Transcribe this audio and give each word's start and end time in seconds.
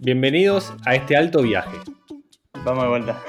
Bienvenidos 0.00 0.72
a 0.84 0.94
este 0.94 1.16
alto 1.16 1.42
viaje. 1.42 1.76
Vamos 2.64 2.82
de 2.82 2.88
vuelta. 2.88 3.22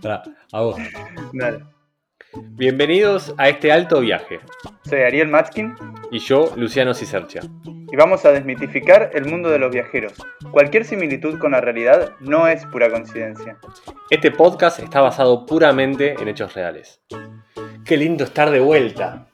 Pará, 0.02 0.22
a 0.52 0.60
vos. 0.60 0.76
Dale. 1.32 1.64
Bienvenidos 2.50 3.34
a 3.38 3.48
este 3.48 3.70
alto 3.70 4.00
viaje. 4.00 4.40
Soy 4.84 5.00
Ariel 5.00 5.28
Matskin 5.28 5.74
Y 6.10 6.18
yo, 6.18 6.52
Luciano 6.56 6.94
Cicercia. 6.94 7.42
Y 7.92 7.96
vamos 7.96 8.24
a 8.24 8.32
desmitificar 8.32 9.10
el 9.12 9.26
mundo 9.26 9.50
de 9.50 9.58
los 9.58 9.70
viajeros. 9.70 10.14
Cualquier 10.50 10.86
similitud 10.86 11.38
con 11.38 11.52
la 11.52 11.60
realidad 11.60 12.14
no 12.20 12.48
es 12.48 12.64
pura 12.64 12.90
coincidencia. 12.90 13.58
Este 14.08 14.30
podcast 14.30 14.78
está 14.78 15.02
basado 15.02 15.44
puramente 15.44 16.14
en 16.18 16.26
hechos 16.26 16.54
reales. 16.54 17.02
Qué 17.84 17.98
lindo 17.98 18.24
estar 18.24 18.50
de 18.50 18.60
vuelta. 18.60 19.28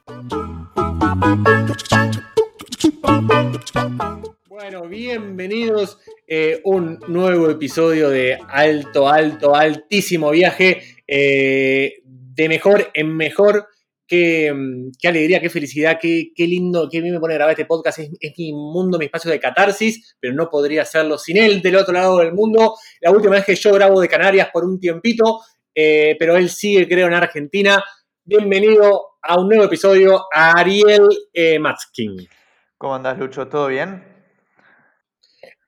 Bueno, 4.49 4.89
bienvenidos 4.89 6.01
a 6.29 6.59
un 6.65 6.99
nuevo 7.07 7.49
episodio 7.51 8.11
de 8.11 8.41
Alto, 8.49 9.09
Alto, 9.09 9.55
Altísimo 9.55 10.31
Viaje. 10.31 10.83
eh, 11.07 12.03
de 12.05 12.49
mejor 12.49 12.91
en 12.95 13.17
mejor. 13.17 13.69
Qué, 14.09 14.51
mm, 14.53 14.93
qué 14.99 15.09
alegría, 15.09 15.39
qué 15.39 15.51
felicidad, 15.51 15.99
qué, 16.01 16.33
qué 16.35 16.47
lindo, 16.47 16.89
qué 16.91 17.03
bien 17.03 17.13
me 17.13 17.21
pone 17.21 17.35
grabar 17.35 17.53
este 17.53 17.67
podcast. 17.67 17.99
Es, 17.99 18.11
mi 18.39 18.53
mundo, 18.53 18.99
mi 18.99 19.05
espacio 19.05 19.31
de 19.31 19.39
catarsis, 19.39 20.17
pero 20.19 20.35
no 20.35 20.49
podría 20.49 20.83
hacerlo 20.83 21.19
sin 21.19 21.37
él 21.37 21.61
del 21.61 21.77
otro 21.77 21.93
lado 21.93 22.19
del 22.19 22.33
mundo. 22.33 22.75
La 23.03 23.11
última 23.11 23.35
vez 23.35 23.45
que 23.45 23.55
yo 23.55 23.73
grabo 23.75 24.01
de 24.01 24.09
Canarias 24.09 24.49
por 24.51 24.65
un 24.65 24.81
tiempito, 24.81 25.43
eh, 25.75 26.17
pero 26.19 26.37
él 26.37 26.49
sigue, 26.49 26.89
creo, 26.89 27.07
en 27.07 27.15
Argentina. 27.15 27.85
Bienvenido 28.25 29.19
a 29.23 29.39
un 29.39 29.49
nuevo 29.49 29.65
episodio 29.65 30.25
a 30.33 30.53
Ariel 30.53 31.07
eh, 31.33 31.59
Matskin. 31.59 32.27
¿Cómo 32.79 32.95
andás, 32.95 33.19
Lucho? 33.19 33.47
¿Todo 33.47 33.69
bien? 33.69 34.18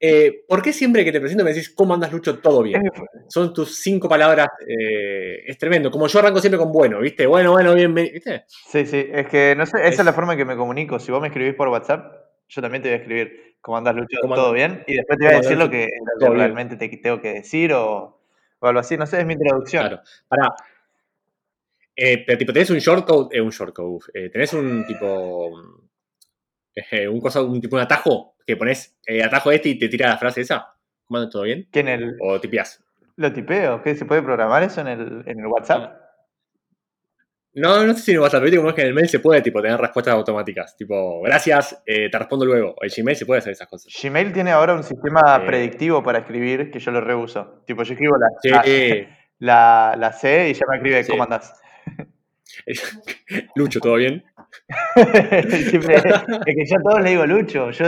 Eh, 0.02 0.44
¿Por 0.48 0.62
qué 0.62 0.72
siempre 0.72 1.04
que 1.04 1.12
te 1.12 1.20
presento 1.20 1.44
me 1.44 1.50
decís 1.52 1.68
cómo 1.70 1.92
andas, 1.92 2.10
Lucho? 2.10 2.38
Todo 2.38 2.62
bien. 2.62 2.82
Son 3.28 3.52
tus 3.52 3.76
cinco 3.76 4.08
palabras. 4.08 4.48
eh, 4.66 5.42
es 5.46 5.58
tremendo. 5.58 5.90
Como 5.90 6.06
yo 6.06 6.18
arranco 6.18 6.40
siempre 6.40 6.58
con 6.58 6.72
bueno, 6.72 7.00
¿viste? 7.00 7.26
Bueno, 7.26 7.52
bueno, 7.52 7.74
bien, 7.74 7.94
bien, 7.94 8.10
¿viste? 8.12 8.44
Sí, 8.48 8.86
sí, 8.86 9.06
es 9.12 9.28
que 9.28 9.54
no 9.54 9.66
sé, 9.66 9.76
esa 9.78 9.88
Es- 9.88 9.98
es 9.98 10.04
la 10.04 10.12
forma 10.14 10.32
en 10.32 10.38
que 10.38 10.44
me 10.46 10.56
comunico. 10.56 10.98
Si 10.98 11.12
vos 11.12 11.20
me 11.20 11.26
escribís 11.28 11.54
por 11.54 11.68
WhatsApp, 11.68 12.14
yo 12.48 12.62
también 12.62 12.82
te 12.82 12.88
voy 12.88 12.94
a 12.94 12.98
escribir 13.02 13.50
¿Cómo 13.60 13.76
andás, 13.76 13.94
Lucho? 13.94 14.16
¿Cómo 14.22 14.34
¿Todo 14.36 14.52
bien? 14.52 14.82
Y 14.86 14.94
después 14.96 15.18
te 15.18 15.26
voy 15.26 15.34
a 15.34 15.36
¿Cómo 15.36 15.42
decir 15.42 15.58
lo 15.58 15.68
que 15.70 15.88
realmente 16.18 16.76
te 16.76 16.88
tengo 16.96 17.20
que 17.20 17.34
decir 17.34 17.74
o, 17.74 18.18
o 18.58 18.66
algo 18.66 18.80
así. 18.80 18.96
No 18.96 19.04
sé, 19.06 19.20
es 19.20 19.26
mi 19.26 19.34
introducción. 19.34 19.86
Claro. 19.86 20.02
Pará. 20.28 20.54
Eh, 21.94 22.24
pero 22.26 22.38
tipo, 22.38 22.52
tenés 22.54 22.70
un 22.70 22.78
shortcode, 22.78 23.36
eh, 23.36 23.40
un 23.42 23.50
shortcode, 23.50 23.98
eh, 24.14 24.30
tenés 24.30 24.54
un 24.54 24.86
tipo, 24.86 25.50
eh, 26.74 27.08
un 27.08 27.20
cosa, 27.20 27.42
un 27.42 27.60
tipo, 27.60 27.76
un 27.76 27.82
atajo, 27.82 28.36
que 28.46 28.56
pones 28.56 28.98
eh, 29.06 29.22
atajo 29.22 29.50
este 29.52 29.70
y 29.70 29.78
te 29.78 29.88
tira 29.88 30.08
la 30.08 30.18
frase 30.18 30.42
esa. 30.42 30.74
¿Cómo 31.04 31.18
andas? 31.18 31.32
¿Todo 31.32 31.42
bien? 31.42 31.68
¿Que 31.72 31.80
en 31.80 31.88
el, 31.88 32.16
O 32.20 32.40
tipeás. 32.40 32.82
lo 33.16 33.32
tipeo? 33.32 33.82
¿Qué? 33.82 33.94
¿Se 33.94 34.04
puede 34.04 34.22
programar 34.22 34.62
eso 34.62 34.80
en 34.80 34.88
el, 34.88 35.22
en 35.26 35.40
el 35.40 35.46
WhatsApp? 35.46 35.98
No, 37.52 37.84
no 37.84 37.94
sé 37.94 38.02
si 38.02 38.12
en 38.12 38.20
WhatsApp, 38.20 38.44
¿viste? 38.44 38.58
Como 38.58 38.68
es 38.68 38.76
que 38.76 38.82
en 38.82 38.86
el 38.88 38.94
mail 38.94 39.08
se 39.08 39.18
puede 39.18 39.42
tipo, 39.42 39.60
tener 39.60 39.78
respuestas 39.80 40.14
automáticas. 40.14 40.76
Tipo, 40.76 41.20
gracias, 41.22 41.82
eh, 41.84 42.08
te 42.08 42.16
respondo 42.16 42.44
luego. 42.46 42.76
El 42.80 42.92
Gmail 42.96 43.16
se 43.16 43.26
puede 43.26 43.40
hacer 43.40 43.52
esas 43.52 43.66
cosas. 43.66 43.92
Gmail 44.00 44.32
tiene 44.32 44.52
ahora 44.52 44.72
un 44.72 44.84
sistema 44.84 45.44
predictivo 45.44 46.00
para 46.00 46.20
escribir 46.20 46.70
que 46.70 46.78
yo 46.78 46.92
lo 46.92 47.00
reuso. 47.00 47.62
Tipo, 47.66 47.82
yo 47.82 47.92
escribo 47.94 48.16
la, 48.16 48.62
Sí, 48.62 49.04
la, 49.40 49.96
la 49.98 50.12
C 50.12 50.50
y 50.50 50.54
ya 50.54 50.64
me 50.70 50.76
escribe 50.76 51.02
Sí. 51.02 51.10
¿cómo 51.10 51.24
andás? 51.24 51.60
Lucho, 53.56 53.80
¿todo 53.80 53.96
bien? 53.96 54.24
Siempre- 55.70 55.94
es 55.96 56.54
que 56.56 56.66
yo 56.66 56.76
a 56.78 56.82
todos 56.82 57.02
le 57.02 57.10
digo 57.10 57.26
Lucho. 57.26 57.70
Yo 57.70 57.84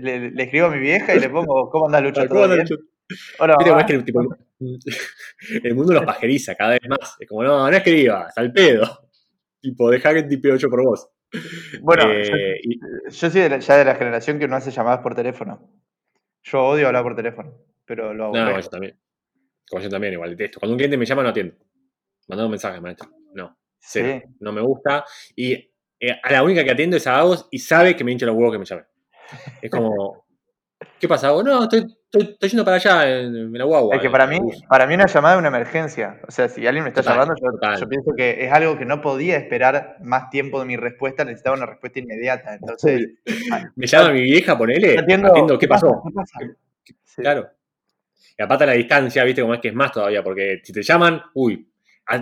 le, 0.00 0.30
le 0.30 0.42
escribo 0.42 0.66
a 0.66 0.70
mi 0.70 0.78
vieja 0.78 1.14
y 1.14 1.20
le 1.20 1.28
pongo 1.28 1.68
¿Cómo 1.70 1.86
andás, 1.86 2.02
Lucho? 2.02 2.20
¿Cómo 2.28 2.40
¿Todo 2.40 2.44
andas, 2.52 2.68
bien? 2.68 2.68
Lucho? 2.70 2.90
Hola, 3.38 3.84
que 3.86 3.98
tipo, 4.00 4.20
el 5.62 5.74
mundo 5.74 5.92
los 5.92 6.04
pajeriza 6.04 6.54
cada 6.54 6.70
vez 6.72 6.80
más. 6.88 7.16
Es 7.20 7.28
como, 7.28 7.42
no, 7.44 7.70
no 7.70 7.76
escribas, 7.76 8.36
al 8.36 8.52
pedo. 8.52 9.08
Tipo, 9.60 9.90
deja 9.90 10.12
que 10.14 10.22
tipeo 10.24 10.56
yo 10.56 10.68
por 10.68 10.84
vos. 10.84 11.08
Bueno, 11.80 12.04
Eh, 12.10 12.58
y- 12.62 12.78
yo, 12.78 13.30
soy 13.30 13.42
de 13.42 13.48
la- 13.50 13.58
ya 13.58 13.76
de 13.76 13.84
la 13.84 13.94
generación 13.94 14.38
que 14.38 14.48
no 14.48 14.56
hace 14.56 14.70
llamadas 14.70 15.00
por 15.00 15.14
teléfono. 15.14 15.70
Yo 16.42 16.64
odio 16.64 16.86
hablar 16.86 17.02
por 17.02 17.16
teléfono, 17.16 17.52
pero 17.84 18.14
lo 18.14 18.26
hago. 18.26 18.36
no, 18.36 18.60
yo 18.60 18.68
también. 18.68 18.98
Como 19.68 19.82
yo 19.82 19.88
también, 19.88 20.12
igual 20.14 20.30
detesto. 20.30 20.60
Cuando 20.60 20.74
un 20.74 20.78
cliente 20.78 20.96
me 20.96 21.04
llama, 21.06 21.22
no 21.24 21.30
atiendo. 21.30 21.54
Mandando 22.28 22.46
un 22.46 22.50
mensaje, 22.52 22.80
maestro. 22.80 23.08
No, 23.34 23.56
cero. 23.78 24.20
Sí. 24.24 24.34
No 24.40 24.52
me 24.52 24.60
gusta. 24.60 25.04
Y 25.34 25.68
eh, 26.00 26.18
a 26.22 26.32
la 26.32 26.42
única 26.42 26.64
que 26.64 26.70
atiendo 26.70 26.96
es 26.96 27.06
a 27.06 27.18
Agos 27.18 27.48
y 27.50 27.58
sabe 27.58 27.96
que 27.96 28.04
me 28.04 28.12
hincha 28.12 28.26
los 28.26 28.34
huevos 28.34 28.52
que 28.52 28.58
me 28.58 28.64
llame. 28.64 28.84
Es 29.62 29.70
como, 29.70 30.24
¿qué 31.00 31.08
pasa, 31.08 31.28
Agos? 31.28 31.44
No, 31.44 31.62
estoy, 31.62 31.80
estoy, 31.80 32.32
estoy 32.32 32.48
yendo 32.50 32.64
para 32.64 32.76
allá 32.76 33.20
en, 33.20 33.36
en 33.36 33.52
la 33.52 33.64
guagua. 33.64 33.96
Es 33.96 34.02
que 34.02 34.10
para 34.10 34.26
mí, 34.26 34.38
para 34.68 34.86
mí 34.86 34.94
una 34.94 35.06
llamada 35.06 35.34
es 35.34 35.38
una 35.38 35.48
emergencia. 35.48 36.20
O 36.28 36.30
sea, 36.30 36.48
si 36.48 36.66
alguien 36.66 36.84
me 36.84 36.90
está 36.90 37.02
Total, 37.02 37.18
llamando, 37.18 37.78
yo, 37.78 37.88
pienso 37.88 38.12
que 38.16 38.44
es 38.44 38.52
algo 38.52 38.78
que 38.78 38.84
no 38.84 39.00
podía 39.00 39.36
esperar 39.36 39.96
más 40.02 40.28
tiempo 40.30 40.60
de 40.60 40.66
mi 40.66 40.76
respuesta, 40.76 41.24
necesitaba 41.24 41.56
una 41.56 41.66
respuesta 41.66 41.98
inmediata. 41.98 42.54
Entonces, 42.54 43.08
Me 43.76 43.86
llama 43.86 44.10
mi 44.12 44.22
vieja, 44.22 44.56
ponele. 44.56 44.98
atiendo, 44.98 45.28
atiendo, 45.28 45.58
¿qué 45.58 45.68
pasó? 45.68 46.02
¿Qué 46.04 46.12
pasa? 46.14 46.38
Sí. 47.04 47.22
Claro. 47.22 47.48
Y 48.38 48.42
aparte 48.42 48.66
la 48.66 48.72
distancia, 48.72 49.24
viste, 49.24 49.40
como 49.40 49.54
es 49.54 49.60
que 49.60 49.68
es 49.68 49.74
más 49.74 49.92
todavía, 49.92 50.22
porque 50.22 50.60
si 50.62 50.72
te 50.72 50.82
llaman, 50.82 51.22
uy, 51.34 51.66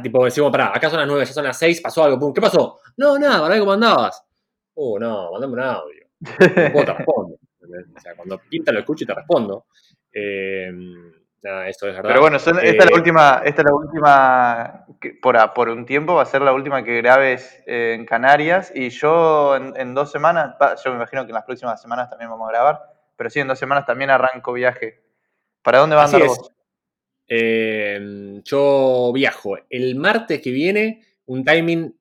tipo 0.03 0.25
decimos, 0.25 0.51
pará, 0.51 0.73
acá 0.75 0.89
son 0.89 0.99
las 1.01 1.09
9, 1.09 1.25
ya 1.25 1.33
son 1.33 1.45
las 1.45 1.59
6, 1.59 1.81
pasó 1.81 2.05
algo, 2.05 2.19
pum, 2.19 2.33
¿qué 2.33 2.41
pasó? 2.41 2.81
No, 2.97 3.19
nada, 3.19 3.41
¿para 3.41 3.59
cómo 3.59 3.73
andabas? 3.73 4.25
Uh, 4.75 4.99
no, 4.99 5.33
mandame 5.33 5.53
un 5.53 5.61
audio. 5.61 6.07
Después 6.19 6.87
te 6.87 6.93
respondo. 6.95 7.37
O 7.97 8.01
sea, 8.01 8.15
cuando 8.15 8.39
pinta 8.49 8.73
lo 8.73 8.81
escucho 8.81 9.05
y 9.05 9.07
te 9.07 9.15
respondo. 9.15 9.67
Eh, 10.13 10.71
nada, 11.43 11.69
eso 11.69 11.87
es 11.89 11.95
verdad. 11.95 12.09
Pero 12.09 12.21
bueno, 12.21 12.39
son- 12.39 12.59
esta 12.59 12.69
es 12.69 12.75
Eh, 12.75 12.91
la 12.91 12.97
última, 12.97 13.43
esta 13.45 13.63
es 13.63 13.67
la 13.69 13.75
última, 13.75 14.87
que 15.01 15.19
por, 15.21 15.69
un 15.69 15.85
tiempo 15.85 16.15
va 16.15 16.23
a 16.23 16.27
ser 16.27 16.43
la 16.43 16.53
última 16.53 16.83
que 16.83 16.97
grabes 16.99 17.63
eh, 17.67 17.95
en 17.99 18.07
Canarias 18.07 18.73
y 18.75 18.91
yo 18.91 19.57
en, 19.57 19.75
en 19.77 19.95
dos 19.95 20.11
semanas, 20.11 20.55
va, 20.61 20.77
yo 20.77 20.91
me 20.91 20.97
imagino 20.97 21.25
que 21.25 21.31
en 21.31 21.35
las 21.35 21.45
próximas 21.45 21.81
semanas 21.81 22.09
también 22.09 22.31
vamos 22.31 22.49
a 22.49 22.53
grabar, 22.53 22.81
pero 23.17 23.31
sí, 23.31 23.41
en 23.41 23.49
dos 23.49 23.59
semanas 23.59 23.87
también 23.87 24.11
arranco 24.11 24.53
viaje. 24.53 25.03
¿Para 25.63 25.79
dónde 25.79 25.97
vas 25.97 26.13
a 26.13 26.17
andar 26.17 26.29
vos? 26.29 26.51
Eh, 27.29 28.41
yo 28.45 29.13
viajo 29.15 29.57
el 29.71 29.95
martes 29.97 30.41
que 30.41 30.51
viene, 30.51 31.03
un 31.27 31.45
timing, 31.45 31.95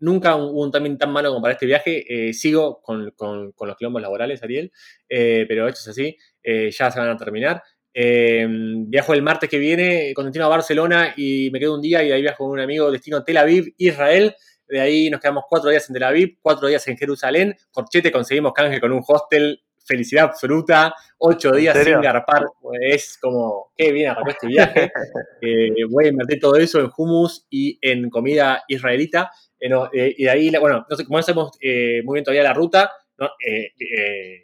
nunca 0.00 0.36
hubo 0.36 0.62
un 0.62 0.70
timing 0.72 0.98
tan 0.98 1.10
malo 1.12 1.30
como 1.30 1.42
para 1.42 1.54
este 1.54 1.66
viaje. 1.66 2.28
eh, 2.28 2.32
sigo 2.34 2.80
con, 2.82 3.10
con- 3.12 3.52
los 3.58 3.76
quilombos 3.76 4.02
laborales, 4.02 4.42
Ariel, 4.42 4.72
eh, 5.08 5.44
pero 5.48 5.66
esto 5.68 5.80
es 5.80 5.88
así, 5.88 6.16
eh, 6.42 6.70
ya 6.70 6.90
se 6.90 6.98
van 6.98 7.08
a 7.10 7.16
terminar. 7.16 7.62
Eh, 7.94 8.46
viajo 8.48 9.14
el 9.14 9.22
martes 9.22 9.48
que 9.48 9.58
viene 9.58 10.12
con 10.14 10.26
destino 10.26 10.44
a 10.44 10.48
Barcelona 10.48 11.14
y 11.16 11.48
me 11.50 11.58
quedo 11.58 11.74
un 11.74 11.80
día 11.80 12.02
y 12.04 12.12
ahí 12.12 12.20
viajo 12.20 12.44
con 12.44 12.52
un 12.52 12.60
amigo 12.60 12.90
destino 12.90 13.24
Tel 13.24 13.38
Aviv, 13.38 13.72
Israel. 13.78 14.34
De 14.68 14.80
ahí 14.80 15.08
nos 15.10 15.20
quedamos 15.20 15.44
cuatro 15.48 15.70
días 15.70 15.88
en 15.88 15.94
Tel 15.94 16.02
Aviv, 16.02 16.36
cuatro 16.42 16.68
días 16.68 16.86
en 16.88 16.96
Jerusalén. 16.98 17.56
Corchete 17.70 18.12
conseguimos 18.12 18.52
canje 18.52 18.80
con 18.80 18.92
un 18.92 19.02
hostel, 19.06 19.62
felicidad 19.86 20.24
absoluta, 20.24 20.94
ocho 21.18 21.50
¿En 21.54 21.60
días 21.60 21.78
sin 21.82 22.00
garpar. 22.00 22.44
Es 22.80 23.18
como, 23.20 23.72
qué 23.76 23.92
bien 23.92 24.10
arrancó 24.10 24.30
este 24.30 24.46
viaje. 24.48 24.92
Eh, 25.42 25.84
voy 25.90 26.06
a 26.06 26.08
invertir 26.08 26.40
todo 26.40 26.56
eso 26.56 26.80
en 26.80 26.90
hummus 26.96 27.46
y 27.50 27.78
en 27.82 28.10
comida 28.10 28.64
israelita. 28.68 29.30
Eh, 29.58 29.68
no, 29.68 29.88
eh, 29.92 30.14
y 30.16 30.24
de 30.24 30.30
ahí, 30.30 30.50
bueno, 30.58 30.86
no 30.88 30.96
sé, 30.96 31.04
como 31.04 31.18
no 31.18 31.22
sabemos 31.22 31.52
eh, 31.60 32.02
muy 32.04 32.14
bien 32.14 32.24
todavía 32.24 32.42
la 32.42 32.52
ruta, 32.52 32.92
no, 33.18 33.30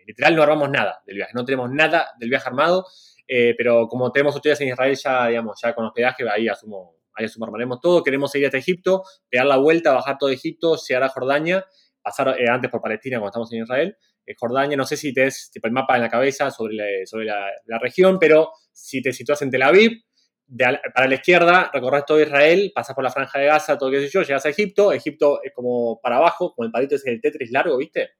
literal 0.06 0.34
no 0.34 0.42
armamos 0.42 0.70
nada 0.70 1.02
del 1.06 1.16
viaje, 1.16 1.32
no 1.34 1.44
tenemos 1.44 1.70
nada 1.70 2.08
del 2.18 2.30
viaje 2.30 2.48
armado, 2.48 2.86
pero 3.26 3.86
como 3.86 4.10
tenemos 4.12 4.34
ustedes 4.34 4.60
en 4.62 4.68
Israel 4.68 4.96
ya, 4.96 5.28
digamos, 5.28 5.60
ya 5.62 5.74
con 5.74 5.84
hospedaje, 5.84 6.24
ahí 6.28 6.48
asumo, 6.48 6.96
ahí 7.14 7.26
asumo 7.26 7.44
armaremos 7.46 7.80
todo. 7.80 8.02
Queremos 8.02 8.34
ir 8.34 8.46
hasta 8.46 8.56
Egipto, 8.56 9.02
pegar 9.28 9.46
la 9.46 9.58
vuelta, 9.58 9.92
bajar 9.92 10.16
todo 10.18 10.30
Egipto, 10.30 10.76
llegar 10.76 11.02
a 11.02 11.08
Jordania, 11.10 11.66
pasar 12.02 12.34
antes 12.48 12.70
por 12.70 12.80
Palestina 12.80 13.18
cuando 13.18 13.28
estamos 13.28 13.52
en 13.52 13.62
Israel. 13.62 13.96
Eh, 14.26 14.34
Jordania, 14.36 14.76
no 14.76 14.84
sé 14.84 14.96
si 14.96 15.12
tenés 15.12 15.50
tipo, 15.52 15.66
el 15.66 15.72
mapa 15.72 15.96
en 15.96 16.02
la 16.02 16.08
cabeza 16.08 16.50
sobre, 16.50 16.74
la, 16.74 16.84
sobre 17.06 17.26
la, 17.26 17.50
la 17.66 17.78
región, 17.78 18.18
pero 18.18 18.52
si 18.72 19.02
te 19.02 19.12
situas 19.12 19.42
en 19.42 19.50
Tel 19.50 19.62
Aviv, 19.62 20.02
de 20.46 20.78
para 20.94 21.08
la 21.08 21.14
izquierda 21.14 21.70
recorres 21.72 22.04
todo 22.04 22.20
Israel, 22.20 22.72
pasas 22.74 22.94
por 22.94 23.02
la 23.02 23.10
franja 23.10 23.38
de 23.38 23.46
Gaza, 23.46 23.78
todo 23.78 23.90
qué 23.90 24.00
sé 24.00 24.08
yo, 24.08 24.22
llegas 24.22 24.44
a 24.44 24.50
Egipto. 24.50 24.92
Egipto 24.92 25.42
es 25.42 25.52
como 25.54 25.98
para 26.02 26.16
abajo, 26.16 26.54
como 26.54 26.66
el 26.66 26.72
palito 26.72 26.96
ese 26.96 27.10
del 27.10 27.20
Tetris 27.20 27.50
largo, 27.50 27.76
¿viste? 27.78 28.10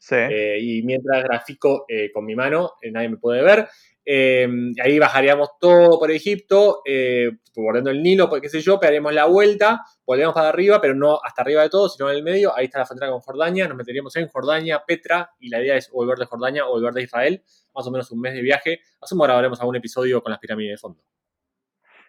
Sí. 0.00 0.16
Eh, 0.16 0.58
y 0.60 0.82
mientras 0.82 1.22
grafico 1.24 1.84
eh, 1.88 2.10
con 2.12 2.24
mi 2.24 2.34
mano, 2.34 2.72
eh, 2.80 2.90
nadie 2.90 3.10
me 3.10 3.16
puede 3.18 3.42
ver. 3.42 3.68
Eh, 4.06 4.46
ahí 4.82 4.98
bajaríamos 4.98 5.58
todo 5.58 5.98
por 5.98 6.10
Egipto, 6.10 6.82
eh, 6.84 7.30
bordeando 7.56 7.90
el 7.90 8.02
Nilo, 8.02 8.28
pues, 8.28 8.42
qué 8.42 8.48
sé 8.48 8.60
yo, 8.60 8.78
pegaríamos 8.78 9.14
la 9.14 9.24
vuelta, 9.24 9.80
volvemos 10.06 10.34
para 10.34 10.48
arriba, 10.48 10.80
pero 10.80 10.94
no 10.94 11.18
hasta 11.22 11.42
arriba 11.42 11.62
de 11.62 11.70
todo, 11.70 11.88
sino 11.88 12.10
en 12.10 12.16
el 12.16 12.22
medio. 12.22 12.54
Ahí 12.54 12.66
está 12.66 12.80
la 12.80 12.86
frontera 12.86 13.10
con 13.10 13.20
Jordania, 13.20 13.66
nos 13.66 13.76
meteríamos 13.76 14.14
en 14.16 14.28
Jordania, 14.28 14.82
Petra, 14.86 15.30
y 15.38 15.48
la 15.48 15.60
idea 15.60 15.76
es 15.76 15.90
volver 15.90 16.18
de 16.18 16.26
Jordania 16.26 16.66
o 16.66 16.70
volver 16.72 16.92
de 16.92 17.02
Israel, 17.02 17.42
más 17.74 17.86
o 17.86 17.90
menos 17.90 18.10
un 18.10 18.20
mes 18.20 18.34
de 18.34 18.42
viaje. 18.42 18.80
Asumo 19.00 19.24
grabaremos 19.24 19.60
algún 19.60 19.76
episodio 19.76 20.22
con 20.22 20.30
las 20.30 20.38
pirámides 20.40 20.72
de 20.72 20.78
fondo. 20.78 21.02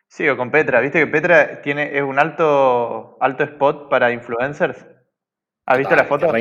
Sí, 0.08 0.28
o 0.28 0.38
con 0.38 0.52
Petra. 0.52 0.82
¿Viste 0.82 1.00
que 1.00 1.08
Petra 1.08 1.62
tiene, 1.62 1.98
es 1.98 2.04
un 2.04 2.20
alto, 2.20 3.18
alto 3.22 3.44
spot 3.44 3.90
para 3.90 4.12
influencers? 4.12 4.86
¿Has 5.66 5.78
visto 5.78 5.96
la 5.96 6.06
foto? 6.06 6.32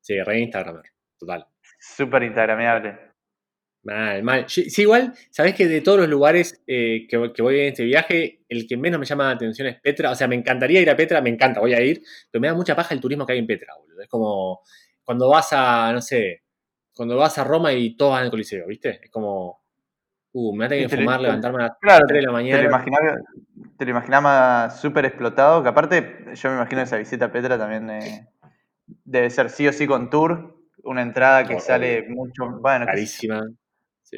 sí, 0.00 0.22
re 0.22 0.40
Instagram, 0.40 0.82
total. 1.18 1.46
Súper 1.78 2.22
instagrameable. 2.22 3.07
Mal, 3.88 4.22
mal. 4.22 4.44
Sí, 4.48 4.68
igual, 4.82 5.14
sabés 5.30 5.54
que 5.54 5.66
de 5.66 5.80
todos 5.80 6.00
los 6.00 6.08
lugares 6.08 6.62
eh, 6.66 7.06
que, 7.08 7.32
que, 7.32 7.40
voy 7.40 7.58
en 7.58 7.68
este 7.68 7.84
viaje, 7.84 8.42
el 8.46 8.66
que 8.66 8.76
menos 8.76 9.00
me 9.00 9.06
llama 9.06 9.24
la 9.24 9.30
atención 9.30 9.66
es 9.66 9.80
Petra. 9.80 10.10
O 10.10 10.14
sea, 10.14 10.28
me 10.28 10.34
encantaría 10.34 10.82
ir 10.82 10.90
a 10.90 10.96
Petra, 10.96 11.22
me 11.22 11.30
encanta, 11.30 11.60
voy 11.60 11.72
a 11.72 11.80
ir, 11.80 12.02
pero 12.30 12.40
me 12.42 12.48
da 12.48 12.54
mucha 12.54 12.76
paja 12.76 12.94
el 12.94 13.00
turismo 13.00 13.24
que 13.24 13.32
hay 13.32 13.38
en 13.38 13.46
Petra, 13.46 13.72
boludo. 13.78 14.02
Es 14.02 14.08
como 14.08 14.60
cuando 15.02 15.30
vas 15.30 15.48
a, 15.52 15.90
no 15.94 16.02
sé, 16.02 16.42
cuando 16.94 17.16
vas 17.16 17.38
a 17.38 17.44
Roma 17.44 17.72
y 17.72 17.96
todos 17.96 18.12
van 18.12 18.24
al 18.24 18.30
Coliseo, 18.30 18.66
¿viste? 18.66 19.00
Es 19.02 19.10
como, 19.10 19.62
uh, 20.32 20.52
me 20.52 20.58
va 20.58 20.66
a 20.66 20.68
tener 20.68 20.86
que 20.86 20.96
fumar, 20.98 21.22
levantarme 21.22 21.64
a 21.64 21.68
las 21.80 22.02
3 22.06 22.20
de 22.20 22.26
la 22.26 22.32
mañana. 22.32 22.58
Te 23.78 23.84
lo 23.86 23.90
imaginaba, 23.90 24.68
súper 24.68 25.06
explotado, 25.06 25.62
que 25.62 25.68
aparte, 25.70 26.26
yo 26.34 26.50
me 26.50 26.56
imagino 26.56 26.82
esa 26.82 26.98
visita 26.98 27.24
a 27.24 27.32
Petra 27.32 27.56
también 27.56 27.88
eh, 27.88 28.28
debe 29.04 29.30
ser 29.30 29.48
sí 29.48 29.66
o 29.66 29.72
sí 29.72 29.86
con 29.86 30.10
tour, 30.10 30.58
una 30.84 31.00
entrada 31.00 31.46
que 31.46 31.58
sale 31.58 32.06
mucho, 32.10 32.58
bueno, 32.60 32.84
carísima. 32.84 33.40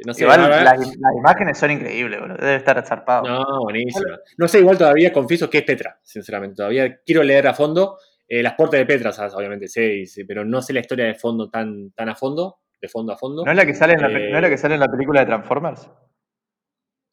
No 0.07 0.15
sé, 0.15 0.23
igual 0.23 0.41
las, 0.65 0.97
imágenes 1.17 1.59
son 1.59 1.71
increíbles, 1.71 2.21
boludo. 2.21 2.37
Debe 2.37 2.57
estar 2.57 2.85
zarpado. 2.87 3.23
No, 3.23 3.63
buenísima. 3.63 4.19
No 4.39 4.49
sé, 4.49 4.61
igual 4.61 4.79
todavía 4.79 5.13
confieso 5.13 5.51
que 5.51 5.59
es 5.59 5.65
Petra, 5.65 5.99
sinceramente. 6.03 6.57
Todavía 6.57 7.01
quiero 7.05 7.23
leer 7.23 7.49
a 7.49 7.55
fondo. 7.55 7.99
Eh, 8.29 8.43
las 8.43 8.55
puertas 8.55 8.79
de 8.79 8.87
Petra, 8.87 9.11
obviamente 9.35 9.67
sé, 9.67 10.05
pero 10.27 10.45
no 10.45 10.63
sé 10.63 10.73
la 10.73 10.81
historia 10.81 11.07
de 11.07 11.15
fondo 11.15 11.51
tan, 11.51 11.91
tan 11.91 12.09
a 12.09 12.15
fondo 12.15 12.61
de 12.81 12.89
fondo 12.89 13.13
a 13.13 13.17
fondo. 13.17 13.45
¿No 13.45 13.51
es 13.51 13.57
la 13.57 13.67
que 13.67 13.75
sale 13.75 13.95
en 13.95 14.03
la, 14.03 14.09
¿no 14.09 14.37
es 14.37 14.43
la, 14.43 14.49
que 14.49 14.59
sale 14.59 14.75
en 14.75 14.81
la 14.81 14.89
película 14.89 15.21
de 15.21 15.27
Transformers? 15.27 15.91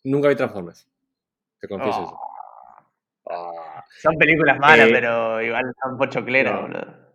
Nunca 0.06 0.30
vi 0.30 0.36
Transformers. 0.36 0.88
Te 1.60 1.68
confieso 1.68 2.04
eso. 2.04 2.20
Ah. 3.30 3.84
Son 4.02 4.16
películas 4.18 4.58
malas, 4.60 4.88
eh, 4.88 4.92
pero 4.92 5.42
igual 5.42 5.74
son 5.82 5.98
pochocleras, 5.98 6.62
boludo. 6.62 7.08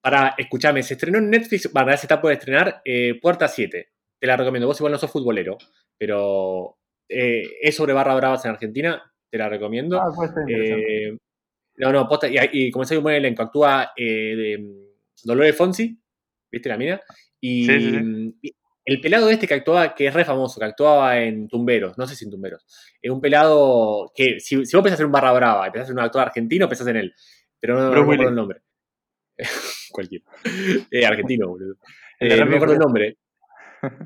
Para, 0.00 0.34
escuchame, 0.36 0.82
se 0.82 0.94
estrenó 0.94 1.18
en 1.18 1.30
Netflix, 1.30 1.68
para 1.68 1.96
se 1.96 2.06
está 2.06 2.20
por 2.20 2.32
estrenar, 2.32 2.82
eh, 2.84 3.18
Puerta 3.20 3.48
7. 3.48 3.93
Te 4.24 4.28
la 4.28 4.38
recomiendo. 4.38 4.66
Vos 4.66 4.80
igual 4.80 4.92
no 4.92 4.98
sos 4.98 5.10
futbolero, 5.10 5.58
pero 5.98 6.78
eh, 7.06 7.46
es 7.60 7.76
sobre 7.76 7.92
barra 7.92 8.14
bravas 8.14 8.42
en 8.46 8.52
Argentina. 8.52 9.02
Te 9.28 9.36
la 9.36 9.50
recomiendo. 9.50 10.00
Ah, 10.00 10.10
eh, 10.48 11.14
no, 11.76 11.92
no, 11.92 12.08
posta, 12.08 12.26
y, 12.26 12.38
y 12.50 12.70
como 12.70 12.86
un 12.90 13.02
buen 13.02 13.16
elenco, 13.16 13.42
actúa 13.42 13.92
de, 13.94 14.56
mm, 14.58 15.26
Dolores 15.26 15.54
Fonsi, 15.54 16.00
¿viste 16.50 16.70
la 16.70 16.78
mina? 16.78 17.02
Y, 17.38 17.68
el 18.86 19.00
pelado 19.02 19.28
este 19.28 19.46
que 19.46 19.52
actuaba, 19.52 19.94
que 19.94 20.06
es 20.06 20.14
re 20.14 20.24
famoso, 20.24 20.58
que 20.58 20.64
actuaba 20.64 21.20
en 21.20 21.46
Tumberos, 21.46 21.98
no 21.98 22.06
sé 22.06 22.16
si 22.16 22.24
en 22.24 22.30
Tumberos, 22.30 22.64
es 23.02 23.10
un 23.10 23.20
pelado 23.20 24.10
que, 24.14 24.40
si, 24.40 24.56
vos 24.56 24.82
pensás 24.82 25.00
en 25.00 25.06
un 25.06 25.12
barra 25.12 25.32
brava, 25.32 25.70
pensás 25.70 25.90
en 25.90 25.98
un 25.98 26.02
actor 26.02 26.22
argentino, 26.22 26.66
pensás 26.66 26.86
en 26.86 26.96
él, 26.96 27.14
pero 27.60 27.78
no, 27.78 27.90
me 27.90 28.00
acuerdo 28.00 28.30
el 28.30 28.34
nombre. 28.34 28.62
Cualquiera. 29.92 30.24
Eh, 30.90 31.04
argentino, 31.04 31.48
boludo. 31.48 31.76
Eh, 32.20 32.38
no 32.38 32.46
me 32.46 32.56
acuerdo 32.56 32.72
el 32.72 32.80
nombre. 32.80 33.18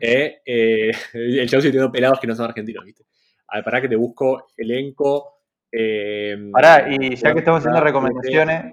Eh, 0.01 0.41
eh, 0.45 0.91
el 1.13 1.49
sí 1.49 1.71
tiene 1.71 1.89
pelados 1.91 2.21
que 2.21 2.27
no 2.27 2.35
son 2.35 2.47
argentinos, 2.47 2.85
¿viste? 2.85 3.05
A 3.49 3.57
ver, 3.57 3.65
pará 3.65 3.81
que 3.81 3.89
te 3.89 3.97
busco 3.97 4.49
elenco. 4.57 5.43
pará, 6.53 6.87
y 6.91 7.17
ya 7.17 7.33
que 7.33 7.39
estamos 7.41 7.59
haciendo 7.61 7.81
recomendaciones, 7.81 8.73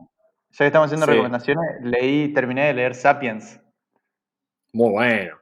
ya 0.52 0.58
que 0.58 0.68
estamos 0.68 0.88
haciendo 0.88 1.06
recomendaciones, 1.06 1.82
leí, 1.82 2.34
terminé 2.34 2.68
de 2.68 2.74
leer 2.74 2.96
Sapiens. 2.96 3.60
Muy 4.74 4.92
bueno. 4.92 5.38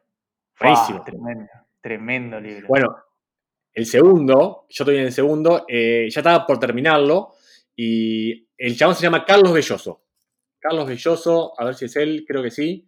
Buenísimo. 0.60 1.04
tremendo, 1.04 1.50
tremendo 1.82 2.40
libro. 2.40 2.68
Bueno, 2.68 2.96
el 3.74 3.86
segundo, 3.88 4.68
yo 4.70 4.84
estoy 4.84 4.98
en 4.98 5.06
el 5.06 5.12
segundo, 5.12 5.66
eh, 5.68 6.08
ya 6.10 6.20
estaba 6.20 6.46
por 6.46 6.60
terminarlo 6.60 7.34
y 7.76 8.48
el 8.56 8.78
chabón 8.78 8.96
se 8.96 9.02
llama 9.02 9.26
Carlos 9.26 9.52
Belloso. 9.52 10.04
Carlos 10.60 10.88
Belloso, 10.88 11.60
a 11.60 11.66
ver 11.66 11.74
si 11.74 11.86
es 11.86 11.96
él, 11.96 12.24
creo 12.28 12.44
que 12.44 12.52
sí. 12.52 12.88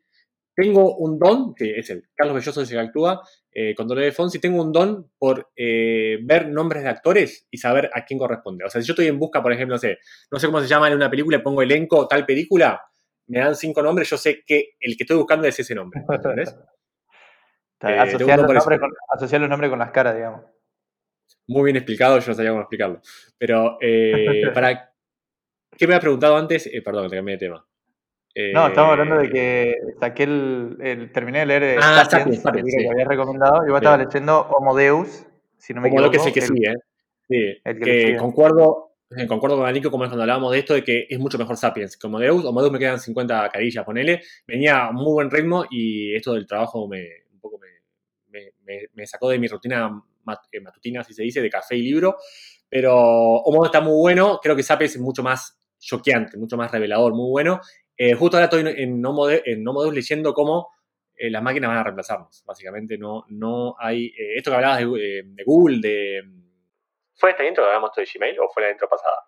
Tengo 0.56 0.96
un 0.96 1.19
don, 1.19 1.54
sí, 1.57 1.69
es 1.75 1.90
él, 1.90 2.07
Carlos 2.16 2.36
Belloso 2.36 2.62
es 2.62 2.72
el 2.72 2.78
que 2.78 2.81
actúa 2.81 3.22
eh, 3.52 3.75
con 3.75 3.88
Dolores 3.88 4.16
Fonsi, 4.16 4.40
tengo 4.40 4.62
un 4.62 4.72
don 4.72 5.12
por 5.18 5.52
eh, 5.56 6.18
ver 6.24 6.48
nombres 6.48 6.84
de 6.84 6.90
actores 6.90 7.48
y 7.52 7.57
saber 7.57 7.90
a 7.94 8.06
quién 8.06 8.18
corresponde. 8.18 8.63
O 8.63 8.69
sea, 8.69 8.81
si 8.81 8.88
yo 8.88 8.94
estoy 8.94 9.07
en 9.07 9.19
busca, 9.19 9.44
por 9.44 9.52
ejemplo, 9.52 9.75
no 9.75 9.80
sé, 9.80 9.98
no 10.31 10.40
sé 10.40 10.48
cómo 10.48 10.62
se 10.62 10.68
llama 10.68 10.88
en 10.88 10.96
una 10.96 11.10
película, 11.10 11.44
pongo 11.44 11.62
elenco 11.62 12.07
tal 12.07 12.25
película, 12.25 12.81
me 13.28 13.40
dan 13.40 13.56
cinco 13.56 13.81
nombres, 13.81 14.10
yo 14.10 14.18
sé 14.18 14.44
que 14.46 14.75
el 14.80 14.96
que 14.96 15.04
estoy 15.04 15.18
buscando 15.18 15.48
es 15.48 15.60
ese 15.60 15.75
nombre. 15.75 16.02
¿Entendés? 16.10 16.56
eh, 17.81 18.00
asociar, 18.00 18.40
los 18.40 18.48
nombres 18.48 18.80
con, 18.80 18.92
asociar, 19.10 19.42
los 19.42 19.50
nombres 19.50 19.69
con, 19.69 19.80
las 19.80 19.92
caras, 19.92 20.16
digamos. 20.16 20.42
Muy 21.48 21.66
bien 21.66 21.75
explicado, 21.75 22.19
yo 22.19 22.28
no 22.28 22.34
sabía 22.34 22.51
cómo 22.51 22.62
explicarlo. 22.62 23.01
Pero, 23.38 23.78
eh, 23.81 24.50
para. 24.54 24.92
¿Qué 25.78 25.88
me 25.88 25.96
has 25.96 26.00
preguntado 26.00 26.38
antes? 26.38 26.68
Eh, 26.68 26.81
perdón, 26.81 27.10
te 27.10 27.18
cambié 27.18 27.36
de 27.36 27.40
tema. 27.40 27.68
No, 28.54 28.68
estamos 28.68 28.92
hablando 28.92 29.18
de 29.18 29.30
que 29.30 29.76
saqué 30.00 30.24
el, 30.24 30.78
el 30.82 31.12
terminé 31.12 31.40
de 31.40 31.46
leer 31.46 31.80
ah, 31.82 32.06
Sapiens, 32.10 32.42
Sapiens, 32.42 32.68
que 32.70 32.90
había 32.90 33.06
recomendado, 33.06 33.66
y 33.66 33.70
vos 33.70 33.80
estabas 33.80 34.06
leyendo 34.06 34.42
Homo 34.42 34.76
Deus, 34.76 35.26
si 35.58 35.74
no 35.74 35.82
me 35.82 35.88
equivoco. 35.88 36.12
que 36.12 36.18
el 36.18 36.34
que 36.34 36.42
sí, 36.42 36.54
¿eh? 36.66 36.76
Sí, 37.28 37.62
el 37.64 37.80
que, 37.80 38.18
concuerdo, 38.18 38.92
eh, 39.18 39.26
concuerdo 39.28 39.58
con 39.58 39.66
Anico 39.66 39.90
como 39.90 40.04
es 40.04 40.10
cuando 40.10 40.24
hablábamos 40.24 40.52
de 40.52 40.60
esto, 40.60 40.74
de 40.74 40.84
que 40.84 41.08
es 41.10 41.20
mucho 41.20 41.38
mejor 41.38 41.58
Sapiens 41.58 41.98
que 41.98 42.08
Homo 42.08 42.20
Deus. 42.20 42.46
Homo 42.46 42.62
Deus 42.62 42.72
me 42.72 42.80
quedan 42.80 43.00
50 43.00 43.50
carillas, 43.50 43.86
con 43.86 43.98
él. 43.98 44.20
Venía 44.48 44.92
muy 44.92 45.14
buen 45.14 45.32
ritmo 45.32 45.66
y 45.70 46.16
esto 46.16 46.34
del 46.34 46.46
trabajo 46.46 46.88
me, 46.88 47.04
un 47.32 47.40
poco 47.40 47.60
me, 47.60 48.82
me, 48.94 49.08
sacó 49.08 49.30
de 49.30 49.40
mi 49.40 49.48
rutina 49.48 50.04
eh, 50.52 50.60
matutina, 50.60 51.04
si 51.04 51.14
se 51.14 51.24
dice, 51.24 51.42
de 51.42 51.50
café 51.50 51.76
y 51.76 51.82
libro. 51.82 52.18
Pero 52.70 52.96
Homo 52.96 53.66
está 53.66 53.82
muy 53.82 53.98
bueno. 53.98 54.40
Creo 54.42 54.56
que 54.56 54.64
Sapiens 54.64 54.96
es 54.96 55.02
mucho 55.02 55.24
más 55.24 55.60
choqueante, 55.80 56.38
mucho 56.38 56.58
más 56.58 56.72
revelador, 56.72 57.14
muy 57.14 57.30
bueno. 57.30 57.62
Eh, 57.98 58.14
justo 58.14 58.38
ahora 58.38 58.46
estoy 58.46 58.64
en 58.76 59.06
Homo, 59.06 59.30
en 59.30 59.64
Deus 59.64 59.94
leyendo 59.94 60.34
cómo 60.34 60.74
eh, 61.16 61.30
las 61.30 61.42
máquinas 61.42 61.70
van 61.70 61.78
a 61.78 61.84
reemplazarnos. 61.84 62.44
Básicamente 62.46 62.98
no, 62.98 63.26
no 63.30 63.76
hay... 63.80 64.14
esto 64.36 64.52
que 64.52 64.56
hablabas 64.56 64.80
de, 64.80 65.24
de, 65.26 65.44
Google, 65.46 65.80
de... 65.82 66.22
¿Fue 67.16 67.32
esta 67.32 67.46
intro 67.46 67.64
que 67.64 67.68
hablamos 67.68 67.92
de 67.96 68.06
Gmail 68.06 68.40
o 68.40 68.50
fue 68.50 68.64
la 68.64 68.72
intro 68.72 68.90
pasada? 68.90 69.24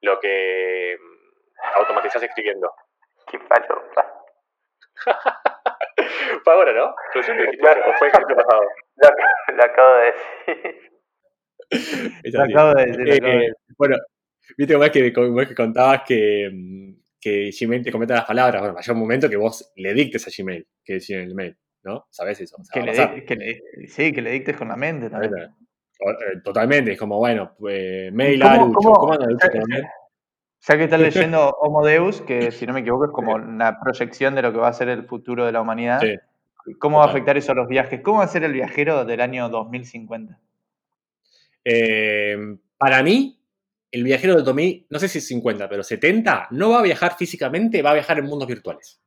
Lo 0.00 0.18
que 0.18 0.96
mm, 0.98 1.78
automatizás 1.80 2.22
escribiendo. 2.22 2.72
Qué 3.30 3.38
palopa. 3.38 4.24
fue 6.44 6.52
ahora, 6.52 6.72
¿no? 6.72 6.94
Claro, 7.60 7.82
¿O 7.90 7.94
fue 7.98 8.08
el 8.08 8.12
pasado? 8.12 8.62
Lo, 9.56 9.64
acabo 9.64 9.94
de 9.96 10.12
decir. 11.70 12.32
lo 12.32 12.42
acabo 12.42 12.74
de 12.74 12.86
decir. 12.86 13.24
Eh, 13.24 13.52
bueno, 13.76 13.96
viste 14.56 14.74
cómo 14.74 14.84
es 14.84 14.90
que, 14.90 15.12
que 15.12 15.54
contabas 15.54 16.02
que, 16.06 16.50
mm, 16.52 17.03
que 17.24 17.50
Gmail 17.58 17.82
te 17.82 17.90
comenta 17.90 18.12
las 18.12 18.26
palabras. 18.26 18.60
Bueno, 18.60 18.74
vaya 18.74 18.92
un 18.92 18.98
momento 18.98 19.30
que 19.30 19.38
vos 19.38 19.72
le 19.76 19.94
dictes 19.94 20.28
a 20.28 20.30
Gmail 20.30 20.66
que 20.84 21.00
en 21.08 21.20
el 21.20 21.34
mail, 21.34 21.56
¿no? 21.82 22.06
¿Sabés 22.10 22.42
eso? 22.42 22.58
que 22.70 22.82
le, 22.82 23.24
que 23.24 23.34
le, 23.34 23.88
sí, 23.88 24.12
que 24.12 24.20
le 24.20 24.30
dictes 24.30 24.54
con 24.58 24.68
la 24.68 24.76
mente 24.76 25.08
también. 25.08 25.32
Eh, 25.34 26.40
totalmente, 26.44 26.92
es 26.92 26.98
como, 26.98 27.16
bueno, 27.16 27.54
pues, 27.58 28.12
mail 28.12 28.42
a 28.42 28.58
Lucho. 28.58 28.92
¿Cómo, 28.92 29.14
anda 29.14 29.24
Lucho? 29.26 29.48
Ya 30.66 30.76
que 30.76 30.84
estás 30.84 31.00
leyendo 31.00 31.48
Homo 31.60 31.86
Deus, 31.86 32.20
que 32.20 32.50
si 32.52 32.66
no 32.66 32.74
me 32.74 32.80
equivoco 32.80 33.06
es 33.06 33.12
como 33.12 33.36
una 33.36 33.80
proyección 33.80 34.34
de 34.34 34.42
lo 34.42 34.52
que 34.52 34.58
va 34.58 34.68
a 34.68 34.74
ser 34.74 34.90
el 34.90 35.06
futuro 35.06 35.46
de 35.46 35.52
la 35.52 35.62
humanidad, 35.62 36.02
¿cómo 36.78 36.98
va 36.98 37.04
a 37.04 37.08
afectar 37.08 37.38
eso 37.38 37.52
a 37.52 37.54
los 37.54 37.68
viajes? 37.68 38.02
¿Cómo 38.02 38.18
va 38.18 38.24
a 38.24 38.28
ser 38.28 38.44
el 38.44 38.52
viajero 38.52 39.06
del 39.06 39.22
año 39.22 39.48
2050? 39.48 40.38
Eh, 41.64 42.36
para 42.76 43.02
mí, 43.02 43.40
el 43.94 44.02
viajero 44.02 44.34
del 44.34 44.44
2000, 44.44 44.88
no 44.90 44.98
sé 44.98 45.08
si 45.08 45.18
es 45.18 45.26
50, 45.28 45.68
pero 45.68 45.84
70, 45.84 46.48
no 46.50 46.70
va 46.70 46.80
a 46.80 46.82
viajar 46.82 47.16
físicamente, 47.16 47.80
va 47.80 47.90
a 47.90 47.94
viajar 47.94 48.18
en 48.18 48.26
mundos 48.26 48.48
virtuales. 48.48 49.00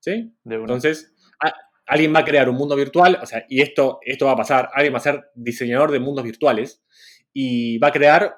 ¿Sí? 0.00 0.32
Entonces, 0.44 1.12
alguien 1.86 2.14
va 2.14 2.20
a 2.20 2.24
crear 2.24 2.48
un 2.48 2.54
mundo 2.54 2.76
virtual, 2.76 3.18
o 3.20 3.26
sea, 3.26 3.44
y 3.48 3.60
esto, 3.60 3.98
esto 4.02 4.26
va 4.26 4.32
a 4.32 4.36
pasar, 4.36 4.70
alguien 4.72 4.94
va 4.94 4.98
a 4.98 5.02
ser 5.02 5.30
diseñador 5.34 5.90
de 5.90 5.98
mundos 5.98 6.24
virtuales 6.24 6.84
y 7.32 7.78
va 7.78 7.88
a 7.88 7.92
crear 7.92 8.36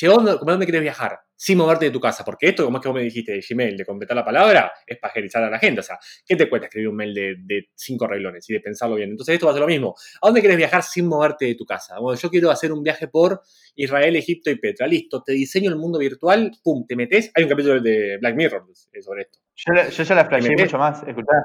¿Dónde, 0.00 0.36
¿Dónde 0.42 0.66
quieres 0.66 0.82
viajar? 0.82 1.20
Sin 1.40 1.56
moverte 1.56 1.84
de 1.84 1.90
tu 1.92 2.00
casa. 2.00 2.24
Porque 2.24 2.48
esto, 2.48 2.64
como 2.64 2.78
es 2.78 2.82
que 2.82 2.88
vos 2.88 2.96
me 2.96 3.04
dijiste 3.04 3.30
de 3.30 3.44
Gmail, 3.48 3.76
de 3.76 3.84
completar 3.84 4.16
la 4.16 4.24
palabra, 4.24 4.72
es 4.84 4.98
pajerizar 4.98 5.44
a 5.44 5.48
la 5.48 5.58
gente. 5.60 5.80
O 5.80 5.82
sea, 5.84 5.96
¿qué 6.26 6.34
te 6.34 6.48
cuesta 6.48 6.66
escribir 6.66 6.88
un 6.88 6.96
mail 6.96 7.14
de, 7.14 7.68
cinco 7.76 8.08
reglones 8.08 8.50
y 8.50 8.54
de 8.54 8.60
pensarlo 8.60 8.96
bien? 8.96 9.10
Entonces, 9.10 9.34
esto 9.34 9.46
va 9.46 9.52
a 9.52 9.54
ser 9.54 9.60
lo 9.60 9.68
mismo. 9.68 9.94
¿A 10.20 10.26
dónde 10.26 10.40
quieres 10.40 10.58
viajar 10.58 10.82
sin 10.82 11.06
moverte 11.06 11.44
de 11.44 11.54
tu 11.54 11.64
casa? 11.64 12.00
Bueno, 12.00 12.18
yo 12.20 12.28
quiero 12.28 12.50
hacer 12.50 12.72
un 12.72 12.82
viaje 12.82 13.06
por 13.06 13.40
Israel, 13.76 14.16
Egipto 14.16 14.50
y 14.50 14.56
Petra. 14.56 14.88
Listo, 14.88 15.22
te 15.22 15.32
diseño 15.32 15.70
el 15.70 15.76
mundo 15.76 16.00
virtual, 16.00 16.50
pum, 16.62 16.84
te 16.86 16.96
metes. 16.96 17.30
Hay 17.34 17.44
un 17.44 17.50
capítulo 17.50 17.80
de 17.80 18.18
Black 18.18 18.34
Mirror 18.34 18.66
sobre 19.00 19.22
esto. 19.22 19.38
Yo, 19.54 20.02
ya 20.04 20.14
la 20.14 20.24
flashé 20.24 20.50
mucho 20.56 20.76
más. 20.76 21.02
Escuchá. 21.06 21.44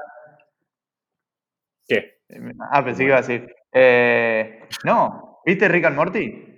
¿Qué? 1.86 2.18
Ah, 2.72 2.84
pensé 2.84 3.02
que 3.02 3.06
iba 3.06 3.18
a 3.18 3.20
decir. 3.20 3.54
Eh, 3.72 4.60
no, 4.84 5.40
¿viste 5.44 5.68
Rick 5.68 5.84
and 5.84 5.96
Morty? 5.96 6.54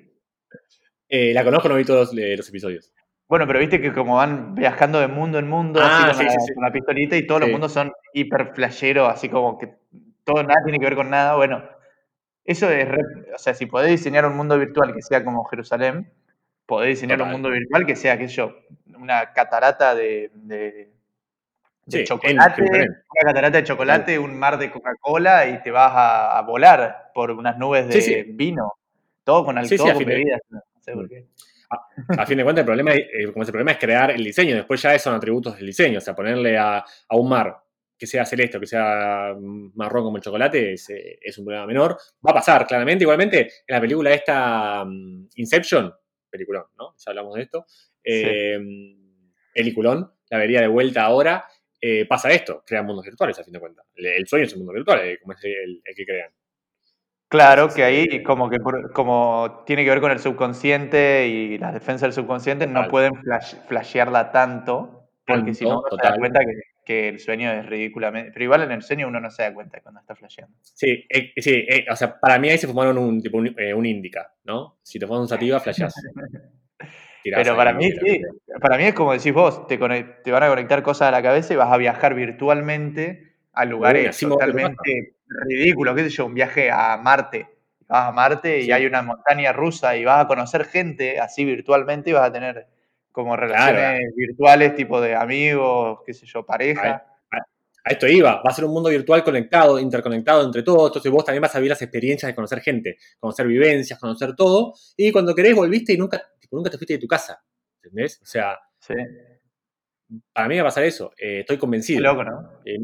Eh, 1.08 1.32
la 1.32 1.44
conozco, 1.44 1.68
no 1.68 1.76
vi 1.76 1.84
todos 1.84 2.12
los, 2.12 2.48
episodios. 2.48 2.92
Bueno, 3.28 3.46
pero 3.46 3.58
viste 3.58 3.80
que 3.80 3.92
como 3.92 4.16
van 4.16 4.54
viajando 4.54 5.00
de 5.00 5.08
mundo 5.08 5.38
en 5.38 5.48
mundo, 5.48 5.80
ah, 5.82 6.10
así 6.10 6.24
con, 6.54 6.62
la, 6.62 6.70
pistolita 6.70 7.16
y 7.16 7.26
todos 7.26 7.40
los 7.40 7.50
mundos 7.50 7.72
son 7.72 7.92
hiper 8.12 8.52
flasheros, 8.54 9.12
así 9.12 9.28
como 9.28 9.58
que 9.58 9.74
todo 10.22 10.42
nada 10.44 10.60
tiene 10.64 10.78
que 10.78 10.84
ver 10.84 10.94
con 10.94 11.10
nada. 11.10 11.34
Bueno, 11.34 11.64
eso 12.44 12.70
es, 12.70 12.88
o 13.34 13.38
sea, 13.38 13.54
si 13.54 13.66
podés 13.66 13.90
diseñar 13.90 14.26
un 14.26 14.36
mundo 14.36 14.56
virtual 14.56 14.94
que 14.94 15.02
sea 15.02 15.24
como 15.24 15.44
Jerusalén, 15.44 16.08
podés 16.66 16.90
diseñar 16.90 17.20
un 17.20 17.30
mundo 17.30 17.50
virtual 17.50 17.84
que 17.84 17.96
sea, 17.96 18.16
qué 18.16 18.28
sé 18.28 18.34
yo, 18.34 18.54
una 18.96 19.32
catarata 19.32 19.96
de, 19.96 20.30
de, 20.34 22.04
chocolate, 22.04 22.62
una 22.62 23.22
catarata 23.24 23.58
de 23.58 23.64
chocolate, 23.64 24.18
un 24.20 24.38
mar 24.38 24.56
de 24.56 24.70
Coca-Cola 24.70 25.48
y 25.48 25.62
te 25.62 25.72
vas 25.72 25.92
a, 25.96 26.40
volar 26.42 27.10
por 27.12 27.32
unas 27.32 27.58
nubes 27.58 27.88
de 27.88 28.24
vino. 28.28 28.74
Todo 29.24 29.44
con 29.44 29.58
alcohol, 29.58 29.94
con 29.94 30.04
bebidas. 30.04 30.40
No 30.48 30.60
sé 30.80 30.92
por 30.92 31.08
qué. 31.08 31.26
A, 31.68 32.26
fin 32.26 32.38
de 32.38 32.44
cuentas, 32.44 32.62
el 32.62 32.66
problema, 32.66 32.94
eh, 32.94 33.32
como 33.32 33.42
el 33.42 33.48
problema 33.48 33.72
es 33.72 33.78
crear 33.78 34.10
el 34.10 34.22
diseño. 34.22 34.54
Después 34.54 34.80
ya 34.80 34.98
son 34.98 35.14
atributos 35.14 35.56
del 35.56 35.66
diseño. 35.66 35.98
O 35.98 36.00
sea, 36.00 36.14
ponerle 36.14 36.56
a, 36.56 36.78
a 36.78 37.16
un 37.16 37.28
mar 37.28 37.56
que 37.98 38.06
sea 38.06 38.24
celeste 38.24 38.56
o 38.56 38.60
que 38.60 38.66
sea 38.66 39.34
marrón 39.74 40.04
como 40.04 40.16
el 40.16 40.22
chocolate 40.22 40.74
es, 40.74 40.90
eh, 40.90 41.18
es, 41.20 41.38
un 41.38 41.46
problema 41.46 41.66
menor. 41.66 41.96
Va 42.24 42.32
a 42.32 42.34
pasar, 42.34 42.66
claramente. 42.66 43.04
Igualmente, 43.04 43.40
en 43.40 43.74
la 43.74 43.80
película 43.80 44.12
esta 44.12 44.84
mm, 44.84 45.28
Inception, 45.36 45.92
peliculón, 46.30 46.64
¿no? 46.78 46.94
Ya 46.98 47.10
hablamos 47.10 47.34
de 47.34 47.42
esto. 47.42 47.66
Eh, 48.04 48.58
peliculón, 49.54 50.12
la 50.30 50.38
vería 50.38 50.60
de 50.60 50.68
vuelta 50.68 51.04
ahora. 51.04 51.44
Eh, 51.80 52.06
pasa 52.06 52.30
esto, 52.30 52.62
crean 52.66 52.86
mundos 52.86 53.04
virtuales 53.04 53.38
a 53.38 53.44
fin 53.44 53.52
de 53.52 53.60
cuentas. 53.60 53.86
El, 53.94 54.26
sueño 54.26 54.44
es 54.44 54.52
un 54.54 54.60
mundo 54.60 54.72
virtual, 54.72 55.18
como 55.20 55.32
es 55.32 55.44
el, 55.44 55.82
que 55.94 56.04
crean. 56.04 56.30
Claro 57.28 57.68
que 57.68 57.82
ahí 57.82 58.22
como 58.22 58.48
que 58.48 58.58
como 58.92 59.64
tiene 59.66 59.84
que 59.84 59.90
ver 59.90 60.00
con 60.00 60.12
el 60.12 60.20
subconsciente 60.20 61.26
y 61.26 61.58
las 61.58 61.74
defensas 61.74 62.02
del 62.02 62.12
subconsciente 62.12 62.66
no 62.66 62.88
pueden 62.88 63.14
flashearla 63.68 64.30
tanto 64.30 65.08
porque 65.26 65.54
si 65.54 65.64
no 65.64 65.82
se 65.90 65.96
da 66.08 66.16
cuenta 66.16 66.40
que 66.40 66.76
que 66.86 67.08
el 67.08 67.18
sueño 67.18 67.52
es 67.52 67.66
ridículamente. 67.66 68.30
Pero 68.32 68.44
igual 68.44 68.62
en 68.62 68.72
el 68.72 68.82
sueño 68.82 69.08
uno 69.08 69.20
no 69.20 69.28
se 69.28 69.42
da 69.42 69.52
cuenta 69.52 69.80
cuando 69.82 70.00
está 70.00 70.14
flasheando. 70.14 70.56
Sí, 70.62 71.04
eh, 71.10 71.32
sí, 71.36 71.66
eh, 71.68 71.84
o 71.90 71.96
sea, 71.96 72.18
para 72.18 72.38
mí 72.38 72.48
ahí 72.48 72.56
se 72.56 72.68
fumaron 72.68 72.96
un 72.96 73.20
tipo 73.20 73.36
un, 73.36 73.48
eh, 73.58 73.74
indica, 73.84 74.32
¿no? 74.44 74.78
Si 74.82 74.98
te 74.98 75.06
fumas 75.06 75.22
un 75.22 75.28
sativa, 75.28 75.60
flasheás. 75.60 75.94
Pero 77.24 77.56
para 77.56 77.72
mí, 77.72 77.90
sí, 77.90 78.22
para 78.60 78.78
mí 78.78 78.84
es 78.84 78.94
como 78.94 79.12
decís 79.12 79.32
vos, 79.32 79.66
te, 79.66 79.78
te, 79.78 80.30
van 80.30 80.42
a 80.44 80.48
conectar 80.48 80.80
cosas 80.84 81.08
a 81.08 81.10
la 81.10 81.20
cabeza 81.20 81.52
y 81.52 81.56
vas 81.56 81.72
a 81.72 81.76
viajar 81.76 82.14
virtualmente 82.14 83.34
a 83.56 83.64
lugares 83.64 84.18
totalmente 84.18 85.14
ridículos, 85.48 85.96
qué 85.96 86.04
sé 86.04 86.10
yo, 86.10 86.26
un 86.26 86.34
viaje 86.34 86.70
a 86.70 86.98
Marte. 86.98 87.48
Vas 87.88 88.08
a 88.08 88.12
Marte 88.12 88.60
y 88.60 88.70
hay 88.70 88.84
una 88.84 89.02
montaña 89.02 89.52
rusa 89.52 89.96
y 89.96 90.04
vas 90.04 90.24
a 90.24 90.28
conocer 90.28 90.66
gente 90.66 91.18
así 91.18 91.44
virtualmente 91.44 92.10
y 92.10 92.12
vas 92.12 92.28
a 92.28 92.32
tener 92.32 92.66
como 93.10 93.34
relaciones 93.34 94.14
virtuales, 94.14 94.74
tipo 94.74 95.00
de 95.00 95.14
amigos, 95.14 96.00
qué 96.04 96.12
sé 96.12 96.26
yo, 96.26 96.44
pareja. 96.44 97.02
A, 97.32 97.90
esto 97.90 98.06
iba, 98.06 98.42
va 98.42 98.50
a 98.50 98.52
ser 98.52 98.66
un 98.66 98.72
mundo 98.72 98.90
virtual 98.90 99.24
conectado, 99.24 99.78
interconectado 99.78 100.44
entre 100.44 100.62
todos, 100.62 100.90
entonces 100.90 101.10
vos 101.10 101.24
también 101.24 101.40
vas 101.40 101.54
a 101.54 101.58
vivir 101.58 101.70
las 101.70 101.80
experiencias 101.80 102.28
de 102.28 102.34
conocer 102.34 102.60
gente, 102.60 102.98
conocer 103.18 103.46
vivencias, 103.46 103.98
conocer 103.98 104.34
todo, 104.34 104.74
y 104.96 105.12
cuando 105.12 105.34
querés 105.34 105.54
volviste 105.54 105.94
y 105.94 105.96
nunca, 105.96 106.20
nunca 106.50 106.68
te 106.68 106.76
fuiste 106.76 106.94
de 106.94 106.98
tu 106.98 107.06
casa, 107.06 107.40
¿entendés? 107.76 108.20
O 108.20 108.26
sea, 108.26 108.58
sí. 108.80 108.94
Para 110.32 110.48
mí 110.48 110.56
va 110.56 110.62
a 110.62 110.64
pasar 110.66 110.84
eso, 110.84 111.12
eh, 111.18 111.40
estoy 111.40 111.58
convencido. 111.58 112.00
loco, 112.00 112.24
¿no? 112.24 112.60
Eh, 112.64 112.78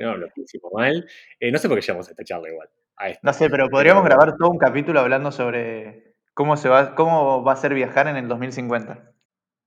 no, 0.00 0.16
lo 0.16 0.28
hicimos 0.36 0.72
mal. 0.72 1.06
Eh, 1.38 1.50
no 1.50 1.58
sé 1.58 1.68
por 1.68 1.78
qué 1.78 1.82
llegamos 1.82 2.08
a 2.08 2.10
esta 2.10 2.24
charla 2.24 2.48
igual. 2.50 2.68
No 3.22 3.32
sé, 3.32 3.50
pero 3.50 3.68
podríamos 3.68 4.04
grabar 4.04 4.36
todo 4.36 4.50
un 4.50 4.58
capítulo 4.58 5.00
hablando 5.00 5.30
sobre 5.30 6.14
cómo, 6.32 6.56
se 6.56 6.68
va, 6.68 6.94
cómo 6.94 7.44
va 7.44 7.52
a 7.52 7.56
ser 7.56 7.74
viajar 7.74 8.08
en 8.08 8.16
el 8.16 8.28
2050. 8.28 9.12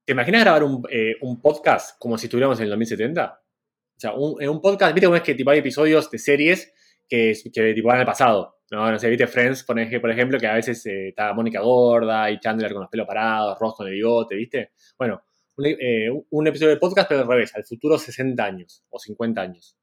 ¿Te 0.06 0.14
imaginas 0.14 0.42
grabar 0.44 0.64
eh, 0.90 1.16
un, 1.22 1.40
podcast 1.40 2.00
como 2.00 2.18
si 2.18 2.26
estuviéramos 2.26 2.60
en 2.60 2.64
el 2.64 2.70
2070? 2.72 3.40
O 3.40 4.00
sea, 4.00 4.14
un, 4.14 4.44
un 4.44 4.62
podcast, 4.62 4.94
viste 4.96 5.06
cómo 5.06 5.18
es 5.18 5.22
que 5.22 5.36
tipo, 5.36 5.52
hay 5.52 5.60
episodios 5.60 6.10
de 6.10 6.18
series 6.18 6.74
que, 7.08 7.34
que 7.54 7.74
tipo 7.74 7.88
van 7.90 8.00
al 8.00 8.06
pasado. 8.06 8.60
No, 8.72 8.92
no 8.92 9.00
sé, 9.00 9.10
viste 9.10 9.28
Friends, 9.28 9.64
por 9.64 9.80
ejemplo, 9.80 10.40
que 10.40 10.48
a 10.48 10.54
veces 10.54 10.86
eh, 10.86 11.10
está 11.10 11.34
Mónica 11.34 11.60
gorda 11.60 12.30
y 12.30 12.40
Chandler 12.40 12.72
con 12.72 12.82
los 12.82 12.90
pelos 12.90 13.08
parados, 13.08 13.58
Ross 13.60 13.76
con 13.76 13.88
el 13.88 13.94
bigote, 13.94 14.36
¿viste? 14.36 14.72
Bueno, 14.98 15.24
eh, 15.66 16.10
un, 16.30 16.48
episodio 16.48 16.72
de 16.72 16.80
podcast, 16.80 17.10
pero 17.10 17.22
al 17.22 17.28
revés, 17.28 17.56
al 17.56 17.66
futuro 17.66 17.98
60 17.98 18.44
años 18.44 18.84
o 18.90 19.00
50 19.00 19.42
años. 19.42 19.76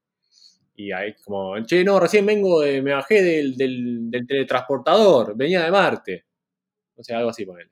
Y 0.75 0.92
ahí 0.92 1.14
como, 1.25 1.59
che, 1.64 1.83
no, 1.85 1.99
recién 1.99 2.26
vengo, 2.26 2.61
me 2.61 2.92
bajé 2.92 3.23
del, 3.23 3.56
del, 3.56 4.26
teletransportador, 4.26 5.37
venía 5.37 5.64
de 5.64 5.71
Marte. 5.71 6.26
O 6.97 7.02
sea, 7.02 7.18
algo 7.18 7.30
así, 7.30 7.47
ponele. 7.47 7.71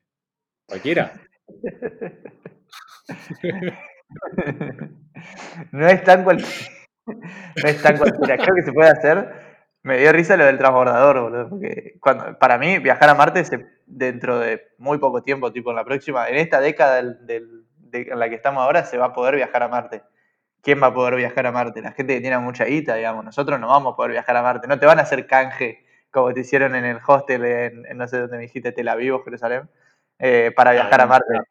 Cualquiera. 0.65 1.13
no 5.71 5.87
es 5.87 6.03
tan 6.03 6.23
cualquiera. 6.23 6.75
No 7.07 7.69
es 7.69 7.81
tan 7.81 7.97
cualquiera. 7.97 8.37
Creo 8.37 8.55
que 8.55 8.63
se 8.63 8.73
puede 8.73 8.89
hacer. 8.89 9.45
Me 9.83 9.99
dio 9.99 10.11
risa 10.11 10.35
lo 10.35 10.45
del 10.45 10.57
transbordador, 10.57 11.21
boludo. 11.21 11.49
Porque 11.49 11.97
cuando, 11.99 12.37
para 12.39 12.57
mí, 12.57 12.79
viajar 12.79 13.09
a 13.09 13.15
Marte 13.15 13.43
dentro 13.85 14.39
de 14.39 14.61
muy 14.77 14.97
poco 14.97 15.21
tiempo, 15.21 15.51
tipo 15.51 15.69
en 15.69 15.75
la 15.75 15.85
próxima, 15.85 16.27
en 16.27 16.37
esta 16.37 16.59
década 16.59 17.03
del, 17.03 17.64
en 17.95 18.19
la 18.19 18.29
que 18.29 18.35
estamos 18.35 18.61
ahora, 18.63 18.85
se 18.85 18.97
va 18.97 19.07
a 19.07 19.13
poder 19.13 19.35
viajar 19.35 19.63
a 19.63 19.67
Marte. 19.67 20.03
¿Quién 20.61 20.81
va 20.81 20.87
a 20.87 20.93
poder 20.93 21.15
viajar 21.15 21.45
a 21.47 21.51
Marte? 21.51 21.81
La 21.81 21.91
gente 21.91 22.15
que 22.15 22.21
tiene 22.21 22.37
mucha 22.39 22.65
guita, 22.65 22.95
digamos. 22.95 23.23
Nosotros 23.23 23.59
no 23.59 23.67
vamos 23.67 23.93
a 23.93 23.95
poder 23.95 24.11
viajar 24.11 24.35
a 24.37 24.41
Marte. 24.41 24.67
No 24.67 24.79
te 24.79 24.85
van 24.85 24.99
a 24.99 25.03
hacer 25.03 25.27
canje 25.27 25.85
como 26.15 26.33
te 26.33 26.39
hicieron 26.39 26.75
en 26.75 26.85
el 26.85 26.99
hostel 27.05 27.43
en, 27.43 27.97
no 27.97 28.07
sé 28.07 28.19
dónde 28.19 28.37
me 28.37 28.43
dijiste, 28.43 28.71
Tel 28.71 28.87
Aviv 28.87 29.15
o 29.15 29.23
Jerusalén, 29.23 29.69
eh, 30.17 30.53
para 30.55 30.71
viajar 30.71 31.01
a 31.01 31.07
Marte. 31.07 31.41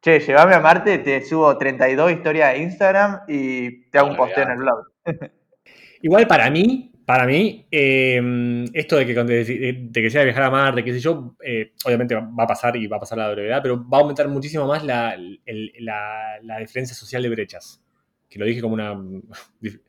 Che, 0.00 0.20
llévame 0.20 0.54
a 0.54 0.60
Marte, 0.60 0.98
te 0.98 1.20
subo 1.24 1.58
32 1.58 2.12
historias 2.12 2.52
de 2.52 2.58
Instagram 2.60 3.22
y 3.26 3.90
te 3.90 3.98
hago 3.98 4.10
un 4.10 4.16
posteo 4.16 4.44
en 4.44 4.50
el 4.50 4.58
blog. 4.58 4.86
Igual 6.02 6.28
para 6.28 6.48
mí, 6.48 6.92
para 7.08 7.24
mí, 7.24 7.66
em, 7.70 8.66
esto 8.74 8.96
de 8.96 9.06
que, 9.06 9.14
de, 9.14 9.90
que 9.94 10.10
sea 10.10 10.24
viajar 10.24 10.42
a 10.42 10.50
Marte, 10.50 10.84
qué 10.84 10.92
sé 10.92 11.00
yo, 11.00 11.36
eh, 11.42 11.72
obviamente 11.86 12.14
va 12.14 12.44
a 12.44 12.46
pasar 12.46 12.76
y 12.76 12.86
va 12.86 12.98
a 12.98 13.00
pasar 13.00 13.16
la 13.16 13.30
brevedad, 13.30 13.60
pero 13.62 13.82
va 13.88 13.96
a 13.96 14.00
aumentar 14.02 14.28
muchísimo 14.28 14.66
más 14.66 14.84
la, 14.84 15.16
diferencia 16.60 16.94
social 16.94 17.22
de 17.22 17.30
brechas. 17.30 17.82
Que 18.28 18.38
lo 18.38 18.44
dije 18.44 18.60
como 18.60 18.74
una... 18.74 18.94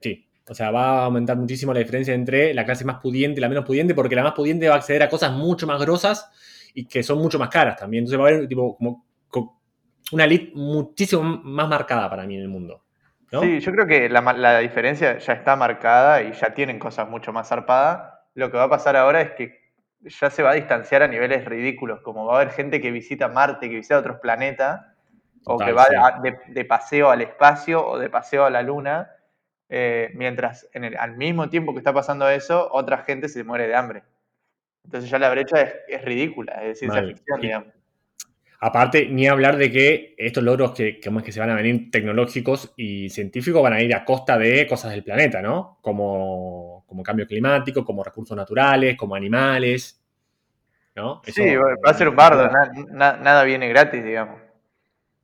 Sí, 0.00 0.28
o 0.48 0.54
sea, 0.54 0.70
va 0.70 1.00
a 1.00 1.04
aumentar 1.06 1.36
muchísimo 1.36 1.72
la 1.74 1.80
diferencia 1.80 2.14
entre 2.14 2.54
la 2.54 2.64
clase 2.64 2.84
más 2.84 3.00
pudiente 3.00 3.40
y 3.40 3.42
la 3.42 3.48
menos 3.48 3.64
pudiente, 3.64 3.92
porque 3.96 4.14
la 4.14 4.22
más 4.22 4.34
pudiente 4.34 4.68
va 4.68 4.76
a 4.76 4.78
acceder 4.78 5.02
a 5.02 5.08
cosas 5.08 5.32
mucho 5.32 5.66
más 5.66 5.80
grosas 5.80 6.30
y 6.74 6.86
que 6.86 7.02
son 7.02 7.18
mucho 7.18 7.40
más 7.40 7.48
caras 7.48 7.76
también. 7.76 8.04
Entonces 8.04 8.20
va 8.20 8.28
a 8.28 8.28
haber 8.28 8.46
tipo 8.46 8.76
como 8.76 9.08
una 10.12 10.24
elite 10.24 10.52
muchísimo 10.54 11.24
más 11.24 11.68
marcada 11.68 12.08
para 12.08 12.24
mí 12.24 12.36
en 12.36 12.42
el 12.42 12.48
mundo. 12.48 12.85
Sí, 13.30 13.60
yo 13.60 13.72
creo 13.72 13.86
que 13.86 14.08
la, 14.08 14.58
diferencia 14.60 15.18
ya 15.18 15.32
está 15.32 15.56
marcada 15.56 16.22
y 16.22 16.32
ya 16.32 16.54
tienen 16.54 16.78
cosas 16.78 17.08
mucho 17.08 17.32
más 17.32 17.48
zarpadas. 17.48 18.14
Lo 18.34 18.50
que 18.50 18.56
va 18.56 18.64
a 18.64 18.70
pasar 18.70 18.96
ahora 18.96 19.20
es 19.20 19.32
que 19.32 19.60
ya 20.00 20.30
se 20.30 20.42
va 20.42 20.50
a 20.50 20.54
distanciar 20.54 21.02
a 21.02 21.08
niveles 21.08 21.44
ridículos, 21.44 22.00
como 22.02 22.24
va 22.26 22.34
a 22.34 22.42
haber 22.42 22.52
gente 22.52 22.80
que 22.80 22.90
visita 22.90 23.28
Marte, 23.28 23.68
que 23.68 23.76
visita 23.76 23.98
otros 23.98 24.20
planetas, 24.20 24.82
o 25.44 25.58
que 25.58 25.72
va 25.72 25.86
de, 26.48 26.64
paseo 26.64 27.10
al 27.10 27.22
espacio 27.22 27.84
o 27.84 27.98
de 27.98 28.10
paseo 28.10 28.44
a 28.44 28.50
la 28.50 28.62
Luna, 28.62 29.10
eh, 29.68 30.10
mientras 30.14 30.68
en 30.72 30.84
el, 30.84 30.96
al 30.96 31.16
mismo 31.16 31.48
tiempo 31.48 31.72
que 31.72 31.78
está 31.78 31.92
pasando 31.92 32.28
eso, 32.28 32.68
otra 32.72 32.98
gente 32.98 33.28
se 33.28 33.42
muere 33.42 33.66
de 33.66 33.74
hambre. 33.74 34.02
Entonces 34.84 35.10
ya 35.10 35.18
la 35.18 35.30
brecha 35.30 35.60
es, 35.88 36.04
ridícula, 36.04 36.62
es 36.62 36.78
ciencia 36.78 37.02
ficción, 37.02 37.40
digamos. 37.40 37.75
Aparte, 38.60 39.06
ni 39.06 39.26
hablar 39.26 39.56
de 39.56 39.70
que 39.70 40.14
estos 40.16 40.42
logros 40.42 40.72
que, 40.72 40.98
que, 40.98 41.10
que 41.22 41.32
se 41.32 41.40
van 41.40 41.50
a 41.50 41.54
venir 41.54 41.90
tecnológicos 41.90 42.72
y 42.76 43.10
científicos 43.10 43.62
van 43.62 43.74
a 43.74 43.82
ir 43.82 43.94
a 43.94 44.04
costa 44.04 44.38
de 44.38 44.66
cosas 44.66 44.92
del 44.92 45.04
planeta, 45.04 45.42
¿no? 45.42 45.78
Como, 45.82 46.84
como 46.86 47.02
cambio 47.02 47.26
climático, 47.26 47.84
como 47.84 48.02
recursos 48.02 48.36
naturales, 48.36 48.96
como 48.96 49.14
animales, 49.14 50.02
¿no? 50.94 51.20
sí, 51.24 51.54
va 51.56 51.90
a 51.90 51.94
ser 51.94 52.08
un 52.08 52.16
bardo, 52.16 52.48
nada 52.92 53.44
viene 53.44 53.68
gratis, 53.68 54.02
digamos. 54.02 54.40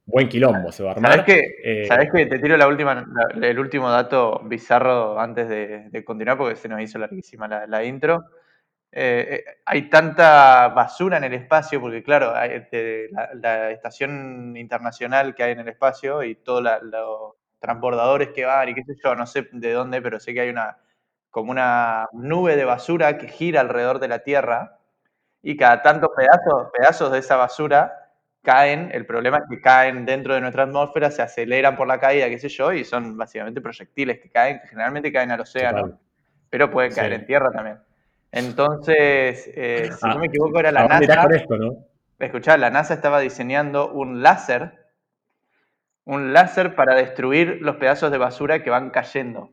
Buen 0.04 0.28
quilombo 0.28 0.72
se 0.72 0.82
va 0.82 0.90
a 0.90 0.92
armar. 0.92 1.12
¿Sabes 1.12 1.24
qué? 1.24 1.84
¿Sabés 1.86 2.10
que 2.12 2.26
Te 2.26 2.38
tiro 2.38 2.56
la 2.56 2.66
última, 2.66 3.06
el 3.40 3.58
último 3.58 3.88
dato 3.90 4.40
bizarro 4.44 5.18
antes 5.18 5.48
de, 5.48 6.04
continuar, 6.04 6.36
porque 6.36 6.56
se 6.56 6.68
nos 6.68 6.80
hizo 6.82 6.98
larguísima 6.98 7.48
la 7.48 7.84
intro. 7.84 8.24
Eh, 8.94 9.26
eh, 9.30 9.44
hay 9.64 9.88
tanta 9.88 10.68
basura 10.68 11.16
en 11.16 11.24
el 11.24 11.32
espacio, 11.32 11.80
porque 11.80 12.02
claro, 12.02 12.36
hay, 12.36 12.50
este, 12.50 13.08
la, 13.40 13.70
estación 13.70 14.54
internacional 14.54 15.34
que 15.34 15.44
hay 15.44 15.52
en 15.52 15.60
el 15.60 15.68
espacio 15.68 16.22
y 16.22 16.34
todos 16.34 16.62
los 16.62 17.34
transbordadores 17.58 18.28
que 18.34 18.44
van 18.44 18.68
y 18.68 18.74
qué 18.74 18.84
sé 18.84 18.94
yo, 19.02 19.14
no 19.14 19.26
sé 19.26 19.48
de 19.52 19.72
dónde, 19.72 20.02
pero 20.02 20.20
sé 20.20 20.34
que 20.34 20.42
hay 20.42 20.50
una 20.50 20.76
como 21.30 21.50
una 21.50 22.08
nube 22.12 22.56
de 22.56 22.66
basura 22.66 23.16
que 23.16 23.28
gira 23.28 23.62
alrededor 23.62 23.98
de 23.98 24.08
la 24.08 24.18
Tierra 24.18 24.78
y 25.40 25.56
cada 25.56 25.80
tantos 25.80 26.10
pedazos, 26.14 26.68
pedazos 26.76 27.10
de 27.12 27.20
esa 27.20 27.36
basura 27.36 28.10
caen, 28.42 28.90
el 28.92 29.06
problema 29.06 29.38
es 29.38 29.44
que 29.48 29.60
caen 29.62 30.04
dentro 30.04 30.34
de 30.34 30.42
nuestra 30.42 30.64
atmósfera, 30.64 31.10
se 31.10 31.22
aceleran 31.22 31.76
por 31.76 31.86
la 31.88 31.98
caída, 31.98 32.28
qué 32.28 32.38
sé 32.38 32.50
yo, 32.50 32.72
y 32.72 32.84
son 32.84 33.16
básicamente 33.16 33.62
proyectiles 33.62 34.20
que 34.20 34.28
caen, 34.28 34.60
que 34.60 34.68
generalmente 34.68 35.10
caen 35.10 35.30
al 35.30 35.40
océano, 35.40 35.98
pero 36.50 36.70
pueden 36.70 36.92
caer 36.92 37.14
en 37.14 37.24
tierra 37.24 37.50
también. 37.50 37.78
Entonces, 38.32 39.50
eh, 39.54 39.90
si 40.00 40.08
no 40.08 40.18
me 40.18 40.26
equivoco, 40.26 40.58
era 40.58 40.72
la 40.72 40.88
NASA. 40.88 41.26
Esto, 41.34 41.56
¿no? 41.58 41.76
Escuchá, 42.18 42.56
la 42.56 42.70
NASA 42.70 42.94
estaba 42.94 43.20
diseñando 43.20 43.92
un 43.92 44.22
láser, 44.22 44.86
un 46.04 46.32
láser 46.32 46.74
para 46.74 46.94
destruir 46.94 47.58
los 47.60 47.76
pedazos 47.76 48.10
de 48.10 48.18
basura 48.18 48.62
que 48.62 48.70
van 48.70 48.90
cayendo. 48.90 49.50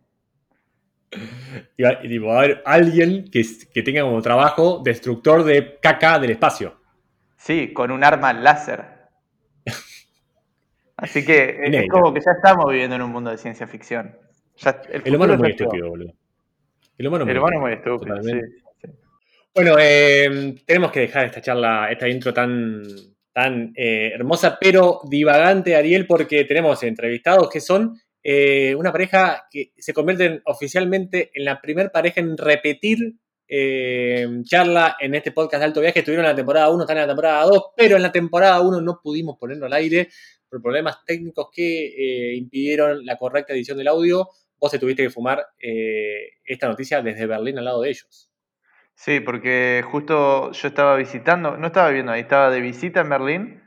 Y 1.75 1.83
va, 1.83 1.99
y, 2.03 2.17
va 2.19 2.35
a 2.35 2.39
haber 2.39 2.61
alguien 2.65 3.29
que, 3.31 3.43
que 3.73 3.81
tenga 3.83 4.03
como 4.03 4.21
trabajo 4.21 4.81
destructor 4.83 5.43
de 5.43 5.77
caca 5.81 6.19
del 6.19 6.31
espacio. 6.31 6.79
Sí, 7.35 7.73
con 7.73 7.91
un 7.91 8.03
arma 8.03 8.31
láser. 8.31 8.85
Así 10.97 11.25
que 11.25 11.57
es 11.61 11.67
Inédito. 11.67 11.93
como 11.93 12.13
que 12.13 12.21
ya 12.21 12.31
estamos 12.31 12.69
viviendo 12.69 12.95
en 12.95 13.01
un 13.01 13.11
mundo 13.11 13.31
de 13.31 13.37
ciencia 13.37 13.67
ficción. 13.67 14.15
Ya- 14.57 14.81
el 14.89 15.01
El 15.05 15.15
humano 15.15 15.33
es 15.33 15.39
muy 15.39 15.49
estúpido, 15.51 15.89
boludo. 15.89 16.13
El 16.97 17.07
humano 17.07 17.23
es 17.23 17.29
El 17.29 17.39
muy 17.39 17.41
humano 17.41 17.55
es 17.55 17.61
muy 17.61 17.73
estúpido, 17.73 18.23
sí. 18.23 18.39
Bueno, 19.53 19.75
eh, 19.79 20.55
tenemos 20.65 20.91
que 20.91 21.01
dejar 21.01 21.25
esta 21.25 21.41
charla, 21.41 21.91
esta 21.91 22.07
intro 22.07 22.33
tan, 22.33 22.83
tan 23.33 23.73
eh, 23.75 24.11
hermosa, 24.13 24.57
pero 24.59 25.01
divagante, 25.09 25.75
Ariel, 25.75 26.05
porque 26.07 26.45
tenemos 26.45 26.81
entrevistados 26.83 27.49
que 27.49 27.59
son 27.59 27.99
eh, 28.23 28.75
una 28.75 28.91
pareja 28.91 29.47
que 29.49 29.71
se 29.77 29.93
convierten 29.93 30.41
oficialmente 30.45 31.31
en 31.33 31.45
la 31.45 31.61
primer 31.61 31.91
pareja 31.91 32.21
en 32.21 32.37
repetir 32.37 33.15
eh, 33.51 34.27
charla 34.43 34.95
en 34.99 35.15
este 35.15 35.31
podcast 35.31 35.61
de 35.61 35.65
Alto 35.65 35.81
Viaje. 35.81 35.99
Estuvieron 35.99 36.25
en 36.25 36.31
la 36.31 36.35
temporada 36.35 36.69
1, 36.69 36.83
están 36.83 36.97
en 36.97 37.03
la 37.03 37.07
temporada 37.07 37.43
2, 37.45 37.63
pero 37.75 37.95
en 37.95 38.03
la 38.03 38.11
temporada 38.11 38.61
1 38.61 38.81
no 38.81 38.99
pudimos 39.01 39.37
ponerlo 39.39 39.65
al 39.65 39.73
aire 39.73 40.09
por 40.47 40.61
problemas 40.61 41.03
técnicos 41.05 41.47
que 41.51 41.87
eh, 41.87 42.35
impidieron 42.35 43.05
la 43.05 43.17
correcta 43.17 43.53
edición 43.53 43.77
del 43.77 43.87
audio. 43.87 44.29
Vos 44.59 44.71
te 44.71 44.79
tuviste 44.79 45.03
que 45.03 45.09
fumar 45.09 45.43
eh, 45.57 46.33
esta 46.45 46.67
noticia 46.67 47.01
desde 47.01 47.25
Berlín 47.25 47.57
al 47.57 47.65
lado 47.65 47.81
de 47.81 47.89
ellos. 47.89 48.28
Sí, 49.01 49.21
porque 49.21 49.81
justo 49.89 50.51
yo 50.51 50.67
estaba 50.67 50.97
visitando, 50.97 51.55
no 51.55 51.67
estaba 51.67 51.87
viviendo 51.87 52.11
ahí, 52.11 52.19
estaba 52.19 52.49
de 52.49 52.59
visita 52.59 52.99
en 52.99 53.07
Berlín 53.07 53.63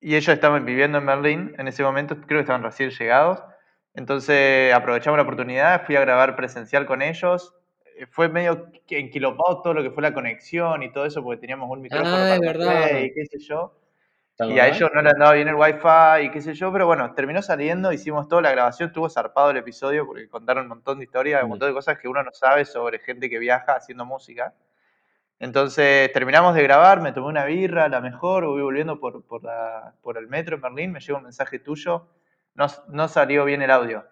y 0.00 0.14
ellos 0.14 0.32
estaban 0.32 0.64
viviendo 0.64 0.98
en 0.98 1.06
Berlín 1.06 1.54
en 1.58 1.66
ese 1.66 1.82
momento, 1.82 2.14
creo 2.20 2.38
que 2.38 2.42
estaban 2.42 2.62
recién 2.62 2.90
llegados. 2.90 3.42
Entonces 3.94 4.72
aprovechamos 4.72 5.16
la 5.18 5.24
oportunidad, 5.24 5.84
fui 5.86 5.96
a 5.96 6.00
grabar 6.02 6.36
presencial 6.36 6.86
con 6.86 7.02
ellos. 7.02 7.52
Eh, 7.98 8.06
Fue 8.06 8.28
medio 8.28 8.68
enquilopado 8.88 9.60
todo 9.60 9.74
lo 9.74 9.82
que 9.82 9.90
fue 9.90 10.04
la 10.04 10.14
conexión 10.14 10.84
y 10.84 10.92
todo 10.92 11.04
eso, 11.04 11.20
porque 11.24 11.40
teníamos 11.40 11.68
un 11.68 11.80
micrófono 11.82 12.14
Ah, 12.14 12.34
es 12.36 12.40
verdad. 12.40 13.00
y 13.00 13.12
qué 13.12 13.26
sé 13.26 13.40
yo. 13.40 13.74
¿Te 14.40 14.54
Y 14.54 14.58
a 14.58 14.68
ellos 14.68 14.90
no 14.94 15.02
le 15.02 15.10
andaba 15.10 15.32
bien 15.34 15.48
el 15.48 15.54
wifi 15.54 16.24
y 16.26 16.30
qué 16.30 16.40
sé 16.40 16.54
yo, 16.54 16.72
pero 16.72 16.86
bueno, 16.86 17.12
terminó 17.14 17.42
saliendo, 17.42 17.92
hicimos 17.92 18.26
toda 18.28 18.40
la 18.42 18.50
grabación, 18.52 18.88
estuvo 18.88 19.08
zarpado 19.10 19.50
el 19.50 19.58
episodio 19.58 20.06
porque 20.06 20.28
contaron 20.28 20.62
un 20.64 20.68
montón 20.70 20.98
de 20.98 21.04
historias, 21.04 21.42
un 21.42 21.48
Mm. 21.48 21.50
montón 21.50 21.68
de 21.68 21.74
cosas 21.74 21.98
que 21.98 22.08
uno 22.08 22.22
no 22.22 22.32
sabe 22.32 22.64
sobre 22.64 22.98
gente 23.00 23.28
que 23.28 23.38
viaja 23.38 23.74
haciendo 23.74 24.04
música. 24.04 24.54
Entonces 25.38 26.12
terminamos 26.12 26.54
de 26.54 26.62
grabar, 26.62 27.00
me 27.00 27.12
tomé 27.12 27.28
una 27.28 27.44
birra, 27.44 27.88
la 27.88 28.00
mejor, 28.00 28.44
voy 28.46 28.62
volviendo 28.62 29.00
por, 29.00 29.24
por, 29.24 29.42
la- 29.42 29.94
por 30.02 30.18
el 30.18 30.26
metro 30.28 30.56
en 30.56 30.62
Berlín, 30.62 30.92
me 30.92 31.00
llega 31.00 31.18
un 31.18 31.24
mensaje 31.24 31.58
tuyo, 31.58 32.08
no, 32.54 32.66
no 32.88 33.08
salió 33.08 33.44
bien 33.44 33.62
el 33.62 33.70
audio. 33.70 34.04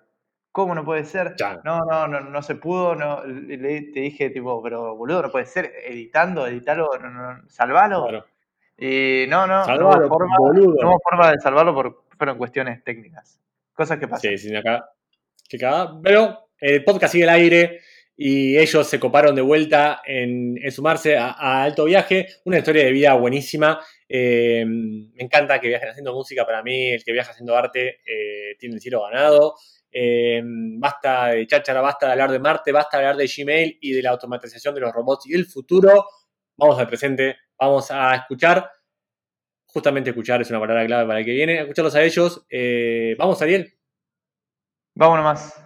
¿Cómo 0.53 0.75
no 0.75 0.85
puede 0.85 1.05
ser? 1.05 1.37
Ya. 1.39 1.61
No, 1.65 1.81
no, 1.85 2.09
no, 2.09 2.21
no 2.21 2.43
se 2.43 2.55
pudo, 2.55 2.95
no, 2.95 3.23
le- 3.25 3.83
te 3.93 4.01
dije 4.01 4.31
tipo, 4.31 4.63
pero 4.63 4.95
boludo, 4.97 5.23
no 5.23 5.31
puede 5.31 5.45
ser, 5.47 5.73
editando, 5.85 6.47
editalo, 6.47 6.89
no, 7.01 7.11
no, 7.11 7.49
salvalo. 7.49 8.03
Claro. 8.09 8.27
Y 8.79 9.27
no, 9.29 9.47
no, 9.47 9.59
no 9.59 9.65
Salvalo, 9.65 10.07
hubo, 10.07 10.09
forma, 10.09 10.37
no 10.39 10.89
hubo 10.89 11.01
forma 11.03 11.33
de 11.33 11.41
salvarlo 11.41 11.75
por 11.75 12.05
fueron 12.17 12.39
cuestiones 12.39 12.83
técnicas. 12.85 13.41
Cosas 13.73 13.99
que 13.99 14.07
pasan. 14.07 14.31
Sí, 14.31 14.39
sin 14.39 14.57
acá. 14.57 14.89
Qué 15.49 15.59
cagada. 15.59 16.01
Pero 16.03 16.51
el 16.61 16.85
podcast 16.85 17.13
sigue 17.13 17.25
al 17.25 17.31
aire 17.31 17.81
y 18.17 18.57
ellos 18.57 18.87
se 18.87 19.01
coparon 19.01 19.35
de 19.35 19.43
vuelta 19.43 20.03
en, 20.05 20.57
en 20.63 20.73
sumarse 20.73 21.17
a, 21.17 21.31
a 21.31 21.63
Alto 21.63 21.85
Viaje. 21.85 22.27
Una 22.45 22.59
historia 22.59 22.85
de 22.85 22.93
vida 22.93 23.15
buenísima. 23.15 23.81
Eh, 24.09 24.65
me 24.65 25.23
encanta 25.23 25.61
que 25.61 25.69
viajen 25.69 25.91
haciendo 25.91 26.13
música. 26.13 26.45
Para 26.45 26.63
mí, 26.63 26.93
el 26.93 27.05
que 27.05 27.13
viaja 27.13 27.33
haciendo 27.33 27.57
arte 27.57 28.01
eh, 28.07 28.57
tiene 28.59 28.77
el 28.77 28.81
cielo 28.81 29.03
ganado. 29.03 29.55
Eh, 29.91 30.43
basta 30.45 31.29
de 31.29 31.47
cháchara, 31.47 31.81
basta 31.81 32.07
de 32.07 32.13
hablar 32.13 32.31
de 32.31 32.39
Marte, 32.39 32.73
basta 32.73 32.99
de 32.99 33.07
hablar 33.07 33.17
de 33.17 33.33
Gmail 33.35 33.79
y 33.81 33.93
de 33.93 34.03
la 34.03 34.11
automatización 34.11 34.75
de 34.75 34.81
los 34.81 34.93
robots 34.93 35.27
y 35.27 35.35
el 35.35 35.47
futuro. 35.47 36.07
Vamos 36.57 36.79
al 36.79 36.89
presente, 36.89 37.37
vamos 37.59 37.91
a 37.91 38.15
escuchar. 38.15 38.71
Justamente 39.67 40.11
escuchar 40.11 40.41
es 40.41 40.51
una 40.51 40.61
palabra 40.61 40.87
clave 40.87 41.07
para 41.07 41.19
el 41.21 41.25
que 41.25 41.33
viene. 41.33 41.59
A 41.59 41.63
escucharlos 41.63 41.95
a 41.95 42.03
ellos. 42.03 42.45
Eh, 42.49 43.15
vamos, 43.19 43.41
Ariel. 43.43 43.75
Vámonos 44.95 45.25
más. 45.25 45.65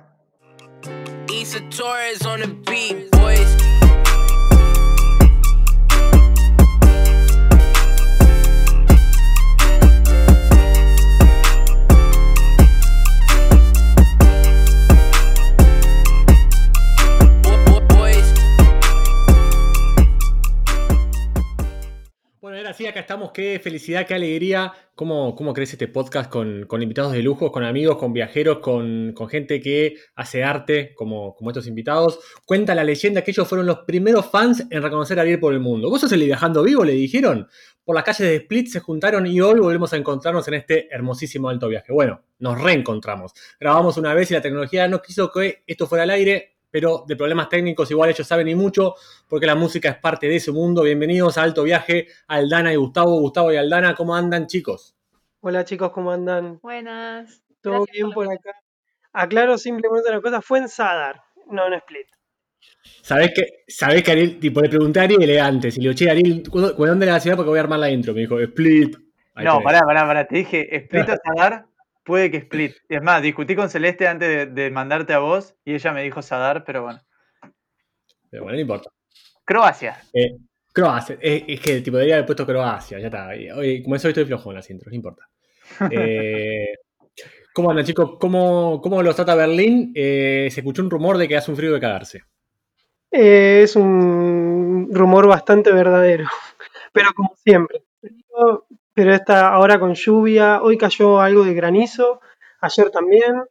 Así, 22.82 22.88
acá 22.88 22.99
estamos. 22.99 23.30
Qué 23.30 23.60
felicidad, 23.62 24.04
qué 24.08 24.14
alegría. 24.14 24.73
¿Cómo, 24.97 25.36
cómo 25.36 25.54
crece 25.54 25.76
este 25.76 25.86
podcast 25.86 26.28
con, 26.28 26.66
invitados 26.82 27.12
de 27.12 27.23
lujo, 27.23 27.52
con 27.52 27.62
amigos, 27.62 27.97
con 27.97 28.12
viajeros, 28.12 28.58
con, 28.58 29.14
gente 29.30 29.60
que 29.60 29.99
hace 30.16 30.42
arte, 30.42 30.92
como, 30.97 31.36
como 31.36 31.50
estos 31.50 31.68
invitados? 31.68 32.18
Cuenta 32.45 32.75
la 32.75 32.82
leyenda 32.82 33.23
que 33.23 33.30
ellos 33.30 33.47
fueron 33.47 33.68
los 33.68 33.82
primeros 33.86 34.26
fans 34.26 34.66
en 34.68 34.82
reconocer 34.82 35.16
a 35.21 35.23
Ariel 35.23 35.38
por 35.38 35.54
el 35.54 35.60
mundo. 35.60 35.90
¿Vos 35.90 36.00
sos 36.00 36.10
el 36.10 36.25
Viajando 36.25 36.64
Vivo? 36.64 36.84
Le 36.84 36.95
dijeron. 36.95 37.47
Por 37.84 37.95
las 37.95 38.02
calles 38.02 38.28
de 38.28 38.36
Split 38.36 38.66
se 38.66 38.80
juntaron 38.80 39.28
y 39.28 39.40
hoy 39.40 39.60
volvemos 39.60 39.92
a 39.92 39.97
encontrarnos 39.97 40.49
en 40.49 40.54
este 40.54 40.92
hermosísimo 40.92 41.50
alto 41.50 41.68
viaje. 41.68 41.92
Bueno, 41.92 42.23
nos 42.40 42.60
reencontramos. 42.60 43.32
Grabamos 43.60 43.97
una 43.97 44.12
vez 44.12 44.28
y 44.32 44.34
la 44.34 44.42
tecnología 44.42 44.88
no 44.88 45.00
quiso 45.00 45.30
que 45.30 45.62
esto 45.68 45.86
fuera 45.86 46.02
al 46.02 46.10
aire, 46.10 46.56
pero 46.73 47.04
de 47.06 47.15
problemas 47.17 47.50
técnicos 47.50 47.91
igual 47.91 48.08
ellos 48.11 48.26
saben 48.26 48.49
y 48.49 48.54
mucho, 48.54 48.95
porque 49.28 49.45
la 49.47 49.54
música 49.54 49.91
es 49.91 49.97
parte 49.99 50.26
de 50.26 50.37
ese 50.37 50.50
mundo. 50.50 50.82
Bienvenidos 50.82 51.37
a 51.37 51.43
Alto 51.43 51.63
Viaje, 51.65 52.08
Aldana 52.26 52.73
y 52.73 52.76
Gustavo. 52.76 53.21
Gustavo 53.21 53.52
y 53.52 53.56
Aldana, 53.56 53.95
¿cómo 53.95 54.17
andan, 54.17 54.47
chicos? 54.47 54.97
Hola 55.43 55.65
chicos, 55.67 55.91
¿cómo 55.93 56.11
andan? 56.11 56.58
Buenas. 56.63 57.43
¿Todo 57.61 57.75
Gracias 57.85 57.93
bien 57.95 58.11
por 58.11 58.25
acá? 58.32 58.52
Aclaro 59.13 59.58
simplemente 59.58 60.08
una 60.11 60.23
cosa, 60.23 60.41
fue 60.41 60.61
en 60.61 60.69
Sadar, 60.71 61.21
no 61.50 61.67
en 61.67 61.75
Split. 61.75 62.06
¿Sabés 63.02 63.32
que, 63.35 63.43
sabés 63.69 64.02
que 64.02 64.13
Ariel, 64.13 64.41
tipo, 64.41 64.63
le 64.63 64.71
pregunté 64.71 65.00
a 65.00 65.02
Ariel 65.02 65.39
antes, 65.41 65.76
y 65.76 65.80
le 65.80 65.89
digo, 65.91 65.95
che, 65.99 66.11
Ariel, 66.11 66.43
¿cu- 66.49 66.75
¿cu- 66.75 66.87
¿dónde 66.87 67.04
la 67.04 67.21
ciudad? 67.21 67.37
Porque 67.37 67.50
voy 67.50 67.58
a 67.58 67.63
armar 67.63 67.80
la 67.80 67.91
intro. 67.91 68.15
Me 68.15 68.21
dijo, 68.21 68.41
Split. 68.41 68.97
Ahí 69.35 69.45
No, 69.45 69.58
tenés. 69.58 69.65
pará, 69.65 69.80
pará, 69.80 70.06
pará. 70.06 70.26
Te 70.26 70.37
dije, 70.37 70.75
Split 70.76 71.08
o 71.11 71.17
Sadar, 71.23 71.67
puede 72.04 72.30
que 72.30 72.38
Split. 72.38 72.76
Es 72.88 73.02
más, 73.02 73.23
discutí 73.23 73.54
con 73.54 73.71
Celeste 73.71 74.08
antes 74.08 74.28
de, 74.28 74.47
de 74.47 74.71
mandarte 74.71 75.12
a 75.12 75.19
vos 75.19 75.54
y 75.65 75.75
ella 75.75 75.93
me 75.93 76.02
dijo 76.02 76.23
Sadar, 76.23 76.65
pero 76.65 76.82
bueno. 76.82 77.00
Pero 78.30 78.45
bueno, 78.45 78.56
no 78.56 78.60
importa. 78.60 78.91
Croacia. 79.45 80.00
Eh, 80.12 80.36
Croacia, 80.73 81.19
es, 81.21 81.45
es 81.47 81.60
que 81.60 81.80
tipo, 81.82 81.99
debería 81.99 82.17
haber 82.17 82.26
puesto 82.26 82.47
Croacia, 82.47 82.99
ya 82.99 83.06
está. 83.06 83.36
Y, 83.36 83.50
Oye, 83.50 83.82
como 83.82 83.97
eso 83.97 84.08
estoy 84.08 84.25
flojo 84.25 84.50
en 84.50 84.56
las 84.56 84.71
intros, 84.71 84.91
no 84.91 84.97
importa. 84.97 85.28
Eh, 85.91 86.75
¿Cómo 87.54 87.71
andan, 87.71 87.84
chicos? 87.84 88.17
¿Cómo, 88.19 88.80
cómo 88.82 89.02
los 89.02 89.15
trata 89.15 89.34
Berlín? 89.34 89.93
Eh, 89.95 90.49
se 90.50 90.60
escuchó 90.60 90.82
un 90.82 90.91
rumor 90.91 91.19
de 91.19 91.28
que 91.28 91.36
hace 91.36 91.50
un 91.50 91.56
frío 91.56 91.73
de 91.73 91.80
cagarse. 91.80 92.23
Eh, 93.10 93.60
es 93.62 93.76
un 93.76 94.88
rumor 94.91 95.26
bastante 95.26 95.71
verdadero, 95.71 96.25
pero 96.93 97.12
como 97.15 97.34
siempre. 97.36 97.82
Pero 98.95 99.15
está 99.15 99.49
ahora 99.49 99.78
con 99.78 99.95
lluvia, 99.95 100.63
hoy 100.63 100.76
cayó 100.76 101.21
algo 101.21 101.45
de 101.45 101.55
granizo, 101.55 102.21
ayer 102.61 102.91
también, 102.91 103.43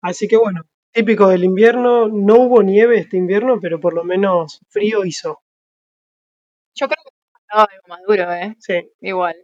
así 0.00 0.28
que 0.28 0.36
bueno, 0.36 0.62
típico 0.92 1.28
del 1.28 1.44
invierno, 1.44 2.08
no 2.08 2.36
hubo 2.36 2.62
nieve 2.62 2.98
este 2.98 3.16
invierno, 3.16 3.58
pero 3.60 3.80
por 3.80 3.94
lo 3.94 4.04
menos 4.04 4.60
frío 4.68 5.04
hizo. 5.04 5.40
Yo 6.74 6.88
creo 6.88 7.02
que 7.04 7.40
estaba 7.40 7.66
algo 7.70 7.88
más 7.88 8.00
duro, 8.06 8.32
¿eh? 8.32 8.56
Sí, 8.58 8.90
Igual. 9.00 9.36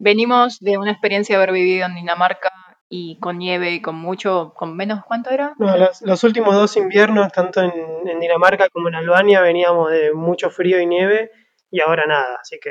Venimos 0.00 0.60
de 0.60 0.78
una 0.78 0.92
experiencia 0.92 1.36
de 1.36 1.42
haber 1.42 1.52
vivido 1.52 1.86
en 1.86 1.96
Dinamarca 1.96 2.52
y 2.88 3.18
con 3.18 3.38
nieve 3.38 3.72
y 3.72 3.82
con 3.82 3.96
mucho, 3.96 4.54
con 4.56 4.76
menos, 4.76 5.00
¿cuánto 5.04 5.30
era? 5.30 5.54
No, 5.58 5.76
los, 5.76 6.02
los 6.02 6.22
últimos 6.22 6.54
dos 6.54 6.76
inviernos, 6.76 7.32
tanto 7.32 7.60
en, 7.60 7.72
en 8.06 8.20
Dinamarca 8.20 8.68
como 8.68 8.88
en 8.88 8.94
Albania, 8.94 9.40
veníamos 9.40 9.90
de 9.90 10.12
mucho 10.12 10.50
frío 10.50 10.80
y 10.80 10.86
nieve 10.86 11.32
y 11.70 11.80
ahora 11.80 12.06
nada, 12.06 12.38
así 12.40 12.58
que 12.62 12.70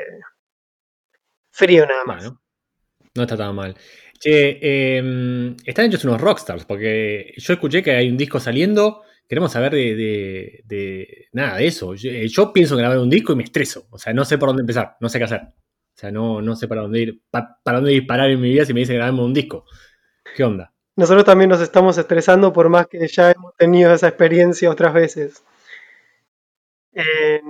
frío 1.58 1.86
nada 1.86 2.04
más. 2.04 2.24
Bueno, 2.24 2.40
no 3.14 3.22
está 3.22 3.36
tan 3.36 3.54
mal. 3.54 3.76
Che, 4.20 4.58
eh, 4.60 5.54
están 5.64 5.86
hechos 5.86 6.04
unos 6.04 6.20
rockstars, 6.20 6.64
porque 6.64 7.32
yo 7.36 7.52
escuché 7.54 7.82
que 7.82 7.92
hay 7.92 8.08
un 8.08 8.16
disco 8.16 8.40
saliendo. 8.40 9.02
Queremos 9.28 9.52
saber 9.52 9.72
de, 9.74 9.94
de- 9.94 10.62
de 10.64 11.26
nada 11.32 11.56
de 11.58 11.66
eso. 11.66 11.94
Yo, 11.94 12.10
eh, 12.10 12.28
yo 12.28 12.52
pienso 12.52 12.74
en 12.74 12.80
grabar 12.80 12.98
un 12.98 13.10
disco 13.10 13.32
y 13.32 13.36
me 13.36 13.44
estreso. 13.44 13.86
O 13.90 13.98
sea, 13.98 14.12
no 14.14 14.24
sé 14.24 14.38
por 14.38 14.48
dónde 14.48 14.62
empezar, 14.62 14.96
no 15.00 15.08
sé 15.08 15.18
qué 15.18 15.24
hacer. 15.24 15.40
O 15.42 16.00
sea, 16.00 16.10
no, 16.12 16.40
no 16.40 16.56
sé 16.56 16.68
para 16.68 16.82
dónde 16.82 17.00
ir, 17.00 17.22
pa- 17.30 17.58
para 17.62 17.78
dónde 17.78 17.92
disparar 17.92 18.30
en 18.30 18.40
mi 18.40 18.50
vida 18.52 18.64
si 18.64 18.72
me 18.74 18.80
dicen 18.80 18.96
grabemos 18.96 19.26
un 19.26 19.34
disco. 19.34 19.64
¿Qué 20.36 20.44
onda? 20.44 20.72
Nosotros 20.96 21.24
también 21.24 21.50
nos 21.50 21.60
estamos 21.60 21.98
estresando 21.98 22.52
por 22.52 22.68
más 22.68 22.86
que 22.88 23.06
ya 23.08 23.30
hemos 23.32 23.54
tenido 23.56 23.92
esa 23.92 24.08
experiencia 24.08 24.70
otras 24.70 24.92
veces. 24.94 25.44
Eh, 26.92 27.40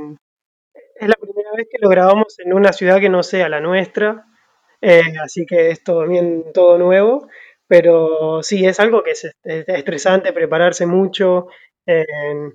es 1.01 1.09
la 1.09 1.14
primera 1.48 1.56
vez 1.56 1.68
que 1.70 1.78
lo 1.80 1.88
grabamos 1.88 2.38
en 2.38 2.52
una 2.52 2.72
ciudad 2.72 3.00
que 3.00 3.08
no 3.08 3.22
sea 3.22 3.48
la 3.48 3.61
nuestra, 3.61 4.24
eh, 4.80 5.02
así 5.22 5.44
que 5.46 5.70
es 5.70 5.82
todo 5.82 6.06
bien, 6.06 6.46
todo 6.54 6.78
nuevo, 6.78 7.28
pero 7.66 8.42
sí, 8.42 8.64
es 8.66 8.80
algo 8.80 9.02
que 9.02 9.12
es 9.12 9.24
est- 9.24 9.37
es 9.44 9.68
estresante, 9.68 10.32
prepararse 10.32 10.87
mucho, 10.87 11.46
en 11.87 12.54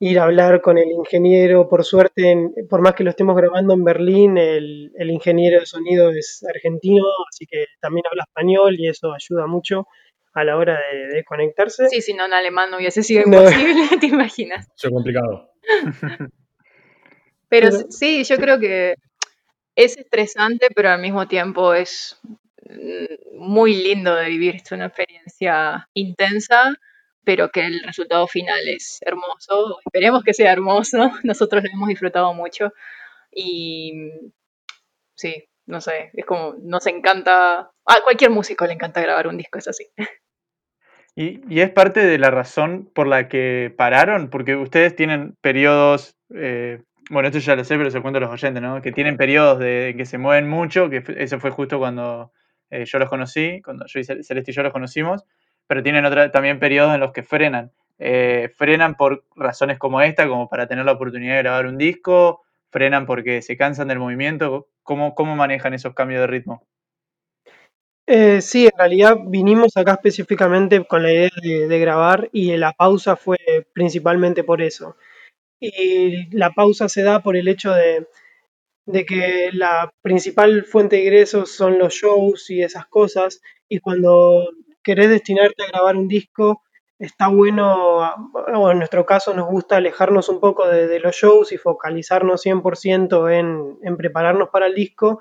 ir 0.00 0.18
a 0.18 0.24
hablar 0.24 0.60
con 0.60 0.76
el 0.78 0.90
ingeniero. 0.90 1.68
Por 1.68 1.84
suerte, 1.84 2.30
en- 2.32 2.52
por 2.68 2.80
más 2.80 2.94
que 2.94 3.04
lo 3.04 3.10
estemos 3.10 3.36
grabando 3.36 3.74
en 3.74 3.84
Berlín, 3.84 4.36
el, 4.38 4.92
el 4.96 5.10
ingeniero 5.10 5.60
de 5.60 5.66
sonido 5.66 6.10
es 6.10 6.44
argentino, 6.52 7.04
así 7.28 7.46
que 7.46 7.66
también 7.80 8.04
habla 8.10 8.24
español 8.26 8.74
y 8.78 8.88
eso 8.88 9.12
ayuda 9.12 9.46
mucho 9.46 9.86
a 10.34 10.44
la 10.44 10.56
hora 10.56 10.78
de, 10.92 11.14
de 11.16 11.24
conectarse. 11.24 11.88
Sí, 11.88 12.00
si 12.00 12.14
no 12.14 12.24
en 12.26 12.32
alemán 12.32 12.70
no 12.70 12.78
hubiese 12.78 13.02
sido 13.02 13.22
No. 13.26 13.38
imposible, 13.38 13.82
¿te 14.00 14.06
imaginas? 14.06 14.66
Eso 14.76 14.88
es 14.88 14.92
complicado. 14.92 15.50
Pero 17.52 17.68
Pero- 17.70 17.90
sí, 17.90 18.24
yo 18.24 18.36
creo 18.38 18.58
que 18.58 18.94
es 19.76 19.98
estresante, 19.98 20.68
pero 20.74 20.88
al 20.88 21.02
mismo 21.02 21.28
tiempo 21.28 21.74
es 21.74 22.18
mm, 22.62 23.36
muy 23.38 23.74
lindo 23.74 24.14
de 24.14 24.30
vivir. 24.30 24.54
Es 24.56 24.72
una 24.72 24.86
experiencia 24.86 25.86
intensa, 25.92 26.74
pero 27.24 27.50
que 27.50 27.60
el 27.66 27.82
resultado 27.84 28.26
final 28.26 28.58
es 28.68 29.00
hermoso. 29.02 29.80
Esperemos 29.84 30.24
que 30.24 30.32
sea 30.32 30.50
hermoso. 30.50 30.96
Nosotros 31.24 31.62
lo 31.62 31.68
hemos 31.70 31.88
disfrutado 31.88 32.32
mucho. 32.32 32.72
Y 33.30 33.92
mm, 33.96 34.30
sí, 35.14 35.44
no 35.66 35.82
sé, 35.82 36.10
es 36.14 36.24
como 36.24 36.54
nos 36.62 36.86
encanta. 36.86 37.70
A 37.84 38.00
cualquier 38.02 38.30
músico 38.30 38.64
le 38.66 38.72
encanta 38.72 39.02
grabar 39.02 39.26
un 39.26 39.36
disco, 39.36 39.58
es 39.58 39.68
así. 39.68 39.86
Y, 41.14 41.42
y 41.54 41.60
es 41.60 41.68
parte 41.68 42.00
de 42.00 42.16
la 42.16 42.30
razón 42.30 42.90
por 42.94 43.06
la 43.06 43.28
que 43.28 43.70
pararon, 43.76 44.30
porque 44.30 44.56
ustedes 44.56 44.96
tienen 44.96 45.36
periodos, 45.42 46.16
eh, 46.34 46.80
bueno, 47.10 47.28
esto 47.28 47.38
ya 47.40 47.56
lo 47.56 47.64
sé, 47.64 47.76
pero 47.76 47.90
se 47.90 47.98
lo 47.98 48.02
cuento 48.02 48.18
a 48.18 48.20
los 48.22 48.30
oyentes, 48.30 48.62
¿no? 48.62 48.80
Que 48.82 48.92
tienen 48.92 49.16
periodos 49.16 49.58
de, 49.58 49.94
que 49.96 50.06
se 50.06 50.18
mueven 50.18 50.48
mucho, 50.48 50.88
que 50.90 51.02
eso 51.18 51.40
fue 51.40 51.50
justo 51.50 51.78
cuando 51.78 52.32
eh, 52.70 52.84
yo 52.86 52.98
los 52.98 53.08
conocí, 53.08 53.60
cuando 53.62 53.86
yo 53.86 54.00
y 54.00 54.04
Cel- 54.04 54.22
Celeste 54.22 54.50
y 54.52 54.54
yo 54.54 54.62
los 54.62 54.72
conocimos, 54.72 55.24
pero 55.66 55.82
tienen 55.82 56.04
otra, 56.04 56.30
también 56.30 56.58
periodos 56.58 56.94
en 56.94 57.00
los 57.00 57.12
que 57.12 57.22
frenan. 57.22 57.72
Eh, 57.98 58.50
frenan 58.56 58.96
por 58.96 59.24
razones 59.36 59.78
como 59.78 60.00
esta, 60.00 60.26
como 60.28 60.48
para 60.48 60.66
tener 60.66 60.84
la 60.84 60.92
oportunidad 60.92 61.34
de 61.36 61.42
grabar 61.42 61.66
un 61.66 61.78
disco, 61.78 62.42
frenan 62.70 63.06
porque 63.06 63.42
se 63.42 63.56
cansan 63.56 63.88
del 63.88 63.98
movimiento. 63.98 64.68
¿Cómo, 64.82 65.14
cómo 65.14 65.36
manejan 65.36 65.74
esos 65.74 65.94
cambios 65.94 66.20
de 66.22 66.26
ritmo? 66.26 66.66
Eh, 68.06 68.40
sí, 68.40 68.66
en 68.66 68.72
realidad 68.76 69.16
vinimos 69.26 69.76
acá 69.76 69.92
específicamente 69.92 70.84
con 70.86 71.02
la 71.02 71.12
idea 71.12 71.30
de, 71.42 71.68
de 71.68 71.78
grabar 71.78 72.28
y 72.32 72.56
la 72.56 72.72
pausa 72.72 73.16
fue 73.16 73.38
principalmente 73.72 74.42
por 74.44 74.60
eso. 74.60 74.96
Y 75.64 76.26
la 76.36 76.50
pausa 76.50 76.88
se 76.88 77.04
da 77.04 77.22
por 77.22 77.36
el 77.36 77.46
hecho 77.46 77.70
de, 77.72 78.08
de 78.84 79.06
que 79.06 79.50
la 79.52 79.94
principal 80.02 80.64
fuente 80.64 80.96
de 80.96 81.02
ingresos 81.02 81.54
son 81.54 81.78
los 81.78 81.94
shows 81.94 82.50
y 82.50 82.62
esas 82.62 82.86
cosas, 82.86 83.40
y 83.68 83.78
cuando 83.78 84.48
querés 84.82 85.08
destinarte 85.08 85.62
a 85.62 85.68
grabar 85.68 85.96
un 85.96 86.08
disco, 86.08 86.62
está 86.98 87.28
bueno, 87.28 88.00
o 88.34 88.70
en 88.72 88.78
nuestro 88.78 89.06
caso 89.06 89.34
nos 89.34 89.48
gusta 89.48 89.76
alejarnos 89.76 90.28
un 90.28 90.40
poco 90.40 90.66
de, 90.66 90.98
los 90.98 91.14
shows 91.14 91.52
y 91.52 91.58
focalizarnos 91.58 92.44
100% 92.44 93.32
en, 93.32 93.78
en 93.84 93.96
prepararnos 93.96 94.48
para 94.48 94.66
el 94.66 94.74
disco. 94.74 95.20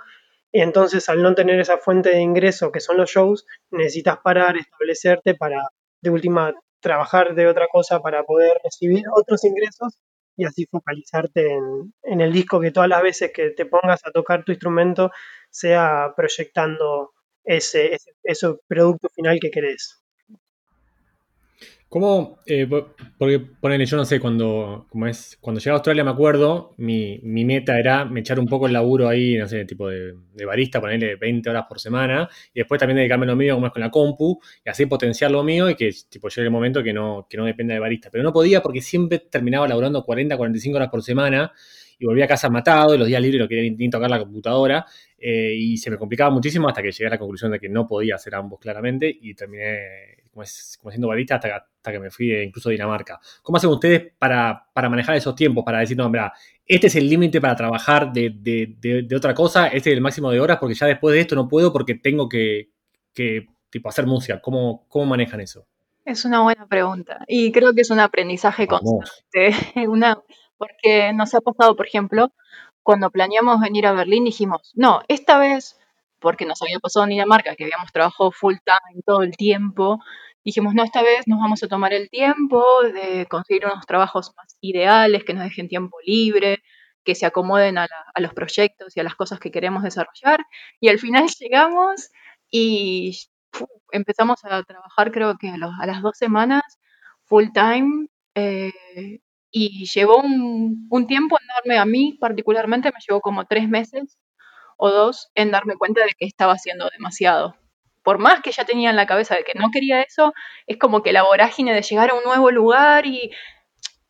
Y 0.52 0.62
entonces 0.62 1.08
al 1.08 1.22
no 1.22 1.36
tener 1.36 1.60
esa 1.60 1.78
fuente 1.78 2.10
de 2.10 2.22
ingreso 2.22 2.72
que 2.72 2.80
son 2.80 2.98
los 2.98 3.12
shows, 3.12 3.46
necesitas 3.70 4.18
parar, 4.24 4.58
establecerte 4.58 5.36
para 5.36 5.70
de 6.02 6.10
última 6.10 6.56
trabajar 6.80 7.36
de 7.36 7.46
otra 7.46 7.68
cosa 7.72 8.00
para 8.00 8.24
poder 8.24 8.60
recibir 8.64 9.04
otros 9.16 9.44
ingresos 9.46 10.00
y 10.42 10.46
así 10.46 10.66
focalizarte 10.66 11.54
en, 11.54 11.94
en 12.04 12.22
el 12.22 12.34
disco 12.34 12.60
que 12.60 12.72
todas 12.72 12.90
las 12.90 13.04
veces 13.04 13.32
que 13.34 13.52
te 13.52 13.66
pongas 13.68 14.02
a 14.06 14.12
tocar 14.12 14.44
tu 14.44 14.52
instrumento 14.52 15.12
sea 15.52 16.14
proyectando 16.16 17.12
ese, 17.44 17.94
ese, 17.94 18.12
ese 18.24 18.48
producto 18.68 19.08
final 19.16 19.40
que 19.40 19.52
querés. 19.52 20.02
¿Cómo? 21.92 22.40
eh, 22.46 22.66
po- 22.68 22.96
porque 23.18 23.38
ponele, 23.60 23.86
yo 23.86 23.98
no 23.98 24.06
sé, 24.06 24.18
cuando, 24.22 24.88
como 24.90 25.08
es, 25.08 25.38
cuando 25.42 25.60
llegué 25.60 25.72
a 25.72 25.74
Australia 25.74 26.06
me 26.06 26.12
acuerdo, 26.12 26.74
mi, 26.78 27.20
mi 27.22 27.44
meta 27.44 27.78
era 27.78 28.06
me 28.06 28.22
echar 28.22 28.40
un 28.40 28.48
poco 28.48 28.66
el 28.68 28.72
laburo 28.72 29.10
ahí, 29.10 29.36
no 29.36 29.46
sé, 29.46 29.66
tipo 29.66 29.90
de, 29.90 30.14
de 30.34 30.46
barista, 30.46 30.80
ponerle 30.80 31.18
20 31.18 31.50
horas 31.50 31.66
por 31.68 31.82
semana, 31.82 32.30
y 32.54 32.62
después 32.62 32.80
también 32.80 32.96
dedicarme 32.96 33.26
lo 33.26 33.36
mío, 33.36 33.56
como 33.56 33.68
es 33.68 33.74
con 33.74 33.82
la 33.82 33.92
compu, 33.92 34.40
y 34.66 34.70
así 34.70 34.86
potenciar 34.86 35.32
lo 35.32 35.44
mío 35.44 35.70
y 35.70 35.76
que 35.76 35.92
tipo 36.08 36.30
llegue 36.30 36.44
el 36.44 36.52
momento 36.52 36.82
que 36.82 36.94
no, 36.94 37.28
que 37.30 37.36
no 37.36 37.44
dependa 37.44 37.74
de 37.74 37.82
barista. 37.82 38.10
Pero 38.10 38.24
no 38.24 38.32
podía 38.32 38.62
porque 38.62 38.80
siempre 38.82 39.20
terminaba 39.20 39.68
laburando 39.68 40.06
40, 40.06 40.38
45 40.38 40.78
horas 40.78 40.90
por 40.90 41.04
semana 41.04 41.52
y 42.02 42.06
volvía 42.08 42.26
a 42.26 42.28
casa 42.28 42.50
matado, 42.50 42.96
y 42.96 42.98
los 42.98 43.08
días 43.08 43.22
libres 43.22 43.42
no 43.42 43.48
quería 43.48 43.72
ni, 43.78 43.90
tocar 43.92 44.10
la 44.10 44.18
computadora, 44.18 44.84
eh, 45.20 45.54
y 45.56 45.78
se 45.78 45.92
me 45.92 45.98
complicaba 45.98 46.32
muchísimo 46.32 46.68
hasta 46.68 46.82
que 46.82 46.92
llegué 46.92 47.06
a 47.06 47.12
la 47.12 47.20
conclusión 47.20 47.52
de 47.52 47.60
que 47.60 47.70
no 47.70 47.86
podía 47.86 48.16
hacer 48.16 48.34
ambos 48.34 48.60
claramente, 48.60 49.16
y 49.22 49.36
terminé 49.36 50.18
como, 50.32 50.42
es, 50.42 50.80
como 50.82 50.90
siendo 50.90 51.08
barista 51.08 51.36
hasta, 51.36 51.56
hasta 51.58 51.92
que 51.92 52.00
me 52.00 52.10
fui 52.10 52.30
de, 52.30 52.44
incluso 52.44 52.70
a 52.70 52.72
Dinamarca. 52.72 53.20
¿Cómo 53.44 53.58
hacen 53.58 53.70
ustedes 53.70 54.14
para, 54.18 54.66
para 54.74 54.90
manejar 54.90 55.16
esos 55.16 55.36
tiempos? 55.36 55.64
Para 55.64 55.78
decir, 55.78 55.96
no, 55.96 56.10
mira, 56.10 56.34
este 56.66 56.88
es 56.88 56.96
el 56.96 57.08
límite 57.08 57.40
para 57.40 57.56
trabajar 57.56 58.12
de, 58.12 58.32
de, 58.36 58.76
de, 58.80 59.04
de, 59.04 59.16
otra 59.16 59.36
cosa, 59.36 59.68
este 59.68 59.92
es 59.92 59.96
el 59.96 60.02
máximo 60.02 60.32
de 60.32 60.40
horas, 60.40 60.58
porque 60.60 60.74
ya 60.74 60.88
después 60.88 61.14
de 61.14 61.22
esto 61.22 61.36
no 61.36 61.48
puedo 61.48 61.72
porque 61.72 61.94
tengo 61.94 62.28
que, 62.28 62.72
que 63.14 63.46
tipo, 63.70 63.90
hacer 63.90 64.08
música. 64.08 64.42
¿Cómo, 64.42 64.88
¿Cómo 64.88 65.06
manejan 65.06 65.40
eso? 65.40 65.68
Es 66.04 66.26
una 66.26 66.42
buena 66.42 66.68
pregunta 66.68 67.20
y 67.28 67.52
creo 67.52 67.74
que 67.74 67.82
es 67.82 67.92
un 67.92 68.00
aprendizaje 68.00 68.66
Vamos. 68.66 69.22
constante. 69.32 69.88
Una, 69.88 70.20
porque 70.62 71.12
nos 71.14 71.34
ha 71.34 71.42
pasado, 71.42 71.76
por 71.76 71.88
ejemplo, 71.88 72.32
cuando 72.84 73.10
planeamos 73.10 73.60
venir 73.60 73.88
a 73.88 73.94
Berlín, 73.94 74.26
dijimos, 74.26 74.72
no, 74.76 75.02
esta 75.08 75.40
vez, 75.40 75.80
porque 76.20 76.46
nos 76.46 76.62
había 76.62 76.78
pasado 76.78 77.06
en 77.06 77.10
Dinamarca, 77.10 77.56
que 77.56 77.64
habíamos 77.64 77.92
trabajado 77.92 78.32
full 78.32 78.58
time 78.64 79.02
todo 79.04 79.24
el 79.24 79.36
tiempo, 79.36 79.98
dijimos, 80.46 80.76
no, 80.76 80.84
esta 80.84 81.02
vez 81.02 81.28
nos 81.28 81.40
vamos 81.40 81.64
a 81.64 81.68
tomar 81.68 81.94
el 81.94 82.12
tiempo 82.12 82.64
de 82.94 83.26
conseguir 83.28 83.66
unos 83.66 83.88
trabajos 83.88 84.34
más 84.38 84.56
ideales, 84.62 85.24
que 85.24 85.34
nos 85.34 85.46
dejen 85.46 85.68
tiempo 85.68 85.98
libre, 86.06 86.60
que 87.04 87.16
se 87.16 87.26
acomoden 87.26 87.80
a, 87.80 87.88
la, 87.88 88.22
los 88.22 88.36
proyectos 88.36 88.96
y 88.96 89.00
a 89.00 89.04
las 89.04 89.16
cosas 89.16 89.40
que 89.40 89.50
queremos 89.50 89.82
desarrollar. 89.82 90.42
Y 90.80 90.90
al 90.90 91.00
final 91.00 91.26
llegamos 91.40 92.12
y 92.52 93.18
empezamos 93.92 94.46
a 94.46 94.62
trabajar 94.62 95.12
creo 95.12 95.38
que 95.40 95.50
a, 95.50 95.58
los, 95.58 95.72
las 95.88 96.04
dos 96.04 96.18
semanas, 96.20 96.62
full 97.26 97.48
time. 97.52 98.10
Eh, 98.36 98.72
y 99.52 99.86
llevó 99.86 100.18
un, 100.18 101.08
tiempo 101.08 101.38
en 101.40 101.48
darme, 101.48 101.78
a 101.78 101.86
mí 101.86 102.18
particularmente, 102.20 102.90
me 102.90 103.00
llevó 103.08 103.22
como 103.22 103.46
tres 103.46 103.68
meses 103.68 104.18
o 104.78 104.90
dos 104.90 105.30
en 105.36 105.52
darme 105.52 105.76
cuenta 105.78 106.02
de 106.02 106.12
que 106.18 106.26
estaba 106.26 106.54
haciendo 106.54 106.90
demasiado. 106.90 107.56
Por 108.04 108.18
más 108.18 108.42
que 108.42 108.52
ya 108.52 108.66
tenía 108.66 108.90
en 108.90 108.96
la 108.96 109.06
cabeza 109.06 109.36
de 109.36 109.44
que 109.44 109.54
no 109.60 109.70
quería 109.72 110.02
eso, 110.02 110.34
es 110.66 110.78
como 110.78 111.04
que 111.04 111.14
la 111.14 111.24
vorágine 111.24 111.74
de 111.74 111.84
llegar 111.84 112.12
a 112.12 112.16
un 112.16 112.24
nuevo 112.24 112.50
lugar 112.50 113.06
y 113.06 113.32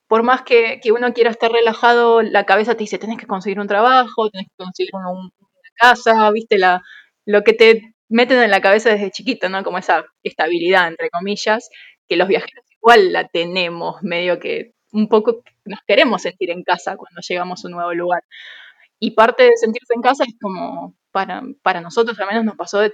por 0.07 0.23
más 0.23 0.43
que, 0.43 0.79
uno 0.93 1.13
quiera 1.13 1.31
estar 1.31 1.51
relajado, 1.51 2.21
la 2.21 2.45
cabeza 2.45 2.73
te 2.75 2.83
dice, 2.83 2.99
tenés 2.99 3.17
que 3.17 3.27
conseguir 3.27 3.59
un 3.59 3.67
trabajo, 3.67 4.29
tenés 4.29 4.47
que 4.47 4.55
conseguir 4.57 4.91
un, 4.93 5.31
una 5.39 5.71
casa, 5.75 6.29
viste, 6.31 6.57
la, 6.57 6.81
lo 7.25 7.43
que 7.43 7.53
te 7.53 7.95
meten 8.09 8.41
en 8.41 8.51
la 8.51 8.61
cabeza 8.61 8.89
desde 8.89 9.11
chiquito, 9.11 9.49
¿no? 9.49 9.63
Como 9.63 9.77
esa 9.77 10.05
estabilidad, 10.23 10.87
entre 10.89 11.09
comillas, 11.09 11.69
que 12.07 12.17
los 12.17 12.27
viajeros 12.27 12.65
igual 12.69 13.13
la 13.13 13.27
tenemos, 13.29 14.03
medio 14.03 14.39
que 14.39 14.73
un 14.91 15.07
poco 15.07 15.43
nos 15.65 15.79
queremos 15.87 16.21
sentir 16.21 16.51
en 16.51 16.63
casa 16.63 16.95
cuando 16.97 17.21
llegamos 17.27 17.63
a 17.63 17.67
un 17.67 17.73
nuevo 17.73 17.93
lugar. 17.93 18.23
Y 18.99 19.11
parte 19.11 19.43
de 19.43 19.57
sentirse 19.57 19.93
en 19.95 20.01
casa 20.01 20.23
es 20.25 20.35
como, 20.39 20.95
para, 21.11 21.41
para 21.63 21.81
nosotros 21.81 22.19
al 22.19 22.27
menos 22.27 22.45
nos 22.45 22.55
pasó 22.55 22.79
de 22.79 22.93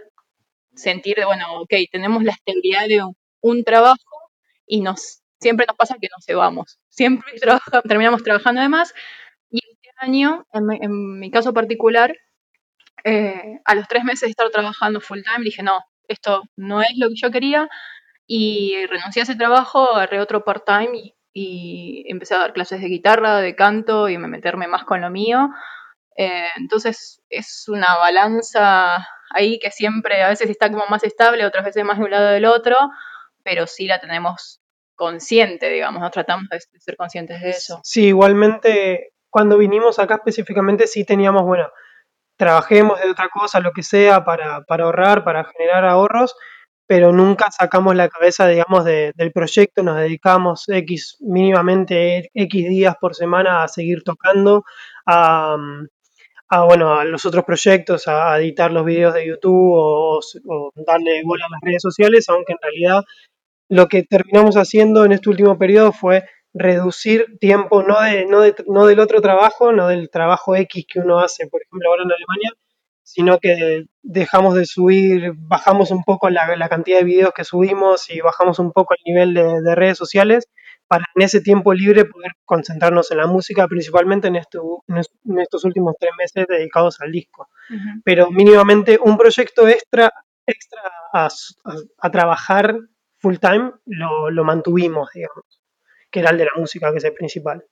sentir 0.75 1.15
de, 1.17 1.25
bueno, 1.25 1.61
ok, 1.61 1.73
tenemos 1.91 2.23
la 2.23 2.31
estabilidad 2.31 2.87
de 2.87 3.03
un, 3.41 3.63
trabajo 3.63 3.97
y 4.65 4.81
nos, 4.81 5.21
siempre 5.39 5.65
nos 5.67 5.75
pasa 5.75 5.97
que 5.99 6.07
nos 6.15 6.25
cebamos. 6.25 6.79
Siempre 6.89 7.33
trabaja, 7.41 7.81
terminamos 7.81 8.23
trabajando 8.23 8.61
además. 8.61 8.93
Y 9.49 9.59
este 9.59 9.89
año, 9.97 10.45
en, 10.53 10.71
en 10.83 11.19
mi 11.19 11.31
caso 11.31 11.53
particular, 11.53 12.15
eh, 13.03 13.59
a 13.63 13.75
los 13.75 13.87
tres 13.87 14.03
meses 14.03 14.21
de 14.21 14.31
estar 14.31 14.49
trabajando 14.49 15.01
full 15.01 15.21
time, 15.21 15.43
dije, 15.43 15.63
no, 15.63 15.79
esto 16.07 16.43
no 16.55 16.81
es 16.81 16.91
lo 16.97 17.09
que 17.09 17.15
yo 17.15 17.31
quería. 17.31 17.69
Y 18.25 18.85
renuncié 18.87 19.21
a 19.21 19.23
ese 19.23 19.35
trabajo, 19.35 19.95
agarré 19.95 20.19
otro 20.19 20.43
part-time 20.43 20.89
y, 20.97 21.13
y, 21.39 22.03
empecé 22.07 22.33
a 22.33 22.39
dar 22.39 22.53
clases 22.53 22.81
de 22.81 22.87
guitarra, 22.87 23.37
de 23.37 23.55
canto 23.55 24.09
y 24.09 24.17
me 24.17 24.27
meterme 24.27 24.67
más 24.67 24.83
con 24.85 25.01
lo 25.01 25.09
mío. 25.11 25.49
Eh, 26.15 26.47
entonces 26.57 27.21
es 27.29 27.65
una 27.67 27.95
balanza 27.97 29.07
ahí 29.29 29.59
que 29.59 29.69
siempre 29.69 30.23
a 30.23 30.29
veces 30.29 30.49
está 30.49 30.71
como 30.71 30.87
más 30.87 31.03
estable, 31.03 31.45
otras 31.45 31.65
veces 31.65 31.83
más 31.83 31.99
de 31.99 32.05
un 32.05 32.11
lado 32.11 32.29
del 32.29 32.45
otro, 32.45 32.75
pero 33.43 33.67
sí 33.67 33.85
la 33.85 33.99
tenemos 33.99 34.61
consciente, 34.95 35.69
digamos, 35.69 36.01
nos 36.01 36.11
tratamos 36.11 36.49
de 36.49 36.59
ser 36.79 36.97
conscientes 36.97 37.39
de 37.39 37.51
eso. 37.51 37.81
Sí, 37.83 38.07
igualmente 38.07 39.11
cuando 39.29 39.59
vinimos 39.59 39.99
acá 39.99 40.15
específicamente 40.15 40.87
sí 40.87 41.05
teníamos, 41.05 41.43
bueno, 41.43 41.69
trabajemos 42.35 42.99
de 42.99 43.11
otra 43.11 43.29
cosa, 43.29 43.59
lo 43.59 43.73
que 43.73 43.83
sea, 43.83 44.25
para, 44.25 44.61
para 44.61 44.85
ahorrar, 44.85 45.23
para 45.23 45.43
generar 45.43 45.85
ahorros, 45.85 46.35
pero 46.87 47.11
nunca 47.13 47.51
sacamos 47.51 47.95
la 47.95 48.09
cabeza, 48.09 48.47
digamos, 48.47 48.85
de, 48.85 49.13
del 49.15 49.31
proyecto, 49.33 49.83
nos 49.83 49.97
dedicamos 49.97 50.65
X, 50.69 51.17
mínimamente 51.21 52.31
X 52.33 52.69
días 52.69 52.95
por 52.99 53.15
semana 53.15 53.63
a 53.63 53.67
seguir 53.67 54.03
tocando, 54.03 54.63
a, 55.05 55.57
a 56.49 56.63
bueno, 56.63 56.93
a 56.99 57.05
los 57.05 57.25
otros 57.25 57.43
proyectos, 57.45 58.07
a, 58.07 58.33
a 58.33 58.39
editar 58.39 58.71
los 58.71 58.85
videos 58.85 59.13
de 59.13 59.27
YouTube 59.27 59.71
o, 59.75 60.19
o, 60.19 60.71
darle 60.75 61.21
bola 61.25 61.45
a 61.45 61.51
las 61.51 61.61
redes 61.61 61.81
sociales, 61.81 62.27
aunque 62.29 62.53
en 62.53 62.59
realidad 62.61 63.01
lo 63.69 63.87
que 63.87 64.03
terminamos 64.03 64.57
haciendo 64.57 65.05
en 65.05 65.13
este 65.13 65.29
último 65.29 65.57
periodo 65.57 65.91
fue 65.93 66.25
reducir 66.53 67.37
tiempo, 67.39 67.83
no, 67.83 68.01
de, 68.01 68.25
no, 68.25 68.41
de- 68.41 68.55
no 68.67 68.85
del 68.87 68.99
otro 68.99 69.21
trabajo, 69.21 69.71
no 69.73 69.87
del 69.89 70.09
trabajo 70.09 70.55
X 70.55 70.85
que 70.91 70.99
uno 70.99 71.19
hace, 71.19 71.47
por 71.47 71.61
ejemplo, 71.61 71.89
ahora 71.89 72.03
en 72.03 72.11
Alemania, 72.11 72.51
sino 73.17 73.39
que 73.39 73.85
dejamos 74.03 74.53
de 74.53 74.65
subir, 74.67 75.33
bajamos 75.35 75.89
un 75.89 76.03
poco 76.03 76.29
la, 76.29 76.55
la 76.55 76.69
cantidad 76.69 76.99
de 76.99 77.03
videos 77.03 77.31
que 77.35 77.43
subimos 77.43 78.09
y 78.11 78.21
bajamos 78.21 78.59
un 78.59 78.71
poco 78.71 78.93
el 78.93 78.99
nivel 79.11 79.33
de, 79.33 79.61
de 79.63 79.73
redes 79.75 79.97
sociales 79.97 80.47
para 80.87 81.05
en 81.15 81.23
ese 81.23 81.41
tiempo 81.41 81.73
libre 81.73 82.05
poder 82.05 82.33
concentrarnos 82.45 83.09
en 83.11 83.17
la 83.17 83.25
música, 83.25 83.67
principalmente 83.67 84.27
en, 84.27 84.35
esto- 84.35 84.83
en 84.87 84.97
es- 84.97 85.09
en 85.25 85.39
estos 85.39 85.65
últimos 85.65 85.95
tres 85.99 86.11
meses 86.17 86.45
dedicados 86.47 87.01
al 87.01 87.11
disco 87.11 87.49
pero 88.05 88.29
mínimamente 88.29 88.99
un 89.03 89.17
proyecto 89.17 89.67
extra, 89.67 90.11
extra 90.45 90.81
a, 91.11 91.25
s- 91.27 91.55
a- 91.65 92.07
a 92.07 92.11
trabajar 92.11 92.77
full 93.17 93.37
time 93.37 93.71
lo, 93.87 94.29
lo 94.29 94.43
mantuvimos, 94.43 95.09
digamos, 95.13 95.43
que 96.11 96.19
era 96.19 96.29
el 96.29 96.37
de 96.37 96.45
la 96.45 96.51
música, 96.55 96.91
que 96.91 96.99
es 96.99 97.03
el 97.03 97.13
principal. 97.13 97.63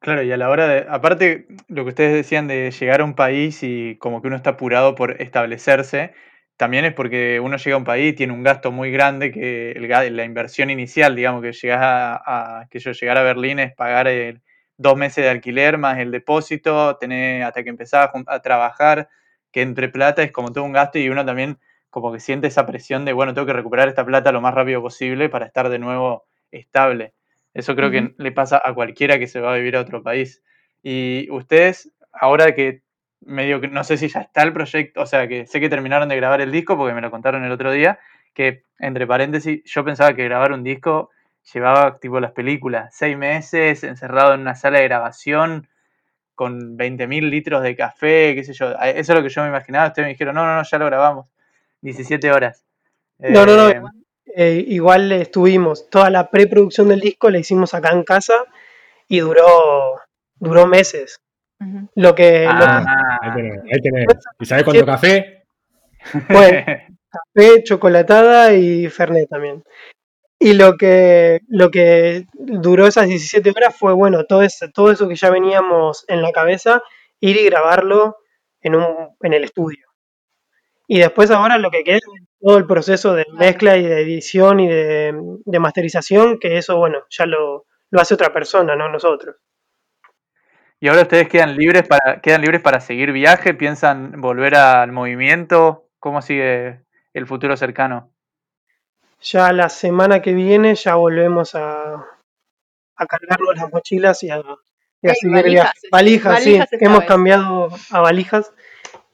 Claro, 0.00 0.22
y 0.22 0.30
a 0.30 0.36
la 0.36 0.50
hora 0.50 0.68
de, 0.68 0.86
aparte, 0.88 1.46
lo 1.68 1.82
que 1.84 1.88
ustedes 1.90 2.14
decían 2.14 2.46
de 2.48 2.70
llegar 2.70 3.00
a 3.00 3.04
un 3.04 3.14
país 3.14 3.62
y 3.62 3.96
como 3.98 4.20
que 4.22 4.28
uno 4.28 4.36
está 4.36 4.50
apurado 4.50 4.94
por 4.94 5.20
establecerse, 5.22 6.12
también 6.56 6.84
es 6.84 6.94
porque 6.94 7.40
uno 7.40 7.56
llega 7.56 7.74
a 7.74 7.78
un 7.78 7.84
país 7.84 8.12
y 8.12 8.16
tiene 8.16 8.32
un 8.32 8.42
gasto 8.42 8.70
muy 8.72 8.90
grande 8.90 9.30
que 9.32 9.72
el 9.72 9.88
la 10.16 10.24
inversión 10.24 10.70
inicial, 10.70 11.16
digamos, 11.16 11.42
que 11.42 11.52
llegas 11.52 11.80
a, 11.82 12.66
que 12.70 12.78
yo 12.78 12.92
llegar 12.92 13.18
a 13.18 13.22
Berlín 13.22 13.58
es 13.58 13.74
pagar 13.74 14.06
el- 14.08 14.42
dos 14.78 14.96
meses 14.96 15.24
de 15.24 15.30
alquiler 15.30 15.78
más 15.78 15.98
el 15.98 16.10
depósito, 16.10 16.96
tener 16.98 17.42
hasta 17.42 17.62
que 17.64 17.70
empezás 17.70 18.10
a, 18.14 18.34
a 18.34 18.42
trabajar, 18.42 19.08
que 19.50 19.62
entre 19.62 19.88
plata 19.88 20.22
es 20.22 20.30
como 20.32 20.52
todo 20.52 20.64
un 20.64 20.72
gasto 20.72 20.98
y 20.98 21.08
uno 21.08 21.24
también 21.24 21.58
como 21.90 22.12
que 22.12 22.20
siente 22.20 22.46
esa 22.48 22.66
presión 22.66 23.04
de, 23.06 23.12
bueno, 23.14 23.32
tengo 23.34 23.46
que 23.46 23.54
recuperar 23.54 23.88
esta 23.88 24.04
plata 24.04 24.32
lo 24.32 24.42
más 24.42 24.52
rápido 24.54 24.82
posible 24.82 25.28
para 25.30 25.46
estar 25.46 25.68
de 25.70 25.78
nuevo 25.78 26.26
estable. 26.50 27.14
Eso 27.56 27.74
creo 27.74 27.90
que 27.90 28.12
le 28.18 28.32
pasa 28.32 28.60
a 28.62 28.74
cualquiera 28.74 29.18
que 29.18 29.26
se 29.26 29.40
va 29.40 29.54
a 29.54 29.56
vivir 29.56 29.76
a 29.76 29.80
otro 29.80 30.02
país. 30.02 30.42
Y 30.82 31.26
ustedes, 31.30 31.90
ahora 32.12 32.54
que 32.54 32.82
medio 33.20 33.62
que 33.62 33.68
no 33.68 33.82
sé 33.82 33.96
si 33.96 34.08
ya 34.08 34.20
está 34.20 34.42
el 34.42 34.52
proyecto, 34.52 35.00
o 35.00 35.06
sea, 35.06 35.26
que 35.26 35.46
sé 35.46 35.58
que 35.58 35.70
terminaron 35.70 36.10
de 36.10 36.16
grabar 36.16 36.42
el 36.42 36.52
disco 36.52 36.76
porque 36.76 36.92
me 36.92 37.00
lo 37.00 37.10
contaron 37.10 37.44
el 37.44 37.50
otro 37.50 37.72
día, 37.72 37.98
que 38.34 38.64
entre 38.78 39.06
paréntesis, 39.06 39.62
yo 39.64 39.86
pensaba 39.86 40.14
que 40.14 40.24
grabar 40.24 40.52
un 40.52 40.64
disco 40.64 41.08
llevaba 41.54 41.98
tipo 41.98 42.20
las 42.20 42.32
películas, 42.32 42.94
seis 42.94 43.16
meses 43.16 43.82
encerrado 43.84 44.34
en 44.34 44.40
una 44.40 44.54
sala 44.54 44.80
de 44.80 44.84
grabación 44.84 45.66
con 46.34 46.76
20.000 46.76 47.30
litros 47.30 47.62
de 47.62 47.74
café, 47.74 48.34
qué 48.34 48.44
sé 48.44 48.52
yo. 48.52 48.72
Eso 48.72 49.12
es 49.12 49.16
lo 49.18 49.22
que 49.22 49.30
yo 49.30 49.40
me 49.40 49.48
imaginaba. 49.48 49.86
Ustedes 49.86 50.04
me 50.04 50.12
dijeron, 50.12 50.34
no, 50.34 50.44
no, 50.44 50.56
no, 50.56 50.62
ya 50.62 50.76
lo 50.76 50.84
grabamos. 50.84 51.26
17 51.80 52.30
horas. 52.30 52.66
No, 53.18 53.46
no, 53.46 53.56
no, 53.56 53.90
Eh, 54.38 54.62
igual 54.68 55.12
estuvimos, 55.12 55.88
toda 55.88 56.10
la 56.10 56.28
preproducción 56.30 56.88
del 56.90 57.00
disco 57.00 57.30
la 57.30 57.38
hicimos 57.38 57.72
acá 57.72 57.92
en 57.92 58.04
casa 58.04 58.34
y 59.08 59.20
duró, 59.20 59.98
duró 60.34 60.66
meses. 60.66 61.22
Lo 61.94 62.14
que, 62.14 62.44
lo 62.44 62.58
que 62.58 62.66
ah, 62.66 63.18
Ahí 63.22 63.32
tenés, 63.34 63.62
ahí 63.72 63.80
tenés. 63.80 64.06
¿Y 64.38 64.44
sabés 64.44 64.64
cuánto 64.64 64.84
café? 64.84 65.44
fue 66.28 66.66
café, 67.34 67.62
chocolatada 67.64 68.52
y 68.52 68.90
Fernet 68.90 69.26
también. 69.26 69.64
Y 70.38 70.52
lo 70.52 70.76
que, 70.76 71.40
lo 71.48 71.70
que 71.70 72.26
duró 72.34 72.86
esas 72.86 73.08
17 73.08 73.48
horas 73.56 73.74
fue, 73.74 73.94
bueno, 73.94 74.26
todo 74.26 74.42
eso, 74.42 74.66
todo 74.68 74.90
eso 74.90 75.08
que 75.08 75.16
ya 75.16 75.30
veníamos 75.30 76.04
en 76.08 76.20
la 76.20 76.32
cabeza, 76.32 76.82
ir 77.20 77.38
y 77.38 77.46
grabarlo 77.46 78.18
en, 78.60 78.74
un, 78.74 79.16
en 79.22 79.32
el 79.32 79.44
estudio. 79.44 79.86
Y 80.86 80.98
después 80.98 81.30
ahora 81.30 81.56
lo 81.56 81.70
que 81.70 81.84
queda 81.84 81.96
es 81.96 82.25
todo 82.40 82.58
el 82.58 82.66
proceso 82.66 83.14
de 83.14 83.24
mezcla 83.32 83.76
y 83.76 83.84
de 83.84 84.00
edición 84.02 84.60
y 84.60 84.68
de, 84.68 85.14
de 85.44 85.58
masterización, 85.58 86.38
que 86.38 86.58
eso, 86.58 86.76
bueno, 86.76 86.98
ya 87.10 87.26
lo, 87.26 87.66
lo 87.90 88.00
hace 88.00 88.14
otra 88.14 88.32
persona, 88.32 88.76
no 88.76 88.88
nosotros. 88.88 89.36
Y 90.78 90.88
ahora 90.88 91.02
ustedes 91.02 91.28
quedan 91.28 91.56
libres 91.56 91.88
para 91.88 92.20
quedan 92.20 92.42
libres 92.42 92.60
para 92.60 92.80
seguir 92.80 93.10
viaje, 93.12 93.54
piensan 93.54 94.20
volver 94.20 94.54
al 94.56 94.92
movimiento, 94.92 95.88
¿cómo 95.98 96.20
sigue 96.20 96.82
el 97.14 97.26
futuro 97.26 97.56
cercano? 97.56 98.12
Ya 99.22 99.50
la 99.52 99.70
semana 99.70 100.20
que 100.20 100.34
viene 100.34 100.74
ya 100.74 100.96
volvemos 100.96 101.54
a, 101.54 101.94
a 102.96 103.06
cargarnos 103.06 103.56
las 103.56 103.72
mochilas 103.72 104.22
y 104.22 104.30
a, 104.30 104.42
y 105.00 105.08
a 105.08 105.14
seguir 105.14 105.36
valijas, 105.36 105.52
viaje. 105.52 105.88
Valijas, 105.90 106.32
valijas 106.34 106.68
sí, 106.70 106.76
hemos 106.84 106.98
vez. 107.00 107.08
cambiado 107.08 107.68
a 107.90 108.00
valijas 108.02 108.52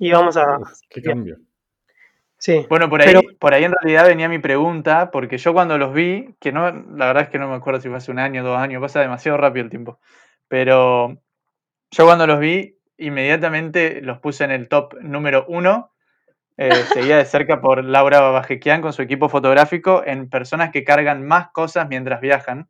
y 0.00 0.11
vamos 0.11 0.37
a... 0.37 0.58
Qué 0.90 1.00
cambio. 1.00 1.37
Sí, 2.44 2.66
Bueno, 2.68 2.90
por 2.90 3.00
ahí, 3.00 3.07
Pero- 3.07 3.20
por 3.38 3.55
ahí 3.55 3.62
en 3.62 3.70
realidad 3.72 4.05
venía 4.05 4.28
mi 4.28 4.40
pregunta, 4.40 5.12
porque 5.12 5.38
yo 5.38 5.52
cuando 5.52 5.78
los 5.78 5.94
vi, 5.94 6.35
que 6.40 6.50
no, 6.50 6.72
la 6.72 7.07
verdad 7.07 7.22
es 7.22 7.28
que 7.28 7.38
no 7.38 7.48
me 7.48 7.55
acuerdo 7.55 7.81
si 7.81 7.88
fue 7.88 7.98
hace 7.98 8.11
un 8.11 8.18
año, 8.18 8.42
dos 8.42 8.59
años, 8.59 8.81
pasa 8.81 8.98
demasiado 9.00 9.38
rápido 9.38 9.62
el 9.62 9.70
tiempo. 9.70 10.00
Pero 10.48 11.18
yo 11.92 12.05
cuando 12.05 12.26
los 12.26 12.40
vi, 12.40 12.76
inmediatamente 12.98 14.00
los 14.02 14.18
puse 14.18 14.42
en 14.44 14.50
el 14.50 14.68
top 14.68 14.94
número 15.02 15.44
uno. 15.48 15.92
eh, 16.59 16.70
seguida 17.14 17.18
de 17.18 17.24
cerca 17.26 17.61
por 17.61 17.85
Laura 17.85 18.20
Babajequian 18.20 18.83
con 18.83 18.92
su 18.92 19.02
equipo 19.02 19.28
fotográfico 19.28 20.02
en 20.05 20.28
personas 20.28 20.70
que 20.72 20.85
cargan 20.85 21.26
más 21.26 21.50
cosas 21.52 21.88
mientras 21.88 22.20
viajan, 22.20 22.68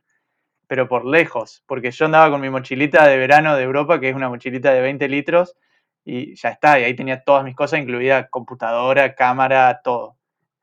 pero 0.68 0.88
por 0.88 1.06
lejos, 1.06 1.64
porque 1.66 1.90
yo 1.92 2.06
andaba 2.06 2.30
con 2.30 2.40
mi 2.42 2.50
mochilita 2.50 3.06
de 3.08 3.16
verano 3.18 3.56
de 3.56 3.62
Europa, 3.64 4.00
que 4.00 4.11
es 4.11 4.14
una 4.14 4.28
mochilita 4.28 4.72
de 4.72 4.82
20 4.82 5.08
litros, 5.08 5.56
y 6.04 6.34
ya 6.34 6.50
está, 6.50 6.80
y 6.80 6.84
ahí 6.84 6.94
tenía 6.94 7.22
todas 7.22 7.44
mis 7.44 7.54
cosas, 7.54 7.80
incluida 7.80 8.28
computadora, 8.28 9.14
cámara, 9.14 9.80
todo. 9.82 10.16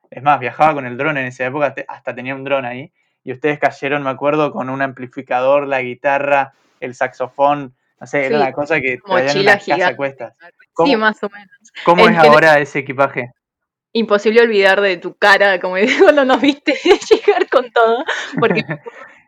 Es 0.10 0.23
más, 0.23 0.39
viajaba 0.39 0.73
con 0.73 0.86
el 0.86 0.97
dron 0.97 1.17
en 1.17 1.28
esa 1.28 1.45
época, 1.45 1.73
hasta 1.88 2.15
tenía 2.15 2.36
un 2.36 2.43
dron 2.43 2.65
ahí, 2.65 2.91
y 3.23 3.32
ustedes 3.32 3.60
cayeron, 3.60 4.04
me 4.04 4.10
acuerdo, 4.10 4.52
con 4.52 4.69
un 4.69 4.82
amplificador, 4.82 5.67
la 5.67 5.82
guitarra, 5.82 6.54
el 6.80 6.95
saxofón, 6.95 7.75
no 7.99 8.08
sé, 8.08 8.25
era 8.25 8.38
una 8.38 8.54
cosa 8.54 8.80
que 8.80 8.97
traían 8.97 9.25
Mochila 9.28 9.60
una 9.65 9.78
casa 9.78 9.95
cuestas. 9.95 10.38
Sí, 10.38 10.67
¿Cómo, 10.73 10.97
más 10.97 11.21
o 11.23 11.30
menos. 11.30 11.71
cómo 11.84 12.08
Es 12.08 12.17
ahora 12.17 12.60
ese 12.60 12.80
equipaje? 12.80 13.32
Imposible 13.91 14.41
olvidar 14.41 14.80
de 14.82 14.97
tu 14.97 15.15
cara, 15.15 15.60
como 15.60 15.75
cuando 16.04 16.23
nos 16.25 16.41
viste 16.41 16.73
llegar 17.10 17.49
con 17.49 17.69
todo, 17.71 18.04
porque 18.39 18.63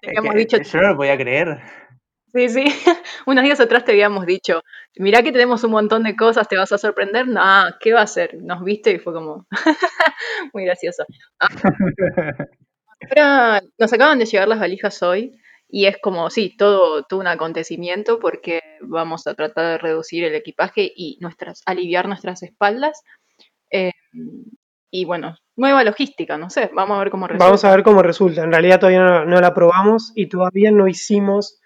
dicho, 0.35 0.57
yo 0.61 0.81
no 0.81 0.89
lo 0.89 0.97
podía 0.97 1.17
creer. 1.17 1.61
Sí, 2.33 2.49
sí, 2.49 2.63
unos 3.25 3.43
días 3.43 3.59
atrás 3.59 3.85
te 3.85 3.91
habíamos 3.91 4.25
dicho, 4.25 4.61
mirá 4.97 5.23
que 5.23 5.31
tenemos 5.31 5.63
un 5.63 5.71
montón 5.71 6.03
de 6.03 6.15
cosas, 6.15 6.47
te 6.47 6.57
vas 6.57 6.71
a 6.71 6.77
sorprender, 6.77 7.27
no, 7.27 7.41
¿qué 7.79 7.93
va 7.93 8.01
a 8.01 8.07
ser? 8.07 8.35
Nos 8.41 8.63
viste 8.63 8.91
y 8.91 8.99
fue 8.99 9.13
como 9.13 9.47
muy 10.53 10.65
gracioso. 10.65 11.05
Ah. 11.39 11.47
Ahora 13.09 13.61
nos 13.79 13.93
acaban 13.93 14.19
de 14.19 14.25
llegar 14.25 14.47
las 14.47 14.59
valijas 14.59 15.01
hoy 15.01 15.35
y 15.67 15.85
es 15.85 15.97
como, 15.99 16.29
sí, 16.29 16.55
todo, 16.55 17.03
todo 17.03 17.19
un 17.19 17.27
acontecimiento 17.27 18.19
porque 18.19 18.61
vamos 18.81 19.25
a 19.25 19.33
tratar 19.33 19.65
de 19.65 19.77
reducir 19.79 20.23
el 20.23 20.35
equipaje 20.35 20.91
y 20.95 21.17
nuestras, 21.19 21.63
aliviar 21.65 22.07
nuestras 22.07 22.43
espaldas. 22.43 23.01
Eh, 23.71 23.93
y 24.91 25.05
bueno, 25.05 25.35
nueva 25.55 25.83
logística, 25.83 26.37
no 26.37 26.49
sé, 26.49 26.69
vamos 26.75 26.97
a 26.97 26.99
ver 26.99 27.09
cómo 27.09 27.25
resulta. 27.25 27.45
vamos 27.45 27.65
a 27.65 27.71
ver 27.71 27.83
cómo 27.83 28.03
resulta. 28.03 28.43
En 28.43 28.51
realidad 28.51 28.79
todavía 28.79 29.03
no, 29.03 29.25
no 29.25 29.41
la 29.41 29.53
probamos 29.53 30.11
y 30.13 30.27
todavía 30.27 30.69
no 30.71 30.87
hicimos 30.87 31.60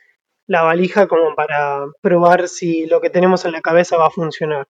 la 0.47 0.63
valija 0.63 1.08
como 1.08 1.36
para 1.36 1.86
probar 2.01 2.47
si 2.47 2.86
lo 2.86 3.01
que 3.01 3.10
tenemos 3.10 3.45
en 3.45 3.51
la 3.51 3.62
cabeza 3.62 3.97
va 3.97 4.08
a 4.08 4.12
funcionar. 4.12 4.67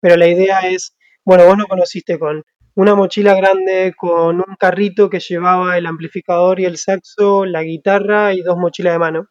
Pero 0.00 0.16
la 0.16 0.26
idea 0.28 0.60
es, 0.60 0.96
bueno, 1.24 1.44
vos 1.46 1.58
lo 1.58 1.66
conociste 1.66 2.18
con 2.18 2.44
una 2.74 2.94
mochila 2.94 3.34
grande, 3.34 3.92
con 3.96 4.36
un 4.36 4.56
carrito 4.58 5.10
que 5.10 5.20
llevaba 5.20 5.76
el 5.76 5.86
amplificador 5.86 6.60
y 6.60 6.64
el 6.64 6.78
saxo, 6.78 7.44
la 7.44 7.62
guitarra 7.62 8.34
y 8.34 8.42
dos 8.42 8.56
mochilas 8.56 8.94
de 8.94 8.98
mano. 9.00 9.26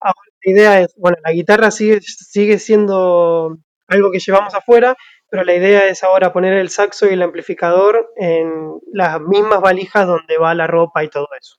Ahora 0.00 0.30
la 0.44 0.52
idea 0.52 0.80
es, 0.82 0.94
bueno, 0.96 1.16
la 1.24 1.32
guitarra 1.32 1.70
sigue, 1.70 2.00
sigue 2.02 2.58
siendo 2.58 3.58
algo 3.88 4.10
que 4.10 4.20
llevamos 4.20 4.54
afuera, 4.54 4.96
pero 5.30 5.44
la 5.44 5.54
idea 5.54 5.88
es 5.88 6.04
ahora 6.04 6.32
poner 6.32 6.54
el 6.54 6.68
saxo 6.70 7.06
y 7.06 7.14
el 7.14 7.22
amplificador 7.22 8.10
en 8.16 8.78
las 8.92 9.20
mismas 9.20 9.60
valijas 9.60 10.06
donde 10.06 10.38
va 10.38 10.54
la 10.54 10.66
ropa 10.66 11.02
y 11.04 11.08
todo 11.08 11.28
eso. 11.40 11.56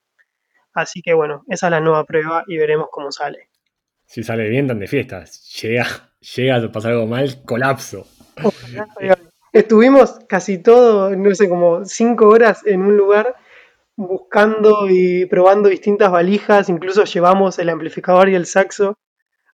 Así 0.74 1.02
que 1.02 1.14
bueno, 1.14 1.44
esa 1.48 1.68
es 1.68 1.72
la 1.72 1.82
nueva 1.82 2.06
prueba 2.06 2.44
y 2.48 2.58
veremos 2.58 2.88
cómo 2.92 3.12
sale. 3.12 3.49
Si 4.10 4.24
sale 4.24 4.50
bien, 4.50 4.68
tan 4.68 4.80
de 4.80 4.88
fiestas. 4.88 5.48
Llega, 5.62 5.86
llega 6.36 6.56
a 6.56 6.72
pasar 6.72 6.94
algo 6.94 7.06
mal, 7.06 7.44
colapso. 7.46 8.08
Estuvimos 9.54 10.20
casi 10.28 10.58
todo, 10.58 11.16
no 11.16 11.36
sé, 11.36 11.48
como 11.48 11.86
cinco 11.86 12.28
horas 12.28 12.66
en 12.66 12.82
un 12.82 12.98
lugar 12.98 13.36
buscando 13.96 14.90
y 14.90 15.28
probando 15.28 15.70
distintas 15.70 16.12
valijas, 16.12 16.70
incluso 16.70 17.04
llevamos 17.04 17.60
el 17.60 17.70
amplificador 17.70 18.30
y 18.30 18.36
el 18.36 18.46
saxo 18.46 18.98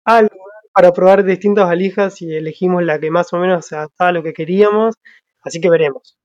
al 0.05 0.25
lugar 0.25 0.63
para 0.73 0.93
probar 0.93 1.25
distintas 1.25 1.67
valijas 1.67 2.23
y 2.23 2.35
elegimos 2.35 2.85
la 2.85 3.01
que 3.01 3.11
más 3.11 3.33
o 3.33 3.39
menos 3.39 3.67
se 3.67 3.75
adaptaba 3.75 4.11
a 4.11 4.13
lo 4.13 4.23
que 4.23 4.35
queríamos, 4.35 4.95
así 5.43 5.61
que 5.61 5.71
veremos. 5.71 6.17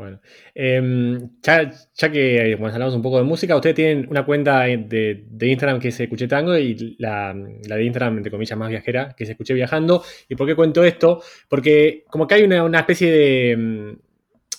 Bueno, 0.00 0.18
em, 0.54 1.28
ya, 1.42 2.10
que 2.10 2.56
bueno, 2.58 2.72
hablamos 2.72 2.94
un 2.94 3.02
poco 3.02 3.18
de 3.18 3.24
música, 3.24 3.54
ustedes 3.54 3.76
tienen 3.76 4.06
una 4.08 4.24
cuenta 4.24 4.60
de, 4.62 5.26
Instagram 5.38 5.78
que 5.78 5.88
es 5.88 6.00
Escuché 6.00 6.26
Tango 6.26 6.56
y 6.56 6.96
la, 6.98 7.34
de 7.34 7.84
Instagram, 7.84 8.16
entre 8.16 8.30
comillas, 8.30 8.58
más 8.58 8.70
viajera, 8.70 9.14
que 9.14 9.24
es 9.24 9.30
Escuché 9.30 9.52
Viajando. 9.52 10.02
¿Y 10.26 10.36
por 10.36 10.46
qué 10.46 10.56
cuento 10.56 10.82
esto? 10.84 11.22
Porque 11.50 12.04
como 12.08 12.26
que 12.26 12.36
hay 12.36 12.44
una, 12.44 12.78
especie 12.78 13.12
de, 13.12 13.56
mm, 13.58 13.90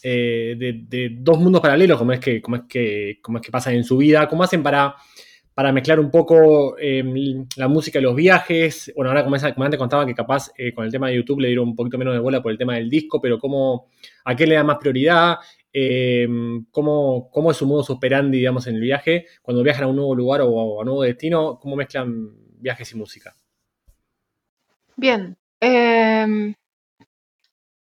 eh, 0.04 0.56
de, 0.60 0.84
de 0.88 1.10
dos 1.18 1.40
mundos 1.40 1.60
paralelos, 1.60 1.98
como 1.98 2.12
es 2.12 2.20
que, 2.20 2.40
como 2.40 2.58
es 2.58 2.62
que, 2.70 3.18
como 3.24 3.40
es 3.40 3.44
que 3.44 3.52
pasan 3.52 3.74
en 3.74 3.84
su 3.84 3.98
vida, 3.98 4.28
cómo 4.28 4.44
hacen 4.44 4.62
para, 4.62 4.94
para 5.62 5.74
mezclar 5.74 6.00
un 6.00 6.10
poco 6.10 6.76
eh, 6.80 7.04
la 7.56 7.68
música 7.68 8.00
y 8.00 8.02
los 8.02 8.16
viajes. 8.16 8.92
Bueno, 8.96 9.12
ahora 9.12 9.24
como, 9.24 9.38
como 9.38 9.64
antes 9.64 9.78
contaba 9.78 10.08
que 10.08 10.16
capaz 10.16 10.52
eh, 10.58 10.74
con 10.74 10.86
el 10.86 10.92
tema 10.92 11.08
de 11.08 11.18
YouTube 11.18 11.40
le 11.40 11.50
dieron 11.50 11.68
un 11.68 11.76
poquito 11.76 12.00
menos 12.00 12.16
de 12.16 12.20
bola 12.20 12.42
por 12.42 12.52
el 12.52 12.58
tema 12.58 12.74
del 12.74 12.90
disco, 12.90 13.22
pero 13.22 13.38
cómo, 13.38 13.86
¿a 14.26 14.36
qué 14.36 14.48
le 14.48 14.56
da 14.56 14.64
más 14.64 14.78
prioridad? 14.80 15.36
Eh, 15.72 16.28
¿cómo, 16.72 17.30
¿Cómo 17.30 17.52
es 17.52 17.58
su 17.58 17.68
modo 17.68 17.86
operandi, 17.94 18.40
digamos, 18.40 18.66
en 18.66 18.74
el 18.74 18.82
viaje? 18.82 19.28
Cuando 19.44 19.62
viajan 19.62 19.84
a 19.84 19.88
un 19.90 19.98
nuevo 19.98 20.16
lugar 20.16 20.42
o 20.42 20.60
a 20.60 20.80
un 20.80 20.86
nuevo 20.86 21.04
destino, 21.04 21.60
¿cómo 21.60 21.76
mezclan 21.76 22.32
viajes 22.58 22.92
y 22.94 22.98
música? 22.98 23.36
Bien. 24.96 25.38
em, 25.60 26.56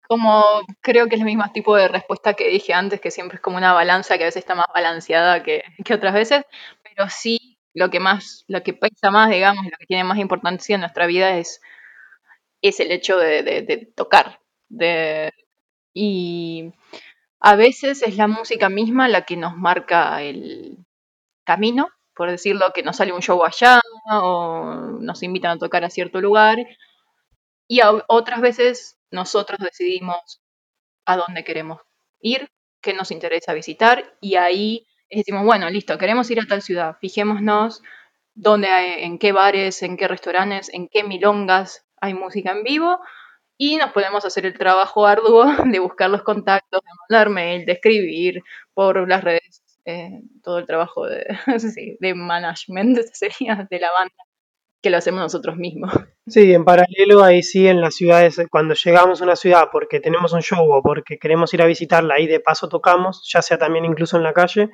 como 0.08 0.46
creo 0.80 1.10
que 1.10 1.16
es 1.16 1.20
el 1.20 1.26
mismo 1.26 1.44
tipo 1.52 1.76
de 1.76 1.90
respuesta 1.90 2.36
que 2.36 2.48
dije 2.48 2.74
antes, 2.74 3.02
que 3.02 3.12
siempre 3.12 3.36
es 3.36 3.42
como 3.42 3.58
una 3.58 3.74
balanza 3.74 4.18
que 4.18 4.24
a 4.24 4.28
veces 4.28 4.44
está 4.44 4.56
más 4.56 4.68
balanceada 4.74 5.44
que 5.44 5.64
otras 5.94 6.14
veces, 6.14 6.46
pero 6.82 7.10
sí 7.10 7.55
lo 7.76 7.90
que 7.90 8.00
más, 8.00 8.46
lo 8.48 8.64
que 8.64 8.74
pesa 8.74 9.12
más, 9.12 9.30
digamos, 9.30 9.66
lo 9.66 9.78
que 9.78 9.86
tiene 9.86 10.06
más 10.06 10.18
importancia 10.18 10.76
en 10.76 10.82
nuestra 10.82 11.06
vida 11.06 11.38
es, 11.38 11.62
es 12.62 12.80
el 12.80 12.92
hecho 12.92 13.18
de, 13.18 13.92
tocar. 13.96 14.40
De, 14.70 15.32
y 15.94 16.72
a 17.42 17.56
veces 17.56 18.02
es 18.02 18.16
la 18.16 18.28
música 18.28 18.70
misma 18.70 19.10
la 19.10 19.26
que 19.26 19.36
nos 19.36 19.58
marca 19.58 20.22
el 20.22 20.78
camino, 21.44 21.90
por 22.16 22.32
decirlo, 22.32 22.72
que 22.74 22.82
nos 22.82 22.96
sale 22.96 23.12
un 23.12 23.22
show 23.22 23.44
allá 23.44 23.82
o 24.10 24.64
nos 25.02 25.22
invitan 25.22 25.58
a 25.58 25.60
tocar 25.60 25.84
a 25.84 25.90
cierto 25.90 26.22
lugar. 26.22 26.58
Y 27.68 27.82
otras 28.08 28.40
veces 28.40 28.98
nosotros 29.12 29.60
decidimos 29.60 30.42
a 31.06 31.18
dónde 31.18 31.44
queremos 31.44 31.82
ir, 32.22 32.50
qué 32.82 32.94
nos 32.94 33.12
interesa 33.12 33.54
visitar, 33.54 34.16
y 34.22 34.36
ahí 34.36 34.88
decimos, 35.10 35.44
bueno, 35.46 35.70
listo, 35.70 35.98
queremos 35.98 36.30
ir 36.32 36.40
a 36.40 36.46
tal 36.48 36.62
ciudad, 36.62 36.96
fijémonos 37.02 37.82
dónde 38.34 38.68
hay- 38.68 39.04
en 39.04 39.18
qué 39.20 39.32
bares, 39.32 39.82
en 39.84 39.98
qué 39.98 40.08
restaurantes, 40.08 40.70
en 40.74 40.88
qué 40.90 41.04
milongas 41.04 41.86
hay 42.02 42.14
música 42.14 42.52
en 42.52 42.64
vivo, 42.64 43.00
y 43.58 43.78
nos 43.78 43.92
podemos 43.92 44.26
hacer 44.26 44.46
el 44.46 44.58
trabajo 44.58 45.06
arduo 45.08 45.46
de 45.78 45.80
buscar 45.80 46.10
los 46.10 46.24
contactos, 46.24 46.82
de 46.82 46.90
mandar 47.10 47.30
mail, 47.30 47.66
de 47.66 47.74
escribir 47.74 48.42
por 48.74 49.08
las 49.08 49.24
redes, 49.24 49.64
eh, 49.86 50.22
todo 50.44 50.60
el 50.60 50.66
trabajo 50.66 51.06
de, 51.08 51.26
sí, 51.60 51.98
de 52.00 52.14
management 52.16 52.98
sería 53.14 53.68
de 53.70 53.80
la 53.80 53.90
banda, 53.98 54.14
que 54.82 54.90
lo 54.90 54.98
hacemos 54.98 55.22
nosotros 55.22 55.56
mismos. 55.58 55.92
Sí, 56.28 56.54
en 56.54 56.66
paralelo 56.66 57.24
ahí 57.24 57.42
sí 57.44 57.68
en 57.68 57.82
las 57.82 57.96
ciudades, 57.96 58.40
cuando 58.52 58.74
llegamos 58.76 59.22
a 59.22 59.24
una 59.24 59.36
ciudad 59.36 59.70
porque 59.72 60.00
tenemos 60.00 60.34
un 60.34 60.42
show 60.42 60.70
o 60.72 60.82
porque 60.84 61.18
queremos 61.18 61.54
ir 61.54 61.62
a 61.62 61.66
visitarla 61.66 62.20
y 62.20 62.28
de 62.28 62.40
paso 62.40 62.68
tocamos, 62.68 63.28
ya 63.32 63.42
sea 63.42 63.58
también 63.58 63.86
incluso 63.86 64.18
en 64.18 64.24
la 64.24 64.34
calle, 64.34 64.70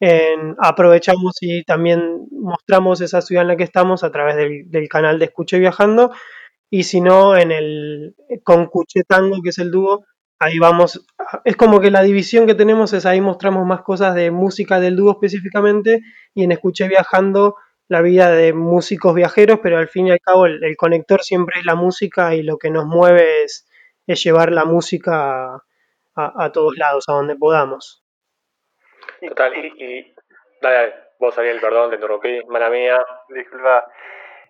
en- 0.00 0.56
aprovechamos 0.58 1.36
y 1.40 1.64
también 1.64 2.28
mostramos 2.30 3.00
esa 3.00 3.20
ciudad 3.20 3.42
en 3.42 3.48
la 3.48 3.56
que 3.56 3.64
estamos 3.64 4.04
a 4.04 4.10
través 4.10 4.36
del, 4.36 4.88
canal 4.88 5.18
de 5.18 5.26
Escuche 5.26 5.58
Viajando 5.58 6.12
y 6.70 6.84
si 6.84 7.00
no 7.00 7.36
en 7.36 7.52
el 7.52 8.14
con 8.44 8.66
Cuche 8.66 9.04
Tango, 9.04 9.42
que 9.42 9.50
es 9.50 9.58
el 9.58 9.70
dúo, 9.70 10.04
ahí 10.38 10.58
vamos, 10.58 11.06
es 11.44 11.56
como 11.56 11.80
que 11.80 11.90
la 11.90 12.02
división 12.02 12.46
que 12.46 12.54
tenemos 12.54 12.92
es 12.92 13.06
ahí 13.06 13.20
mostramos 13.20 13.66
más 13.66 13.82
cosas 13.82 14.14
de 14.14 14.30
música 14.30 14.80
del 14.80 14.96
dúo 14.96 15.12
específicamente 15.12 16.00
y 16.34 16.44
en 16.44 16.52
Escuché 16.52 16.88
Viajando 16.88 17.56
la 17.88 18.02
vida 18.02 18.30
de 18.30 18.52
músicos 18.52 19.14
viajeros, 19.14 19.60
pero 19.62 19.78
al 19.78 19.88
fin 19.88 20.08
y 20.08 20.10
al 20.10 20.20
cabo 20.20 20.46
el, 20.46 20.76
conector 20.76 21.22
siempre 21.22 21.60
es 21.60 21.64
la 21.64 21.74
música 21.74 22.34
y 22.34 22.42
lo 22.42 22.58
que 22.58 22.70
nos 22.70 22.84
mueve 22.86 23.44
es, 23.44 23.66
es 24.06 24.22
llevar 24.22 24.52
la 24.52 24.66
música 24.66 25.62
a 26.14 26.52
todos 26.52 26.76
lados, 26.76 27.04
a 27.08 27.12
donde 27.12 27.36
podamos. 27.36 28.02
Total, 29.28 29.52
y, 29.56 29.84
y- 29.84 30.14
dale, 30.62 30.76
dale, 30.76 30.94
vos 31.18 31.38
Ariel, 31.38 31.60
perdón, 31.60 31.90
te 31.90 31.96
interrumpí, 31.96 32.40
mala 32.48 32.70
mía. 32.70 32.98
Disculpa. 33.28 33.84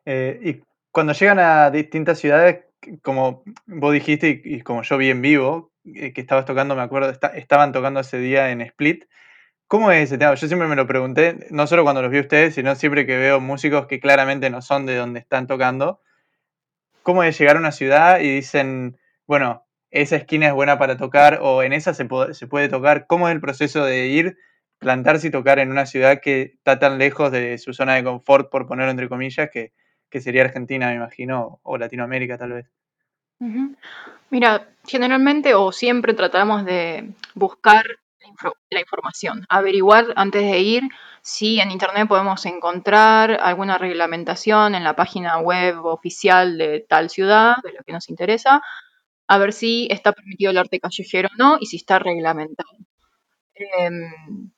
Eh, 0.04 0.38
y 0.42 0.62
cuando 0.90 1.12
llegan 1.12 1.38
a 1.38 1.70
distintas 1.70 2.18
ciudades, 2.18 2.64
como 3.02 3.42
vos 3.66 3.92
dijiste 3.92 4.40
y, 4.44 4.56
y 4.56 4.60
como 4.62 4.82
yo 4.82 4.96
vi 4.96 5.10
en 5.10 5.22
vivo, 5.22 5.72
eh, 5.84 6.12
que 6.12 6.20
estabas 6.20 6.44
tocando, 6.44 6.74
me 6.76 6.82
acuerdo, 6.82 7.10
esta- 7.10 7.28
estaban 7.36 7.72
tocando 7.72 8.00
ese 8.00 8.18
día 8.18 8.50
en 8.50 8.60
Split. 8.62 9.04
¿Cómo 9.66 9.90
es 9.92 10.04
ese 10.04 10.16
tema? 10.18 10.34
Yo 10.34 10.46
siempre 10.46 10.68
me 10.68 10.76
lo 10.76 10.86
pregunté, 10.86 11.46
no 11.50 11.66
solo 11.66 11.82
cuando 11.82 12.00
los 12.00 12.10
vi 12.10 12.18
a 12.18 12.22
ustedes, 12.22 12.54
sino 12.54 12.74
siempre 12.74 13.04
que 13.04 13.18
veo 13.18 13.38
músicos 13.40 13.86
que 13.86 14.00
claramente 14.00 14.48
no 14.48 14.62
son 14.62 14.86
de 14.86 14.96
donde 14.96 15.20
están 15.20 15.46
tocando. 15.46 16.00
¿Cómo 17.02 17.22
es 17.22 17.38
llegar 17.38 17.56
a 17.56 17.60
una 17.60 17.72
ciudad 17.72 18.20
y 18.20 18.30
dicen, 18.34 18.98
bueno, 19.26 19.66
esa 19.90 20.16
esquina 20.16 20.46
es 20.48 20.52
buena 20.54 20.78
para 20.78 20.96
tocar 20.96 21.38
o 21.42 21.62
en 21.62 21.72
esa 21.72 21.94
se, 21.94 22.04
po- 22.04 22.32
se 22.34 22.46
puede 22.46 22.68
tocar? 22.68 23.06
¿Cómo 23.06 23.28
es 23.28 23.34
el 23.34 23.40
proceso 23.40 23.84
de 23.84 24.06
ir, 24.06 24.38
plantarse 24.78 25.28
y 25.28 25.30
tocar 25.30 25.58
en 25.58 25.70
una 25.70 25.86
ciudad 25.86 26.20
que 26.22 26.42
está 26.42 26.78
tan 26.78 26.98
lejos 26.98 27.32
de 27.32 27.58
su 27.58 27.72
zona 27.72 27.94
de 27.94 28.04
confort, 28.04 28.50
por 28.50 28.66
ponerlo 28.66 28.90
entre 28.90 29.08
comillas, 29.08 29.50
que, 29.52 29.72
que 30.08 30.20
sería 30.20 30.42
Argentina, 30.42 30.88
me 30.88 30.94
imagino, 30.94 31.60
o 31.62 31.78
Latinoamérica 31.78 32.38
tal 32.38 32.52
vez? 32.52 32.70
Mira, 34.30 34.68
generalmente 34.84 35.54
o 35.54 35.72
siempre 35.72 36.14
tratamos 36.14 36.64
de 36.64 37.12
buscar 37.34 37.84
la 38.70 38.80
información, 38.80 39.46
averiguar 39.48 40.12
antes 40.16 40.42
de 40.42 40.58
ir 40.60 40.82
si 41.22 41.60
en 41.60 41.70
internet 41.70 42.08
podemos 42.08 42.44
encontrar 42.46 43.38
alguna 43.40 43.78
reglamentación 43.78 44.74
en 44.74 44.84
la 44.84 44.94
página 44.94 45.38
web 45.38 45.84
oficial 45.84 46.58
de 46.58 46.84
tal 46.88 47.10
ciudad, 47.10 47.56
de 47.62 47.72
lo 47.72 47.82
que 47.84 47.92
nos 47.92 48.08
interesa, 48.08 48.62
a 49.26 49.38
ver 49.38 49.52
si 49.52 49.88
está 49.90 50.12
permitido 50.12 50.50
el 50.50 50.58
arte 50.58 50.80
callejero 50.80 51.28
o 51.32 51.36
no 51.36 51.58
y 51.60 51.66
si 51.66 51.76
está 51.76 51.98
reglamentado. 51.98 52.70
Em, 53.54 54.50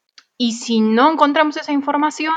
y 0.43 0.53
si 0.53 0.81
no 0.81 1.13
encontramos 1.13 1.59
esa 1.59 1.71
información, 1.71 2.35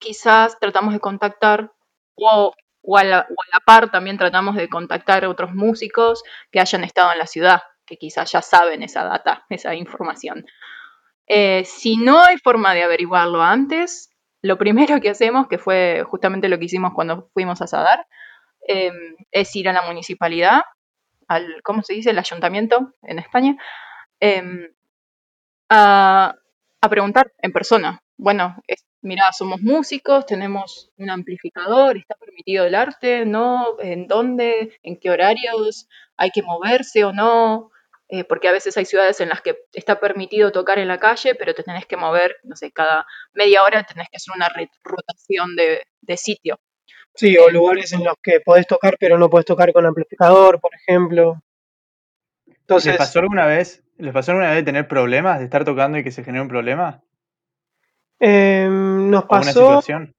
quizás 0.00 0.58
tratamos 0.58 0.94
de 0.94 1.00
contactar 1.00 1.70
o, 2.14 2.54
o 2.80 2.96
a 2.96 3.04
la, 3.04 3.26
o 3.28 3.34
a 3.42 3.46
la 3.52 3.60
par 3.62 3.90
también 3.90 4.16
tratamos 4.16 4.56
de 4.56 4.70
contactar 4.70 5.22
a 5.22 5.28
otros 5.28 5.52
músicos 5.52 6.22
que 6.50 6.60
hayan 6.60 6.82
estado 6.82 7.12
en 7.12 7.18
la 7.18 7.26
ciudad, 7.26 7.60
que 7.84 7.98
quizás 7.98 8.32
ya 8.32 8.40
saben 8.40 8.82
esa 8.82 9.04
data, 9.04 9.44
esa 9.50 9.74
información. 9.74 10.46
Eh, 11.26 11.64
si 11.66 11.98
no 11.98 12.22
hay 12.22 12.38
forma 12.38 12.72
de 12.72 12.84
averiguarlo 12.84 13.42
antes, 13.42 14.08
lo 14.40 14.56
primero 14.56 14.98
que 15.02 15.10
hacemos, 15.10 15.46
que 15.46 15.58
fue 15.58 16.04
justamente 16.08 16.48
lo 16.48 16.58
que 16.58 16.64
hicimos 16.64 16.94
cuando 16.94 17.28
fuimos 17.34 17.60
a 17.60 17.66
Sadar, 17.66 18.06
eh, 18.66 18.92
es 19.30 19.54
ir 19.54 19.68
a 19.68 19.74
la 19.74 19.82
municipalidad, 19.82 20.62
al, 21.28 21.60
¿cómo 21.62 21.82
se 21.82 21.92
dice? 21.92 22.12
El 22.12 22.18
ayuntamiento 22.18 22.94
en 23.02 23.18
España, 23.18 23.58
eh, 24.20 24.72
a, 25.68 26.34
a 26.86 26.90
preguntar 26.90 27.32
en 27.38 27.52
persona. 27.52 28.00
Bueno, 28.16 28.56
es, 28.66 28.84
mira, 29.02 29.32
somos 29.32 29.60
músicos, 29.60 30.26
tenemos 30.26 30.90
un 30.96 31.10
amplificador, 31.10 31.96
está 31.96 32.14
permitido 32.14 32.64
el 32.64 32.74
arte, 32.74 33.26
¿no? 33.26 33.78
¿En 33.80 34.06
dónde? 34.06 34.78
¿En 34.82 34.98
qué 34.98 35.10
horarios? 35.10 35.88
¿Hay 36.16 36.30
que 36.30 36.42
moverse 36.42 37.04
o 37.04 37.12
no? 37.12 37.70
Eh, 38.08 38.24
porque 38.24 38.48
a 38.48 38.52
veces 38.52 38.76
hay 38.76 38.84
ciudades 38.84 39.20
en 39.20 39.28
las 39.28 39.42
que 39.42 39.56
está 39.72 39.98
permitido 39.98 40.52
tocar 40.52 40.78
en 40.78 40.88
la 40.88 40.98
calle, 40.98 41.34
pero 41.34 41.54
te 41.54 41.64
tenés 41.64 41.86
que 41.86 41.96
mover, 41.96 42.36
no 42.44 42.54
sé, 42.54 42.70
cada 42.70 43.04
media 43.32 43.64
hora 43.64 43.82
tenés 43.82 44.08
que 44.08 44.16
hacer 44.16 44.34
una 44.34 44.48
rotación 44.84 45.56
de, 45.56 45.82
de 46.02 46.16
sitio. 46.16 46.60
Sí, 47.16 47.36
o 47.38 47.48
lugares 47.48 47.92
en 47.92 48.04
los 48.04 48.14
que 48.22 48.40
podés 48.40 48.66
tocar 48.66 48.96
pero 49.00 49.18
no 49.18 49.30
podés 49.30 49.46
tocar 49.46 49.72
con 49.72 49.86
amplificador, 49.86 50.60
por 50.60 50.70
ejemplo. 50.74 51.42
¿Les 52.46 52.58
Entonces, 52.58 52.96
pasó 52.96 53.20
alguna 53.20 53.46
vez, 53.46 53.82
les 53.98 54.12
pasó 54.12 54.32
alguna 54.32 54.50
vez 54.50 54.58
de 54.58 54.64
tener 54.64 54.88
problemas, 54.88 55.38
de 55.38 55.44
estar 55.44 55.64
tocando 55.64 55.98
y 55.98 56.04
que 56.04 56.10
se 56.10 56.24
genere 56.24 56.42
un 56.42 56.48
problema? 56.48 57.02
eh, 58.20 58.68
nos 58.70 59.24
¿O 59.24 59.26
una 59.26 59.28
pasó... 59.28 59.50
situación? 59.50 60.14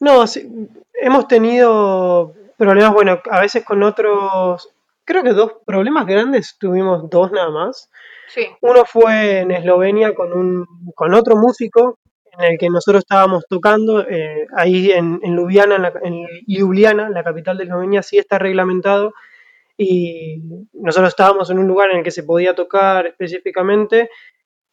No, 0.00 0.26
sí, 0.26 0.50
hemos 0.94 1.28
tenido 1.28 2.34
problemas, 2.56 2.92
bueno, 2.92 3.20
a 3.30 3.40
veces 3.40 3.64
con 3.64 3.82
otros, 3.82 4.68
creo 5.04 5.22
que 5.22 5.32
dos 5.32 5.52
problemas 5.64 6.06
grandes, 6.06 6.56
tuvimos 6.58 7.08
dos 7.08 7.32
nada 7.32 7.50
más. 7.50 7.90
Sí. 8.28 8.46
Uno 8.60 8.84
fue 8.84 9.40
en 9.40 9.50
Eslovenia 9.50 10.14
con, 10.14 10.32
un, 10.32 10.66
con 10.94 11.14
otro 11.14 11.36
músico 11.36 11.98
en 12.36 12.52
el 12.52 12.58
que 12.58 12.68
nosotros 12.68 13.04
estábamos 13.04 13.44
tocando, 13.48 14.00
eh, 14.08 14.46
ahí 14.56 14.90
en, 14.90 15.20
en, 15.22 15.36
Ljubljana, 15.36 15.76
en, 15.76 15.82
la, 15.82 15.92
en 16.02 16.26
Ljubljana, 16.46 17.08
la 17.08 17.22
capital 17.22 17.56
de 17.56 17.64
Eslovenia, 17.64 18.02
sí 18.02 18.18
está 18.18 18.38
reglamentado 18.38 19.14
y 19.76 20.40
nosotros 20.72 21.08
estábamos 21.08 21.50
en 21.50 21.58
un 21.58 21.66
lugar 21.66 21.90
en 21.90 21.98
el 21.98 22.04
que 22.04 22.10
se 22.10 22.22
podía 22.22 22.54
tocar 22.54 23.06
específicamente 23.06 24.10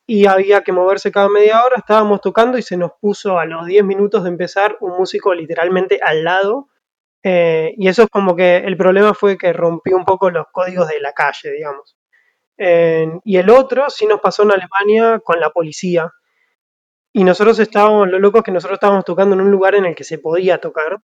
y 0.06 0.26
había 0.26 0.62
que 0.62 0.72
moverse 0.72 1.12
cada 1.12 1.30
media 1.30 1.64
hora, 1.64 1.78
estábamos 1.78 2.22
tocando 2.22 2.58
y 2.58 2.62
se 2.62 2.78
nos 2.78 2.92
puso 3.00 3.40
a 3.40 3.46
los 3.46 3.66
10 3.66 3.86
minutos 3.86 4.24
de 4.24 4.30
empezar 4.30 4.78
un 4.82 4.98
músico 4.98 5.34
literalmente 5.34 6.00
al 6.04 6.24
lado. 6.24 6.68
Eh, 7.24 7.74
y 7.78 7.88
eso 7.88 8.04
es 8.04 8.10
como 8.10 8.36
que 8.36 8.58
el 8.58 8.76
problema 8.76 9.14
fue 9.14 9.38
que 9.38 9.54
rompió 9.54 9.96
un 9.96 10.06
poco 10.06 10.30
los 10.30 10.48
códigos 10.52 10.88
de 10.88 11.00
la 11.00 11.14
calle, 11.14 11.52
digamos. 11.52 11.98
Eh, 12.58 13.08
y 13.24 13.38
el 13.38 13.50
otro 13.50 13.90
sí 13.90 14.06
nos 14.06 14.20
pasó 14.20 14.44
en 14.44 14.52
Alemania 14.52 15.20
con 15.24 15.40
la 15.40 15.50
policía. 15.52 16.12
Y 17.14 17.24
nosotros 17.24 17.60
estábamos, 17.60 18.10
lo 18.10 18.20
loco 18.20 18.40
es 18.40 18.44
que 18.44 18.52
nosotros 18.52 18.78
estábamos 18.78 19.06
tocando 19.06 19.36
en 19.36 19.42
un 19.42 19.52
lugar 19.52 19.76
en 19.76 19.86
el 19.86 19.96
que 19.96 20.04
se 20.04 20.18
podía 20.18 20.60
tocar, 20.60 21.00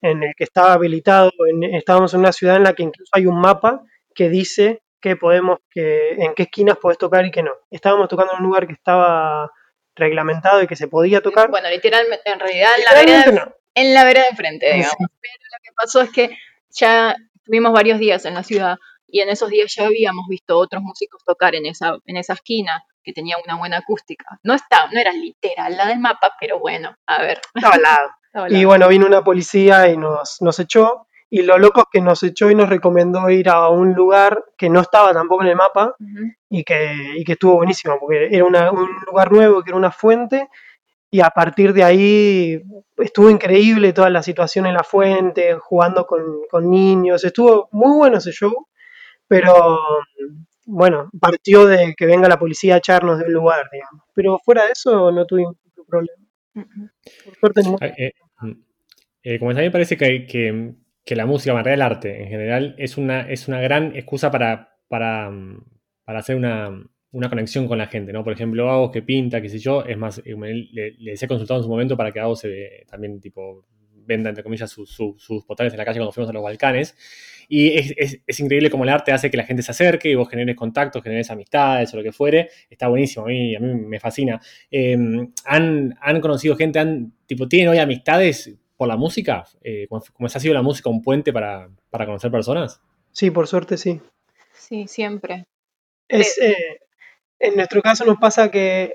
en 0.00 0.22
el 0.22 0.34
que 0.36 0.44
estaba 0.44 0.72
habilitado, 0.72 1.30
en, 1.48 1.64
estábamos 1.74 2.14
en 2.14 2.20
una 2.20 2.32
ciudad 2.32 2.56
en 2.56 2.64
la 2.64 2.74
que 2.74 2.82
incluso 2.82 3.10
hay 3.12 3.26
un 3.26 3.40
mapa 3.40 3.82
que 4.14 4.28
dice 4.28 4.82
que 5.00 5.16
podemos, 5.16 5.58
que 5.70 6.12
en 6.12 6.34
qué 6.34 6.44
esquinas 6.44 6.76
podés 6.78 6.98
tocar 6.98 7.24
y 7.24 7.30
qué 7.30 7.42
no. 7.42 7.52
Estábamos 7.70 8.08
tocando 8.08 8.32
en 8.32 8.38
un 8.40 8.46
lugar 8.46 8.66
que 8.66 8.72
estaba 8.72 9.50
reglamentado 9.94 10.62
y 10.62 10.66
que 10.66 10.76
se 10.76 10.88
podía 10.88 11.20
tocar. 11.20 11.50
Bueno, 11.50 11.68
literalmente, 11.68 12.30
en 12.30 12.40
realidad, 12.40 12.70
en 12.76 12.84
la, 12.84 12.94
vereda, 12.94 13.44
no. 13.44 13.54
en 13.74 13.94
la 13.94 14.04
vereda 14.04 14.24
de 14.24 14.30
enfrente, 14.30 14.66
Sí. 14.70 14.76
digamos. 14.76 14.96
Pero 14.98 15.44
lo 15.52 15.58
que 15.62 15.70
pasó 15.76 16.00
es 16.00 16.10
que 16.10 16.38
ya 16.70 17.16
tuvimos 17.44 17.72
varios 17.72 17.98
días 17.98 18.24
en 18.24 18.34
la 18.34 18.42
ciudad 18.42 18.76
y 19.06 19.20
en 19.20 19.28
esos 19.30 19.50
días 19.50 19.74
ya 19.74 19.86
habíamos 19.86 20.26
visto 20.28 20.58
otros 20.58 20.82
músicos 20.82 21.22
tocar 21.24 21.54
en 21.54 21.66
esa, 21.66 21.96
en 22.06 22.16
esa 22.16 22.34
esquina 22.34 22.84
que 23.02 23.12
tenía 23.12 23.36
una 23.44 23.56
buena 23.56 23.78
acústica. 23.78 24.38
No 24.42 24.54
estaba, 24.54 24.90
no 24.92 25.00
era 25.00 25.12
literal 25.12 25.76
la 25.76 25.86
del 25.86 25.98
mapa, 25.98 26.34
pero 26.38 26.58
bueno, 26.58 26.94
a 27.06 27.22
ver. 27.22 27.40
Estaba 27.54 27.74
al 27.74 27.82
lado. 27.82 28.10
Y 28.48 28.64
bueno, 28.64 28.88
vino 28.88 29.06
una 29.06 29.22
policía 29.24 29.88
y 29.88 29.96
nos, 29.96 30.38
nos 30.40 30.58
echó. 30.58 31.06
Y 31.30 31.42
lo 31.42 31.58
loco 31.58 31.80
es 31.80 31.86
que 31.92 32.00
nos 32.00 32.22
echó 32.22 32.50
y 32.50 32.54
nos 32.54 32.68
recomendó 32.70 33.28
ir 33.28 33.48
a 33.50 33.68
un 33.68 33.92
lugar 33.94 34.42
que 34.56 34.70
no 34.70 34.80
estaba 34.80 35.12
tampoco 35.12 35.42
en 35.42 35.48
el 35.48 35.56
mapa 35.56 35.94
y 36.48 36.64
que, 36.64 36.94
y 37.18 37.24
que 37.24 37.32
estuvo 37.32 37.56
buenísimo, 37.56 37.96
porque 38.00 38.28
era 38.30 38.44
una- 38.46 38.70
un 38.72 38.88
lugar 39.06 39.30
nuevo, 39.30 39.62
que 39.62 39.70
era 39.70 39.76
una 39.76 39.90
fuente, 39.90 40.48
y 41.10 41.20
a 41.20 41.28
partir 41.30 41.72
de 41.74 41.84
ahí 41.84 42.62
estuvo 42.96 43.28
increíble 43.30 43.92
toda 43.92 44.08
la 44.10 44.22
situación 44.22 44.66
en 44.66 44.74
la 44.74 44.84
fuente, 44.84 45.54
jugando 45.60 46.06
con, 46.06 46.22
con 46.50 46.70
niños, 46.70 47.22
estuvo 47.24 47.68
muy 47.72 47.96
bueno 47.98 48.18
ese 48.18 48.32
show, 48.32 48.66
pero 49.26 49.78
bueno, 50.66 51.10
partió 51.20 51.66
de 51.66 51.94
que 51.96 52.06
venga 52.06 52.28
la 52.28 52.38
policía 52.38 52.74
a 52.74 52.78
echarnos 52.78 53.18
del 53.18 53.32
lugar, 53.32 53.68
digamos. 53.72 54.04
Pero 54.14 54.38
fuera 54.38 54.64
de 54.66 54.72
eso 54.72 55.10
no 55.12 55.24
tuvimos 55.26 55.56
ningún 55.64 55.86
problema. 55.86 56.22
Ah, 57.80 57.92
eh, 57.96 58.12
mm. 58.42 58.52
Eh, 59.22 59.38
como 59.38 59.52
me 59.62 59.70
parece 59.70 59.96
que, 59.96 60.26
que- 60.26 60.74
que 61.04 61.16
la 61.16 61.26
música, 61.26 61.52
en 61.52 61.74
el 61.74 61.82
arte 61.82 62.22
en 62.22 62.28
general, 62.28 62.74
es 62.78 62.98
una, 62.98 63.22
es 63.30 63.48
una 63.48 63.60
gran 63.60 63.96
excusa 63.96 64.30
para, 64.30 64.76
para, 64.88 65.30
mm, 65.30 65.64
para 66.04 66.18
hacer 66.20 66.36
una, 66.36 66.70
una 67.12 67.28
conexión 67.30 67.66
con 67.66 67.78
la 67.78 67.86
gente, 67.88 68.12
¿no? 68.12 68.22
Por 68.24 68.32
ejemplo, 68.34 68.70
Agos 68.70 68.90
que 68.92 69.02
pinta, 69.02 69.40
qué 69.42 69.48
sé 69.48 69.58
yo, 69.58 69.84
es 69.84 69.96
más, 69.98 70.18
eh, 70.24 70.34
le- 70.72 70.92
les 70.98 71.22
he 71.22 71.28
consultado 71.28 71.60
en 71.60 71.64
su 71.64 71.70
momento 71.70 71.96
para 71.96 72.12
que 72.12 72.20
Agos 72.20 72.40
se, 72.40 72.84
también, 72.90 73.20
tipo, 73.20 73.64
venda, 74.06 74.30
entre 74.30 74.44
comillas, 74.44 74.70
sus- 74.70 74.90
sus- 74.90 75.22
sus 75.22 75.44
en 75.74 75.78
la 75.78 75.84
calle 75.84 75.98
cuando 75.98 76.12
fuimos 76.12 76.30
a 76.30 76.32
los 76.32 76.42
Balcanes. 76.42 76.96
Y 77.48 77.76
es, 77.78 77.94
es- 77.96 78.20
es 78.26 78.40
increíble 78.40 78.70
cómo 78.70 78.84
el 78.84 78.90
arte 78.90 79.10
hace 79.12 79.30
que 79.30 79.36
la 79.38 79.44
gente 79.44 79.62
se 79.62 79.70
acerque 79.70 80.10
y 80.10 80.14
vos 80.14 80.28
generes 80.28 80.54
contactos, 80.56 81.02
generes 81.02 81.30
amistades 81.30 81.92
o 81.94 81.96
lo 81.96 82.02
que 82.02 82.12
fuere. 82.12 82.50
Está 82.68 82.88
buenísimo, 82.88 83.24
a 83.24 83.28
mí, 83.28 83.56
a 83.56 83.60
mí 83.60 83.74
me 83.74 83.98
fascina. 84.00 84.40
Eh, 84.70 84.96
¿han, 85.44 85.94
han 86.00 86.20
conocido 86.20 86.56
gente, 86.56 86.78
han, 86.78 87.12
tipo, 87.26 87.48
tienen 87.48 87.68
hoy 87.70 87.78
amistades 87.78 88.54
por 88.76 88.86
la 88.88 88.96
música? 88.96 89.44
Eh, 89.62 89.86
como, 89.88 90.02
como 90.12 90.26
ha 90.26 90.30
sido 90.30 90.54
la 90.54 90.62
música 90.62 90.90
un 90.90 91.02
puente 91.02 91.32
para, 91.32 91.68
para 91.90 92.04
conocer 92.06 92.30
personas. 92.30 92.80
Sí, 93.12 93.30
por 93.30 93.46
suerte 93.46 93.76
sí. 93.78 94.00
Sí, 94.52 94.86
siempre. 94.86 95.46
Es, 96.08 96.38
eh, 96.40 96.80
en 97.38 97.56
nuestro 97.56 97.80
caso 97.80 98.04
nos 98.04 98.18
pasa 98.18 98.50
que 98.50 98.94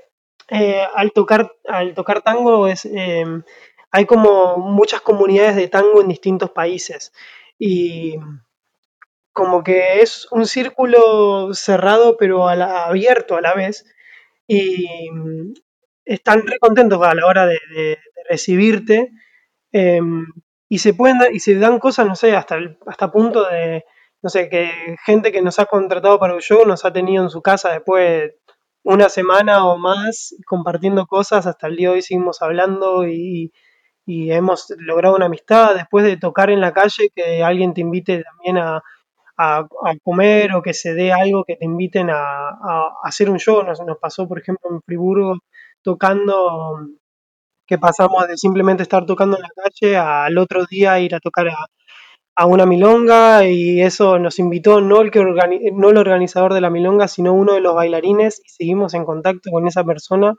eh, 0.50 0.82
al, 0.94 1.12
tocar, 1.12 1.50
al 1.66 1.94
tocar 1.94 2.22
tango 2.22 2.68
es, 2.68 2.84
eh, 2.84 3.24
hay 3.90 4.04
como 4.06 4.58
muchas 4.58 5.00
comunidades 5.00 5.56
de 5.56 5.68
tango 5.68 6.00
en 6.02 6.08
distintos 6.08 6.50
países 6.50 7.12
y 7.58 8.16
como 9.34 9.64
que 9.64 10.02
es 10.02 10.28
un 10.32 10.46
círculo 10.46 11.54
cerrado 11.54 12.16
pero 12.18 12.48
a 12.48 12.56
la- 12.56 12.86
abierto 12.86 13.36
a 13.36 13.42
la 13.42 13.54
vez 13.54 13.86
y 14.48 15.10
mm, 15.12 15.54
están 16.06 16.46
re 16.46 16.58
contentos 16.60 17.02
a 17.04 17.14
la 17.14 17.26
hora 17.26 17.46
de, 17.46 17.58
recibirte 18.30 19.12
eh, 19.72 20.00
y 20.68 20.78
se 20.78 20.94
pueden 20.94 21.18
y 21.32 21.40
se 21.40 21.56
dan 21.56 21.78
cosas, 21.78 22.06
no 22.06 22.16
sé, 22.16 22.34
hasta 22.36 22.58
hasta 22.86 23.10
punto 23.12 23.44
de, 23.48 23.84
no 24.22 24.30
sé, 24.30 24.48
que 24.48 24.70
gente 25.04 25.32
que 25.32 25.42
nos 25.42 25.58
ha 25.58 25.66
contratado 25.66 26.18
para 26.18 26.34
un 26.34 26.40
show 26.40 26.64
nos 26.66 26.84
ha 26.84 26.92
tenido 26.92 27.22
en 27.24 27.30
su 27.30 27.42
casa 27.42 27.70
después 27.72 28.32
una 28.84 29.08
semana 29.08 29.66
o 29.66 29.78
más 29.78 30.34
compartiendo 30.46 31.06
cosas, 31.06 31.46
hasta 31.46 31.66
el 31.68 31.76
día 31.76 31.88
de 31.90 31.94
hoy 31.96 32.02
seguimos 32.02 32.42
hablando 32.42 33.06
y, 33.08 33.52
y 34.06 34.30
hemos 34.32 34.66
logrado 34.78 35.16
una 35.16 35.26
amistad 35.26 35.74
después 35.74 36.04
de 36.04 36.16
tocar 36.18 36.50
en 36.50 36.60
la 36.60 36.72
calle, 36.72 37.10
que 37.14 37.42
alguien 37.42 37.74
te 37.74 37.80
invite 37.82 38.22
también 38.24 38.58
a, 38.58 38.82
a- 39.36 39.66
comer 40.02 40.54
o 40.54 40.62
que 40.62 40.74
se 40.74 40.94
dé 40.94 41.12
algo 41.12 41.44
que 41.44 41.56
te 41.56 41.64
inviten 41.64 42.10
a, 42.10 42.88
hacer 43.02 43.30
un 43.30 43.38
show. 43.38 43.62
Nos, 43.62 43.80
pasó, 44.00 44.28
por 44.28 44.38
ejemplo, 44.38 44.70
en 44.70 44.82
Friburgo 44.82 45.38
tocando, 45.82 46.78
que 47.66 47.78
pasamos 47.78 48.26
de 48.28 48.36
simplemente 48.36 48.82
estar 48.82 49.06
tocando 49.06 49.36
en 49.36 49.42
la 49.42 49.50
calle 49.54 49.96
al 49.96 50.38
otro 50.38 50.64
día 50.66 50.98
ir 51.00 51.14
a 51.14 51.20
tocar 51.20 51.48
a, 52.36 52.46
una 52.46 52.66
milonga 52.66 53.46
y 53.46 53.80
eso 53.80 54.18
nos 54.18 54.38
invitó 54.38 54.80
no 54.80 55.00
el, 55.00 55.10
que 55.10 55.20
no 55.72 55.90
el 55.90 55.98
organizador 55.98 56.52
de 56.54 56.60
la 56.60 56.70
milonga, 56.70 57.08
sino 57.08 57.32
uno 57.32 57.54
de 57.54 57.60
los 57.60 57.74
bailarines 57.74 58.40
y 58.44 58.48
seguimos 58.48 58.94
en 58.94 59.04
contacto 59.04 59.50
con 59.50 59.68
esa 59.68 59.84
persona 59.84 60.34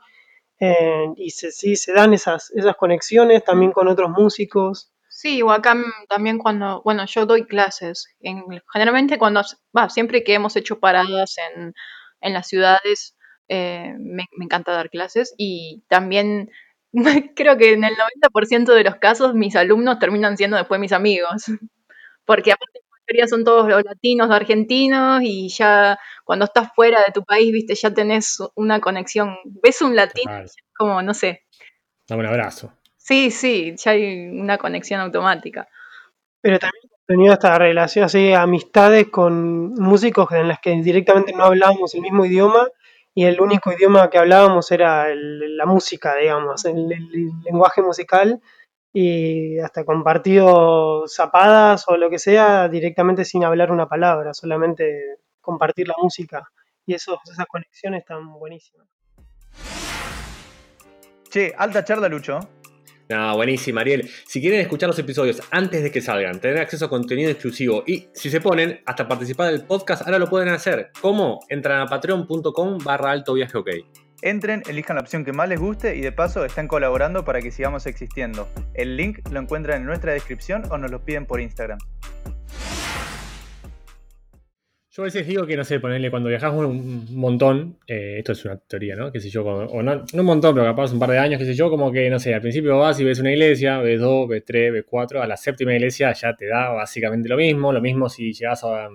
eh, 0.60 1.06
y 1.16 1.30
se, 1.30 1.52
sí, 1.52 1.76
se 1.76 1.92
dan 1.92 2.14
esas, 2.14 2.50
esas 2.52 2.76
conexiones 2.76 3.44
también 3.44 3.72
con 3.72 3.88
otros 3.88 4.10
músicos. 4.10 4.90
Sí, 5.16 5.40
o 5.40 5.50
acá 5.50 5.74
también 6.10 6.36
cuando, 6.36 6.82
bueno, 6.84 7.06
yo 7.06 7.24
doy 7.24 7.46
clases. 7.46 8.06
En, 8.20 8.44
generalmente 8.70 9.16
cuando, 9.16 9.40
va, 9.74 9.88
siempre 9.88 10.22
que 10.22 10.34
hemos 10.34 10.56
hecho 10.56 10.78
paradas 10.78 11.36
en, 11.38 11.72
en 12.20 12.32
las 12.34 12.46
ciudades, 12.46 13.16
eh, 13.48 13.94
me, 13.98 14.26
me 14.36 14.44
encanta 14.44 14.72
dar 14.72 14.90
clases 14.90 15.32
y 15.38 15.82
también 15.88 16.50
creo 17.34 17.56
que 17.56 17.72
en 17.72 17.84
el 17.84 17.94
90% 17.96 18.74
de 18.74 18.84
los 18.84 18.96
casos 18.96 19.32
mis 19.32 19.56
alumnos 19.56 19.98
terminan 19.98 20.36
siendo 20.36 20.58
después 20.58 20.78
mis 20.78 20.92
amigos. 20.92 21.44
Porque 22.26 22.52
aparte 22.52 22.80
la 22.82 22.98
mayoría 23.08 23.26
son 23.26 23.42
todos 23.42 23.70
los 23.70 23.84
latinos, 23.84 24.30
argentinos 24.30 25.22
y 25.22 25.48
ya 25.48 25.98
cuando 26.24 26.44
estás 26.44 26.74
fuera 26.74 26.98
de 26.98 27.12
tu 27.14 27.24
país, 27.24 27.52
viste, 27.52 27.74
ya 27.74 27.94
tenés 27.94 28.36
una 28.54 28.82
conexión. 28.82 29.34
Ves 29.46 29.80
un 29.80 29.96
latino, 29.96 30.30
Total. 30.30 30.50
como, 30.76 31.00
no 31.00 31.14
sé. 31.14 31.46
Dame 32.06 32.20
un 32.20 32.26
abrazo. 32.26 32.74
Sí, 33.06 33.30
sí, 33.30 33.72
ya 33.76 33.92
hay 33.92 34.26
una 34.30 34.58
conexión 34.58 34.98
automática. 35.00 35.68
Pero 36.40 36.58
también 36.58 36.82
hemos 36.90 37.06
tenido 37.06 37.32
esta 37.34 37.56
relación, 37.56 38.04
así, 38.04 38.32
amistades 38.32 39.06
con 39.10 39.74
músicos 39.74 40.32
en 40.32 40.48
las 40.48 40.58
que 40.58 40.70
directamente 40.82 41.32
no 41.32 41.44
hablábamos 41.44 41.94
el 41.94 42.00
mismo 42.00 42.24
idioma 42.24 42.66
y 43.14 43.22
el 43.26 43.40
único 43.40 43.72
idioma 43.72 44.10
que 44.10 44.18
hablábamos 44.18 44.72
era 44.72 45.08
el- 45.08 45.56
la 45.56 45.66
música, 45.66 46.16
digamos, 46.16 46.64
el, 46.64 46.90
el 46.92 47.30
lenguaje 47.44 47.80
musical 47.80 48.40
y 48.92 49.60
hasta 49.60 49.84
compartido 49.84 51.06
zapadas 51.06 51.84
o 51.86 51.96
lo 51.96 52.10
que 52.10 52.18
sea 52.18 52.68
directamente 52.68 53.24
sin 53.24 53.44
hablar 53.44 53.70
una 53.70 53.88
palabra, 53.88 54.34
solamente 54.34 55.18
compartir 55.40 55.86
la 55.86 55.94
música 56.02 56.50
y 56.84 56.94
eso, 56.94 57.20
esas 57.30 57.46
conexiones 57.46 58.00
están 58.00 58.32
buenísimas. 58.32 58.88
Che, 61.30 61.54
alta 61.56 61.84
charla, 61.84 62.08
Lucho. 62.08 62.40
No, 63.08 63.36
buenísimo, 63.36 63.78
Ariel. 63.78 64.08
Si 64.26 64.40
quieren 64.40 64.60
escuchar 64.60 64.88
los 64.88 64.98
episodios 64.98 65.40
antes 65.50 65.82
de 65.82 65.92
que 65.92 66.00
salgan, 66.00 66.40
tener 66.40 66.58
acceso 66.58 66.86
a 66.86 66.88
contenido 66.88 67.30
exclusivo 67.30 67.84
y 67.86 68.08
si 68.12 68.30
se 68.30 68.40
ponen 68.40 68.80
hasta 68.84 69.06
participar 69.06 69.52
del 69.52 69.64
podcast, 69.64 70.02
ahora 70.02 70.18
lo 70.18 70.28
pueden 70.28 70.48
hacer. 70.48 70.90
¿Cómo? 71.00 71.40
Entran 71.48 71.82
a 71.82 71.86
patreon.com 71.86 72.78
barra 72.78 73.12
alto 73.12 73.34
viaje. 73.34 73.56
Entren, 74.22 74.62
elijan 74.68 74.96
la 74.96 75.02
opción 75.02 75.24
que 75.24 75.32
más 75.32 75.48
les 75.48 75.60
guste 75.60 75.94
y 75.96 76.00
de 76.00 76.10
paso 76.10 76.44
están 76.44 76.66
colaborando 76.68 77.24
para 77.24 77.40
que 77.40 77.50
sigamos 77.50 77.86
existiendo. 77.86 78.48
El 78.74 78.96
link 78.96 79.20
lo 79.30 79.40
encuentran 79.40 79.80
en 79.80 79.86
nuestra 79.86 80.12
descripción 80.12 80.64
o 80.70 80.78
nos 80.78 80.90
lo 80.90 81.04
piden 81.04 81.26
por 81.26 81.40
Instagram. 81.40 81.78
Yo 84.96 85.02
a 85.02 85.04
veces 85.04 85.26
digo 85.26 85.44
que, 85.46 85.58
no 85.58 85.64
sé, 85.64 85.78
ponerle 85.78 86.10
cuando 86.10 86.30
viajas 86.30 86.54
un 86.54 87.06
montón, 87.14 87.76
eh, 87.86 88.14
esto 88.16 88.32
es 88.32 88.42
una 88.46 88.56
teoría, 88.56 88.96
¿no? 88.96 89.12
Qué 89.12 89.20
sé 89.20 89.28
yo, 89.28 89.44
o 89.44 89.82
no, 89.82 89.94
no 89.96 90.20
un 90.20 90.24
montón, 90.24 90.54
pero 90.54 90.64
capaz 90.64 90.90
un 90.90 90.98
par 90.98 91.10
de 91.10 91.18
años, 91.18 91.38
qué 91.38 91.44
sé 91.44 91.52
yo, 91.52 91.68
como 91.68 91.92
que, 91.92 92.08
no 92.08 92.18
sé, 92.18 92.32
al 92.32 92.40
principio 92.40 92.78
vas 92.78 92.98
y 92.98 93.04
ves 93.04 93.20
una 93.20 93.30
iglesia, 93.30 93.76
ves 93.80 94.00
dos, 94.00 94.26
ves 94.26 94.42
tres, 94.46 94.72
ves 94.72 94.86
cuatro, 94.88 95.20
a 95.20 95.26
la 95.26 95.36
séptima 95.36 95.74
iglesia 95.74 96.14
ya 96.14 96.34
te 96.34 96.46
da 96.46 96.70
básicamente 96.70 97.28
lo 97.28 97.36
mismo, 97.36 97.74
lo 97.74 97.82
mismo 97.82 98.08
si 98.08 98.32
llegas 98.32 98.64
a, 98.64 98.88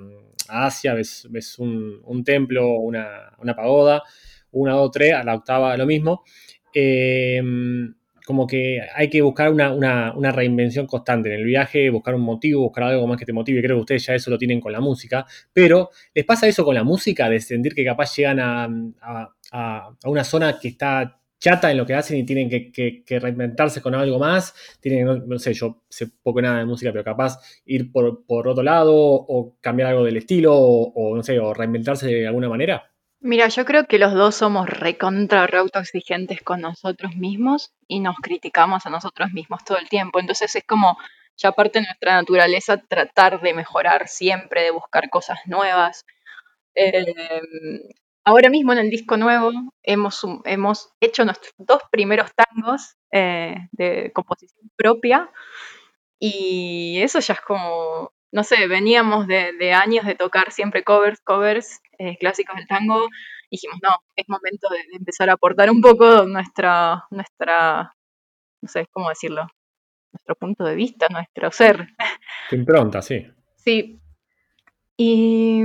Asia, 0.48 0.96
ves, 0.96 1.60
un 1.60 2.24
templo, 2.26 2.80
una, 2.80 3.34
una 3.38 3.56
pagoda, 3.56 4.02
una, 4.54 4.74
dos, 4.74 4.90
tres, 4.90 5.14
a 5.14 5.24
la 5.24 5.36
octava 5.36 5.78
lo 5.78 5.86
mismo. 5.86 6.24
Eh, 6.74 7.44
como 8.32 8.48
que 8.48 8.80
hay 8.96 9.10
que 9.10 9.22
buscar 9.22 9.52
una, 9.52 9.72
una- 9.74 10.14
una 10.16 10.32
reinvención 10.32 10.88
constante 10.88 11.30
en 11.30 11.36
el 11.40 11.46
viaje, 11.46 11.90
buscar 11.90 12.16
un 12.16 12.22
motivo, 12.22 12.62
buscar 12.64 12.86
algo 12.86 13.08
más 13.08 13.18
que 13.18 13.26
te 13.26 13.34
motive. 13.34 13.62
Creo 13.62 13.78
que 13.78 13.82
ustedes 13.82 14.06
ya 14.06 14.16
eso 14.16 14.30
lo 14.32 14.38
tienen 14.38 14.60
con 14.62 14.72
la 14.72 14.80
música. 14.82 15.26
Pero, 15.54 15.90
¿les 16.14 16.26
pasa 16.26 16.48
eso 16.48 16.64
con 16.66 16.76
la 16.76 16.84
música? 16.84 17.30
De 17.30 17.40
sentir 17.40 17.74
que 17.76 17.86
capaz 17.86 18.16
llegan 18.16 18.40
a, 18.40 18.68
a- 19.52 19.90
una 20.06 20.24
zona 20.24 20.60
que 20.60 20.70
está 20.70 21.18
chata 21.40 21.72
en 21.72 21.78
lo 21.78 21.86
que 21.86 21.96
hacen 21.96 22.18
y 22.18 22.24
tienen 22.26 22.50
que, 22.50 23.04
reinventarse 23.20 23.82
con 23.82 23.96
algo 23.96 24.20
más. 24.20 24.54
Tienen, 24.80 25.06
no, 25.06 25.16
no 25.18 25.40
sé, 25.40 25.54
yo 25.54 25.84
sé 25.90 26.08
poco 26.22 26.42
nada 26.42 26.60
de 26.60 26.66
música, 26.66 26.92
pero 26.92 27.04
capaz 27.04 27.40
ir 27.66 27.92
por, 27.92 28.26
por 28.26 28.48
otro 28.48 28.64
lado 28.64 28.94
o 28.96 29.58
cambiar 29.62 29.90
algo 29.90 30.04
del 30.06 30.18
estilo 30.18 30.54
o, 30.56 31.16
no 31.16 31.24
sé, 31.24 31.40
o 31.40 31.54
reinventarse 31.54 32.08
de 32.08 32.28
alguna 32.28 32.50
manera. 32.50 32.91
Mira, 33.24 33.48
yo 33.50 33.66
creo 33.66 33.86
que 33.86 34.00
los 34.00 34.14
dos 34.14 34.34
somos 34.36 34.68
recontra 34.68 35.46
re 35.46 35.60
autoexigentes 35.60 36.42
con 36.42 36.62
nosotros 36.62 37.16
mismos 37.16 37.72
y 37.88 38.00
nos 38.00 38.16
criticamos 38.20 38.88
a 38.88 38.90
nosotros 38.90 39.32
mismos 39.32 39.64
todo 39.64 39.78
el 39.78 39.90
tiempo. 39.90 40.20
Entonces 40.20 40.56
es 40.56 40.64
como 40.66 40.98
ya 41.38 41.52
parte 41.52 41.80
de 41.80 41.86
nuestra 41.86 42.16
naturaleza 42.16 42.78
tratar 42.78 43.40
de 43.42 43.54
mejorar 43.54 44.08
siempre, 44.08 44.64
de 44.64 44.72
buscar 44.72 45.10
cosas 45.12 45.38
nuevas. 45.46 46.04
Eh, 46.76 47.14
ahora 48.26 48.50
mismo 48.50 48.74
en 48.74 48.80
el 48.80 48.90
disco 48.90 49.18
nuevo 49.18 49.52
hemos, 49.84 50.22
hemos 50.46 50.90
hecho 51.02 51.26
nuestros 51.26 51.54
dos 51.60 51.82
primeros 51.92 52.32
tangos 52.36 52.96
eh, 53.12 53.56
de 53.72 54.12
composición 54.14 54.72
propia 54.76 55.30
y 56.20 57.00
eso 57.02 57.20
ya 57.20 57.34
es 57.36 57.42
como, 57.42 58.14
no 58.32 58.44
sé, 58.44 58.68
veníamos 58.68 59.28
de, 59.28 59.54
de 59.54 59.74
años 59.74 60.06
de 60.06 60.16
tocar 60.16 60.52
siempre 60.52 60.84
covers, 60.84 61.20
covers 61.22 61.82
eh, 61.98 62.18
clásicos 62.18 62.56
del 62.56 62.68
tango. 62.68 63.10
Dijimos, 63.50 63.80
no, 63.84 63.90
es 64.16 64.26
momento 64.30 64.70
de, 64.70 64.78
de 64.78 64.98
empezar 64.98 65.30
a 65.30 65.34
aportar 65.34 65.70
un 65.70 65.82
poco 65.82 66.26
nuestra, 66.26 67.06
nuestra, 67.12 67.94
no 68.62 68.70
sé 68.70 68.88
cómo 68.92 69.10
decirlo, 69.10 69.48
nuestro 70.14 70.36
punto 70.36 70.64
de 70.64 70.76
vista, 70.76 71.08
nuestro 71.10 71.52
ser. 71.52 71.88
Tu 72.50 72.56
impronta, 72.56 73.02
sí. 73.02 73.26
Sí. 73.56 74.00
Y 74.98 75.62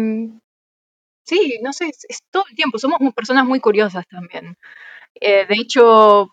sí, 1.22 1.58
no 1.62 1.72
sé, 1.72 1.86
es, 1.86 2.04
es 2.08 2.18
todo 2.30 2.44
el 2.48 2.56
tiempo. 2.56 2.78
Somos 2.78 2.98
personas 3.14 3.44
muy 3.44 3.60
curiosas 3.60 4.06
también. 4.08 4.56
Eh, 5.14 5.46
de 5.46 5.54
hecho, 5.54 6.30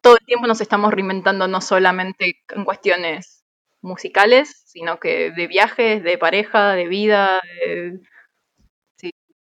todo 0.00 0.16
el 0.18 0.24
tiempo 0.24 0.46
nos 0.46 0.60
estamos 0.60 0.92
reinventando 0.92 1.48
no 1.48 1.60
solamente 1.60 2.36
en 2.48 2.64
cuestiones 2.64 3.39
musicales, 3.82 4.62
sino 4.66 4.98
que 5.00 5.30
de 5.32 5.46
viajes, 5.46 6.02
de 6.04 6.18
pareja, 6.18 6.72
de 6.74 6.88
vida. 6.88 7.40
de- 7.66 8.00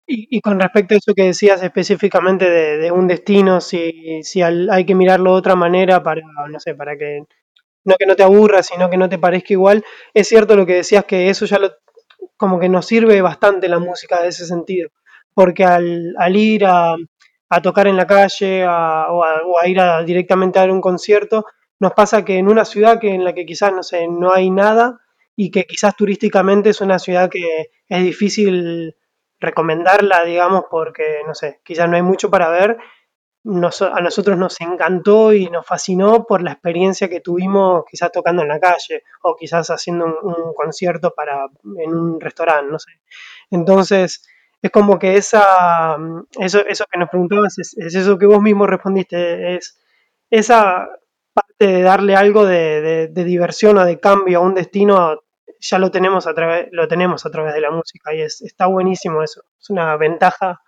Y, 0.07 0.37
y 0.37 0.41
con 0.41 0.59
respecto 0.59 0.93
a 0.93 0.97
eso 0.97 1.13
que 1.15 1.23
decías 1.23 1.63
específicamente 1.63 2.47
de, 2.49 2.77
de 2.77 2.91
un 2.91 3.07
destino, 3.07 3.59
si, 3.59 4.21
si 4.23 4.41
al- 4.41 4.69
hay 4.69 4.85
que 4.85 4.93
mirarlo 4.95 5.31
de 5.33 5.37
otra 5.39 5.55
manera 5.55 6.03
para, 6.03 6.21
no 6.49 6.59
sé, 6.59 6.75
para 6.75 6.95
que 6.97 7.21
no 7.85 7.95
que 7.97 8.05
no 8.07 8.15
te 8.15 8.23
aburra, 8.23 8.63
sino 8.63 8.89
que 8.89 8.97
no 8.97 9.09
te 9.09 9.19
parezca 9.19 9.53
igual, 9.53 9.83
es 10.13 10.27
cierto 10.29 10.55
lo 10.55 10.65
que 10.65 10.75
decías 10.75 11.05
que 11.05 11.29
eso 11.29 11.45
ya 11.45 11.59
lo, 11.59 11.71
como 12.37 12.59
que 12.59 12.69
nos 12.69 12.87
sirve 12.87 13.21
bastante 13.21 13.69
la 13.69 13.79
música 13.79 14.21
de 14.21 14.29
ese 14.29 14.45
sentido, 14.47 14.89
porque 15.35 15.65
al, 15.65 16.15
al 16.19 16.35
ir 16.37 16.65
a, 16.65 16.95
a 17.49 17.61
tocar 17.61 17.87
en 17.87 17.97
la 17.97 18.07
calle 18.07 18.63
a- 18.63 19.07
o, 19.11 19.23
a, 19.25 19.67
ir 19.67 19.79
a, 19.79 20.03
directamente 20.03 20.59
a 20.59 20.65
un 20.65 20.81
concierto, 20.81 21.45
nos 21.79 21.93
pasa 21.93 22.23
que 22.23 22.37
en 22.37 22.47
una 22.47 22.65
ciudad 22.65 22.99
que 22.99 23.09
en 23.13 23.23
la 23.23 23.33
que 23.33 23.45
quizás, 23.45 23.73
no 23.73 23.83
sé, 23.83 24.07
no 24.07 24.33
hay 24.33 24.49
nada 24.49 24.99
y 25.35 25.51
que 25.51 25.65
quizás 25.65 25.95
turísticamente 25.95 26.69
es 26.69 26.81
una 26.81 26.99
ciudad 26.99 27.29
que 27.29 27.71
es 27.89 28.03
difícil 28.03 28.95
recomendarla, 29.39 30.23
digamos, 30.23 30.65
porque, 30.69 31.21
no 31.27 31.35
sé, 31.35 31.59
quizás 31.63 31.89
no 31.89 31.95
hay 31.97 32.01
mucho 32.01 32.29
para 32.29 32.49
ver. 32.49 32.77
Nos- 33.43 33.81
a 33.83 34.01
nosotros 34.01 34.37
nos 34.37 34.59
encantó 34.61 35.31
y 35.33 35.49
nos 35.49 35.65
fascinó 35.67 36.25
por 36.25 36.41
la 36.41 36.53
experiencia 36.53 37.09
que 37.09 37.21
tuvimos 37.21 37.83
quizás 37.89 38.11
tocando 38.11 38.41
en 38.41 38.47
la 38.47 38.59
calle 38.59 39.03
o 39.21 39.35
quizás 39.35 39.69
haciendo 39.69 40.05
un, 40.05 40.53
concierto 40.55 41.13
para, 41.15 41.47
en 41.77 41.93
un 41.95 42.19
restaurante, 42.19 42.71
no 42.71 42.79
sé. 42.79 42.91
Entonces, 43.51 44.25
es 44.61 44.71
como 44.71 44.97
que 44.97 45.17
esa, 45.17 45.97
eso, 46.39 46.65
eso 46.65 46.85
que 46.91 46.99
nos 46.99 47.09
preguntabas 47.09 47.59
es, 47.59 47.77
es 47.77 47.93
eso 47.95 48.17
que 48.17 48.25
vos 48.25 48.41
mismo 48.41 48.65
respondiste, 48.65 49.55
es 49.55 49.79
esa 50.31 50.87
de 51.59 51.81
darle 51.81 52.15
algo 52.15 52.45
de, 52.45 53.07
de- 53.09 53.23
diversión 53.23 53.77
o 53.77 53.85
de 53.85 53.99
cambio 53.99 54.39
a 54.39 54.41
un 54.41 54.53
destino, 54.55 55.21
ya 55.59 55.79
lo 55.79 55.89
tenemos 55.91 56.27
a 56.27 56.33
través, 56.33 56.67
lo 56.71 56.87
tenemos 56.87 57.25
a 57.25 57.31
través 57.31 57.53
de 57.53 57.61
la 57.61 57.71
música 57.71 58.13
y 58.13 58.21
es, 58.21 58.41
está 58.41 58.67
buenísimo 58.67 59.23
eso. 59.23 59.43
Es 59.59 59.69
una 59.69 59.95
ventaja 59.97 60.59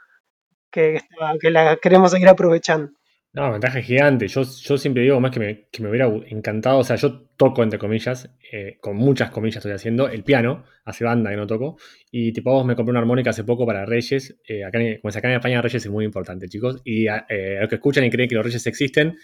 que, 0.72 1.00
que 1.40 1.52
la 1.52 1.78
queremos 1.78 2.12
seguir 2.12 2.30
aprovechando. 2.30 2.92
No, 3.34 3.52
ventaja 3.52 3.82
gigante. 3.82 4.28
Yo, 4.28 4.42
yo 4.42 4.78
siempre 4.78 5.04
digo 5.04 5.20
más 5.20 5.30
que 5.32 5.40
me, 5.40 5.68
que 5.70 5.84
me 5.84 5.90
hubiera 5.90 6.08
encantado. 6.28 6.80
O 6.80 6.84
sea, 6.84 6.96
yo 6.96 7.28
toco, 7.38 7.62
entre 7.62 7.78
comillas, 7.78 8.32
eh, 8.52 8.78
con 8.82 8.96
muchas 8.96 9.30
comillas 9.30 9.58
estoy 9.58 9.74
haciendo, 9.74 10.08
el 10.08 10.24
piano, 10.24 10.64
hace 10.86 11.04
banda 11.04 11.30
que 11.30 11.36
no 11.36 11.46
toco. 11.46 11.78
Y 12.10 12.32
tipo, 12.34 12.52
vos 12.52 12.66
me 12.66 12.76
compré 12.76 12.92
una 12.92 13.00
armónica 13.02 13.30
hace 13.30 13.44
poco 13.44 13.66
para 13.68 13.86
Reyes. 13.86 14.40
eh, 14.48 14.64
acá 14.64 14.80
en, 14.80 15.00
como 15.02 15.10
es 15.10 15.18
acá 15.18 15.28
en 15.28 15.36
España, 15.36 15.62
Reyes 15.62 15.86
es 15.86 15.92
muy 15.92 16.06
importante, 16.06 16.48
chicos. 16.48 16.82
Y 16.84 17.06
eh, 17.08 17.58
a 17.58 17.60
los 17.62 17.70
que 17.70 17.76
escuchan 17.76 18.06
y 18.06 18.10
creen 18.10 18.28
que 18.28 18.36
los 18.36 18.46
Reyes 18.46 18.66
existen, 18.66 19.18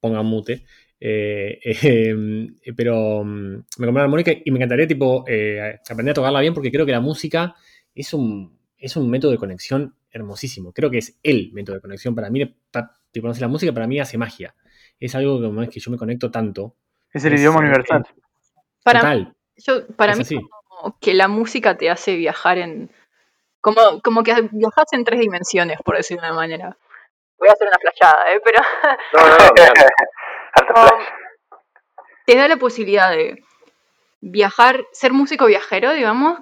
pongan 0.00 0.26
mute. 0.26 0.64
Eh, 1.00 1.58
eh, 1.82 2.72
pero 2.76 3.22
mm, 3.24 3.52
me 3.54 3.62
compré 3.86 3.90
una 3.90 4.02
armónica 4.04 4.32
y 4.44 4.50
me 4.50 4.58
encantaría 4.58 4.86
tipo 4.86 5.24
eh, 5.28 5.78
aprender 5.88 6.12
a 6.12 6.14
tocarla 6.14 6.40
bien 6.40 6.54
porque 6.54 6.70
creo 6.72 6.86
que 6.86 6.92
la 6.92 7.00
música 7.00 7.54
es 7.94 8.12
un, 8.14 8.58
es 8.76 8.96
un 8.96 9.08
método 9.10 9.30
de 9.32 9.38
conexión 9.38 9.94
hermosísimo. 10.10 10.72
Creo 10.72 10.90
que 10.90 10.98
es 10.98 11.18
el 11.22 11.52
método 11.52 11.76
de 11.76 11.82
conexión. 11.82 12.14
Para 12.14 12.30
mí, 12.30 12.44
pa- 12.70 12.98
tipo, 13.10 13.26
no 13.28 13.34
sé, 13.34 13.40
la 13.40 13.48
música 13.48 13.72
para 13.72 13.86
mí 13.86 14.00
hace 14.00 14.18
magia. 14.18 14.54
Es 15.00 15.14
algo 15.14 15.40
que, 15.40 15.62
es 15.64 15.70
que 15.70 15.80
yo 15.80 15.90
me 15.90 15.96
conecto 15.96 16.30
tanto. 16.30 16.76
Es 17.12 17.24
el 17.24 17.34
Es, 17.34 17.40
idioma 17.40 17.60
eh, 17.60 17.62
universal. 17.62 18.04
Para, 18.82 19.00
Total, 19.00 19.34
yo, 19.56 19.86
para 19.96 20.12
es 20.12 20.18
mí, 20.18 20.22
así. 20.22 20.36
como 20.68 20.98
que 21.00 21.14
la 21.14 21.28
música 21.28 21.76
te 21.76 21.90
hace 21.90 22.16
viajar 22.16 22.58
en. 22.58 22.90
Como, 23.60 24.00
como 24.02 24.22
que 24.24 24.34
viajas 24.52 24.92
en 24.92 25.04
tres 25.04 25.20
dimensiones, 25.20 25.78
por 25.84 25.96
decirlo 25.96 26.22
de 26.24 26.28
una 26.30 26.36
manera. 26.36 26.78
Voy 27.38 27.48
a 27.48 27.52
hacer 27.52 27.68
una 27.68 27.78
flashada, 27.78 28.32
¿eh? 28.32 28.40
Pero. 28.44 28.62
No, 29.14 29.28
no, 29.28 29.36
no, 30.74 30.90
te 32.26 32.36
da 32.36 32.48
la 32.48 32.56
posibilidad 32.56 33.10
de 33.10 33.42
viajar, 34.20 34.84
ser 34.92 35.12
músico 35.12 35.46
viajero, 35.46 35.92
digamos, 35.92 36.38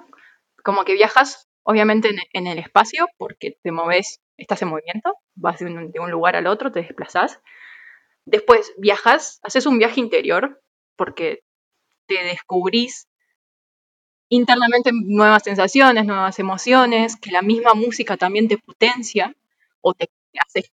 como 0.63 0.83
que 0.83 0.93
viajas 0.93 1.47
obviamente 1.63 2.09
en, 2.09 2.17
en 2.33 2.47
el 2.47 2.59
espacio 2.59 3.07
porque 3.17 3.57
te 3.61 3.71
moves, 3.71 4.21
estás 4.37 4.61
en 4.61 4.69
movimiento, 4.69 5.15
vas 5.35 5.59
de 5.59 5.65
un, 5.65 5.91
de 5.91 5.99
un 5.99 6.09
lugar 6.11 6.35
al 6.35 6.47
otro, 6.47 6.71
te 6.71 6.81
desplazas. 6.81 7.39
Después 8.25 8.73
viajas, 8.77 9.39
haces 9.43 9.65
un 9.65 9.77
viaje 9.77 9.99
interior 9.99 10.61
porque 10.95 11.43
te 12.07 12.23
descubrís 12.23 13.07
internamente 14.29 14.91
nuevas 14.93 15.43
sensaciones, 15.43 16.05
nuevas 16.05 16.39
emociones, 16.39 17.15
que 17.15 17.31
la 17.31 17.41
misma 17.41 17.73
música 17.73 18.17
también 18.17 18.47
te 18.47 18.57
potencia 18.57 19.33
o 19.81 19.93
te 19.93 20.09
hace 20.39 20.69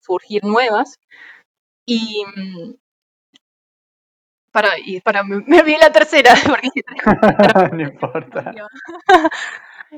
surgir 0.00 0.44
nuevas. 0.44 0.98
Y 1.86 2.24
mm, 2.36 2.74
para, 4.52 4.70
y 4.78 5.00
para, 5.00 5.22
me, 5.22 5.36
olvidé 5.36 5.78
la 5.78 5.92
tercera, 5.92 6.34
porque 6.46 6.70
no 7.72 7.82
importa. 7.82 8.52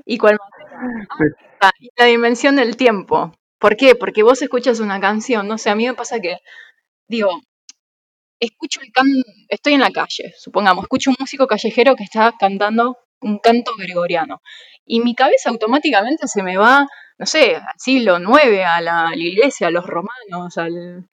¿Y 0.04 0.18
cuál 0.18 0.38
más? 0.38 1.30
Ah, 1.60 1.72
la 1.96 2.04
dimensión 2.04 2.56
del 2.56 2.76
tiempo. 2.76 3.32
¿Por 3.58 3.76
qué? 3.76 3.94
Porque 3.94 4.22
vos 4.22 4.40
escuchas 4.40 4.80
una 4.80 5.00
canción, 5.00 5.46
no 5.46 5.58
sé, 5.58 5.70
a 5.70 5.74
mí 5.74 5.86
me 5.86 5.94
pasa 5.94 6.20
que, 6.20 6.38
digo, 7.08 7.40
escucho 8.40 8.80
el 8.80 8.90
can 8.92 9.06
estoy 9.48 9.74
en 9.74 9.80
la 9.80 9.90
calle, 9.90 10.32
supongamos, 10.38 10.84
escucho 10.84 11.10
un 11.10 11.16
músico 11.18 11.46
callejero 11.46 11.94
que 11.96 12.04
está 12.04 12.32
cantando 12.38 12.96
un 13.20 13.38
canto 13.38 13.72
gregoriano. 13.76 14.42
Y 14.84 15.00
mi 15.00 15.14
cabeza 15.14 15.50
automáticamente 15.50 16.26
se 16.26 16.42
me 16.42 16.56
va, 16.56 16.86
no 17.18 17.26
sé, 17.26 17.56
al 17.56 17.78
siglo 17.78 18.18
IX, 18.18 18.64
a 18.64 18.80
la, 18.80 19.12
iglesia, 19.16 19.68
a 19.68 19.70
los 19.70 19.86
romanos, 19.86 20.58
al... 20.58 21.08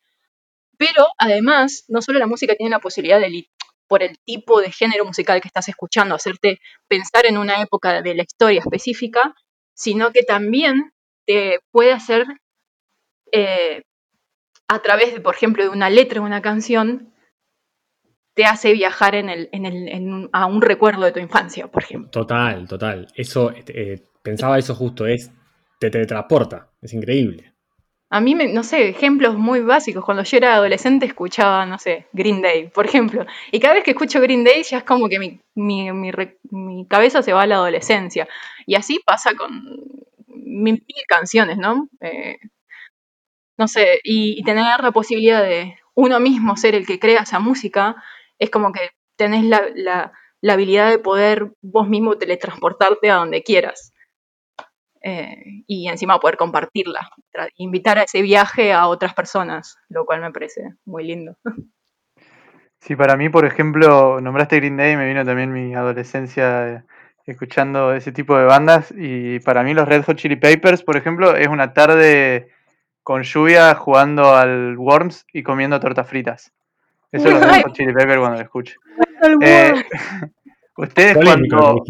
Pero 0.78 1.08
además, 1.18 1.86
no 1.88 2.02
solo 2.02 2.20
la 2.20 2.28
música 2.28 2.56
tiene 2.56 2.70
la 2.70 2.80
posibilidad 2.80 3.20
de, 3.20 3.50
por 3.88 4.04
el 4.04 4.20
tipo 4.20 4.62
de 4.62 4.72
género 4.72 5.06
musical 5.06 5.42
que 5.42 5.48
estás 5.48 5.70
escuchando, 5.70 6.16
hacerte 6.16 6.60
pensar 6.88 7.26
en 7.26 7.38
una 7.38 7.62
época 7.62 8.02
de 8.02 8.16
la 8.16 8.24
historia 8.24 8.60
específica, 8.60 9.34
sino 9.74 10.12
que 10.12 10.24
también 10.24 10.92
te 11.26 11.60
puede 11.72 11.94
hacer, 11.94 12.26
eh, 13.32 13.84
a 14.68 14.80
través, 14.82 15.14
de, 15.14 15.22
por 15.22 15.36
ejemplo, 15.36 15.64
de 15.64 15.70
una 15.70 15.90
letra 15.90 16.20
de 16.22 16.26
una 16.26 16.42
canción, 16.42 17.14
te 18.38 18.46
hace 18.46 18.72
viajar 18.72 19.16
en 19.16 19.30
el, 19.30 19.50
en 19.52 19.66
el, 19.66 19.88
en 19.90 20.30
a 20.32 20.46
un 20.46 20.62
recuerdo 20.62 21.04
de 21.04 21.12
tu 21.12 21.20
infancia, 21.20 21.68
por 21.70 21.82
ejemplo. 21.82 22.12
Total, 22.12 22.68
total. 22.68 23.08
Eso, 23.16 23.52
eh, 23.52 24.04
pensaba 24.22 24.60
eso 24.60 24.76
justo, 24.76 25.08
es, 25.08 25.32
te 25.80 25.90
teletransporta. 25.90 26.70
Es 26.80 26.94
increíble. 26.94 27.56
A 28.12 28.22
mí, 28.22 28.36
me, 28.36 28.54
no 28.54 28.62
sé, 28.62 28.90
ejemplos 28.90 29.36
muy 29.40 29.62
básicos. 29.62 30.06
Cuando 30.06 30.22
yo 30.22 30.38
era 30.38 30.54
adolescente 30.54 31.08
escuchaba, 31.08 31.66
no 31.66 31.80
sé, 31.80 32.06
Green 32.14 32.44
Day, 32.44 32.70
por 32.70 32.86
ejemplo. 32.86 33.26
Y 33.52 33.60
cada 33.60 33.74
vez 33.74 33.84
que 33.84 33.92
escucho 33.92 34.22
Green 34.22 34.44
Day 34.44 34.62
ya 34.62 34.78
es 34.78 34.84
como 34.84 35.10
que 35.10 35.18
mi, 35.18 35.42
mi, 35.56 35.92
mi, 35.92 36.12
mi 36.52 36.88
cabeza 36.88 37.24
se 37.24 37.34
va 37.34 37.42
a 37.42 37.48
la 37.48 37.56
adolescencia. 37.56 38.28
Y 38.68 38.76
así 38.76 39.00
pasa 39.04 39.34
con 39.34 39.50
mil, 40.28 40.84
mil 40.88 41.04
canciones, 41.08 41.58
¿no? 41.58 41.90
Eh, 42.02 42.38
no 43.58 43.68
sé, 43.68 44.00
y, 44.04 44.40
y 44.40 44.44
tener 44.44 44.84
la 44.84 44.92
posibilidad 44.92 45.42
de 45.42 45.76
uno 45.96 46.20
mismo 46.20 46.56
ser 46.56 46.76
el 46.76 46.86
que 46.86 47.00
crea 47.00 47.24
esa 47.24 47.40
música, 47.40 47.96
es 48.40 48.50
como 48.50 48.72
que 48.72 48.90
tenés 49.16 49.44
la, 49.44 49.62
la, 49.76 50.54
habilidad 50.54 50.90
de 50.90 51.00
poder 51.00 51.52
vos 51.62 51.88
mismo 51.88 52.18
teletransportarte 52.18 53.12
a 53.12 53.16
donde 53.16 53.44
quieras. 53.44 53.94
Eh, 55.02 55.64
y 55.68 55.88
encima 55.88 56.20
poder 56.20 56.38
compartirla, 56.38 57.10
invitar 57.56 58.00
a 58.00 58.04
ese 58.04 58.22
viaje 58.22 58.74
a 58.74 58.88
otras 58.88 59.14
personas, 59.14 59.78
lo 59.90 60.06
cual 60.06 60.22
me 60.22 60.32
parece 60.32 60.74
muy 60.86 61.06
lindo. 61.06 61.38
Sí, 62.80 62.96
para 62.96 63.18
mí, 63.18 63.28
por 63.28 63.44
ejemplo, 63.44 64.22
nombraste 64.22 64.58
Green 64.58 64.78
Day, 64.78 64.96
me 64.96 65.08
vino 65.08 65.26
también 65.26 65.52
mi 65.52 65.74
adolescencia 65.74 66.70
eh, 66.70 66.84
escuchando 67.26 67.94
ese 67.94 68.12
tipo 68.12 68.38
de 68.38 68.46
bandas 68.46 68.94
y 68.96 69.40
para 69.40 69.64
mí 69.64 69.74
los 69.74 69.88
Red 69.88 70.04
Hot 70.06 70.16
Chili 70.18 70.38
Peppers, 70.38 70.84
por 70.84 70.96
ejemplo, 70.96 71.36
es 71.36 71.48
una 71.48 71.74
tarde 71.74 72.50
con 73.04 73.24
lluvia 73.24 73.74
jugando 73.76 74.36
al 74.36 74.78
Worms 74.78 75.26
y 75.34 75.44
comiendo 75.44 75.80
tortas 75.80 76.08
fritas. 76.08 76.54
Eso 77.12 77.30
es 77.30 77.42
Red 77.42 77.62
Hot 77.64 77.74
Chili 77.74 77.94
Peppers 77.94 78.20
cuando 78.20 78.38
lo 78.38 78.44
escucho. 78.44 78.80
Tal 79.22 79.38
Eh, 79.42 79.74
ustedes 80.78 81.14
Polémico 81.16 81.56
lo 81.56 81.62
cuando... 81.62 81.84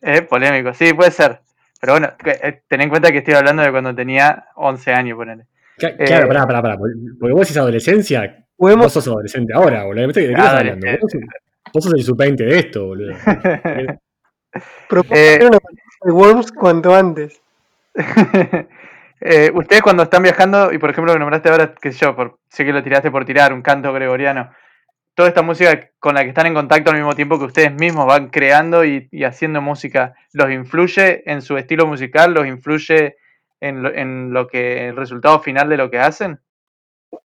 Eh, 0.00 0.22
polémico, 0.22 0.72
sí, 0.74 0.94
puede 0.94 1.10
ser. 1.10 1.40
Pero 1.80 1.94
bueno, 1.94 2.12
eh, 2.24 2.62
ten 2.68 2.80
en 2.80 2.88
cuenta 2.88 3.10
que 3.12 3.18
estoy 3.18 3.34
hablando 3.34 3.62
de 3.62 3.70
cuando 3.70 3.94
tenía 3.94 4.46
11 4.56 4.92
años, 4.92 5.16
ponele. 5.16 5.44
Cla- 5.76 5.94
Eh, 5.98 6.04
Claro, 6.06 6.28
pará, 6.28 6.46
pará, 6.46 6.62
pará. 6.62 6.76
Porque 6.76 7.32
vos 7.32 7.40
decís 7.40 7.56
adolescencia, 7.56 8.44
Podemos, 8.56 8.86
vos 8.86 8.92
sos 8.92 9.06
adolescente 9.08 9.52
ahora, 9.54 9.84
boludo. 9.84 10.06
¿De 10.08 10.12
qué 10.12 10.30
estás 10.32 10.54
hablando? 10.54 10.86
Vos, 11.00 11.12
vos 11.74 11.84
sos 11.84 11.94
el 11.94 12.02
sub-20 12.02 12.36
de 12.36 12.58
esto, 12.58 12.86
boludo. 12.86 13.14
propongo 14.88 15.14
Eh, 15.16 15.48
Worms 16.02 16.52
cuanto 16.52 16.94
antes. 16.94 17.40
Eh, 19.20 19.50
ustedes 19.52 19.82
cuando 19.82 20.04
están 20.04 20.22
viajando, 20.22 20.72
y 20.72 20.78
por 20.78 20.90
ejemplo 20.90 21.12
lo 21.12 21.18
nombraste 21.18 21.48
ahora, 21.48 21.74
que 21.74 21.90
yo, 21.90 22.40
sé 22.48 22.64
que 22.64 22.72
lo 22.72 22.82
tiraste 22.82 23.10
por 23.10 23.24
tirar, 23.24 23.52
un 23.52 23.62
canto 23.62 23.92
gregoriano, 23.92 24.50
toda 25.14 25.28
esta 25.28 25.42
música 25.42 25.90
con 25.98 26.14
la 26.14 26.22
que 26.22 26.28
están 26.28 26.46
en 26.46 26.54
contacto 26.54 26.90
al 26.90 26.96
mismo 26.96 27.14
tiempo 27.14 27.38
que 27.38 27.46
ustedes 27.46 27.72
mismos 27.72 28.06
van 28.06 28.28
creando 28.28 28.84
y, 28.84 29.08
haciendo 29.24 29.60
música, 29.60 30.14
¿los 30.32 30.50
influye 30.50 31.28
en 31.30 31.42
su 31.42 31.56
estilo 31.56 31.86
musical? 31.86 32.32
¿Los 32.32 32.46
influye 32.46 33.16
en 33.60 33.84
en 33.86 34.32
lo 34.32 34.46
que, 34.46 34.88
el 34.88 34.96
resultado 34.96 35.40
final 35.40 35.68
de 35.68 35.76
lo 35.76 35.90
que 35.90 35.98
hacen? 35.98 36.40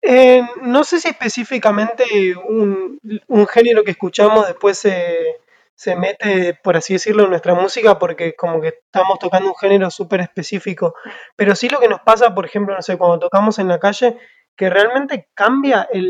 Eh, 0.03 0.43
no 0.62 0.84
sé 0.84 1.01
si 1.01 1.09
específicamente 1.09 2.05
un, 2.36 2.99
un 3.26 3.47
género 3.47 3.84
que 3.84 3.93
escuchamos 3.93 4.47
después 4.47 4.78
se, 4.78 5.39
se 5.78 5.94
mete, 5.96 6.58
por 6.64 6.76
así 6.76 6.94
decirlo, 6.94 7.24
en 7.24 7.30
nuestra 7.30 7.54
música 7.54 7.98
porque 7.98 8.34
como 8.36 8.60
que 8.60 8.68
estamos 8.68 9.18
tocando 9.20 9.50
un 9.50 9.56
género 9.56 9.90
súper 9.90 10.20
específico. 10.22 10.94
Pero 11.36 11.54
sí 11.54 11.68
lo 11.68 11.78
que 11.80 11.88
nos 11.88 12.00
pasa, 12.00 12.34
por 12.34 12.46
ejemplo, 12.46 12.74
no 12.74 12.82
sé, 12.82 12.98
cuando 12.98 13.20
tocamos 13.20 13.58
en 13.60 13.68
la 13.68 13.78
calle, 13.78 14.18
que 14.56 14.70
realmente 14.70 15.28
cambia 15.34 15.88
el, 15.92 16.08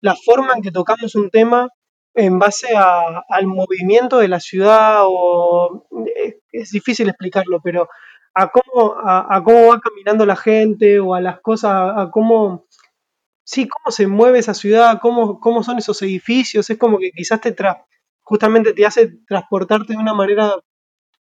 la 0.00 0.14
forma 0.16 0.54
en 0.54 0.62
que 0.62 0.70
tocamos 0.72 1.14
un 1.14 1.30
tema 1.30 1.68
en 2.14 2.38
base 2.38 2.68
a- 2.76 3.22
al 3.28 3.46
movimiento 3.46 4.18
de 4.18 4.28
la 4.28 4.40
ciudad 4.40 5.02
o 5.06 5.86
es, 6.16 6.36
es 6.52 6.70
difícil 6.72 7.08
explicarlo, 7.08 7.60
pero 7.62 7.88
a 8.34 8.50
cómo, 8.50 8.94
a, 9.04 9.36
a 9.36 9.42
cómo 9.42 9.68
va 9.68 9.80
caminando 9.80 10.26
la 10.26 10.36
gente 10.36 11.00
o 11.00 11.14
a 11.14 11.20
las 11.20 11.40
cosas, 11.40 11.92
a 11.96 12.10
cómo, 12.10 12.66
sí, 13.44 13.68
cómo 13.68 13.90
se 13.92 14.06
mueve 14.06 14.38
esa 14.40 14.54
ciudad, 14.54 14.98
cómo, 15.00 15.40
cómo 15.40 15.62
son 15.62 15.78
esos 15.78 16.00
edificios, 16.02 16.70
es 16.70 16.78
como 16.78 16.98
que 16.98 17.10
quizás 17.12 17.40
te 17.40 17.54
tra- 17.56 17.84
justamente 18.28 18.74
te 18.74 18.84
hace 18.84 19.10
transportarte 19.26 19.94
de 19.94 19.98
una 19.98 20.12
manera 20.12 20.54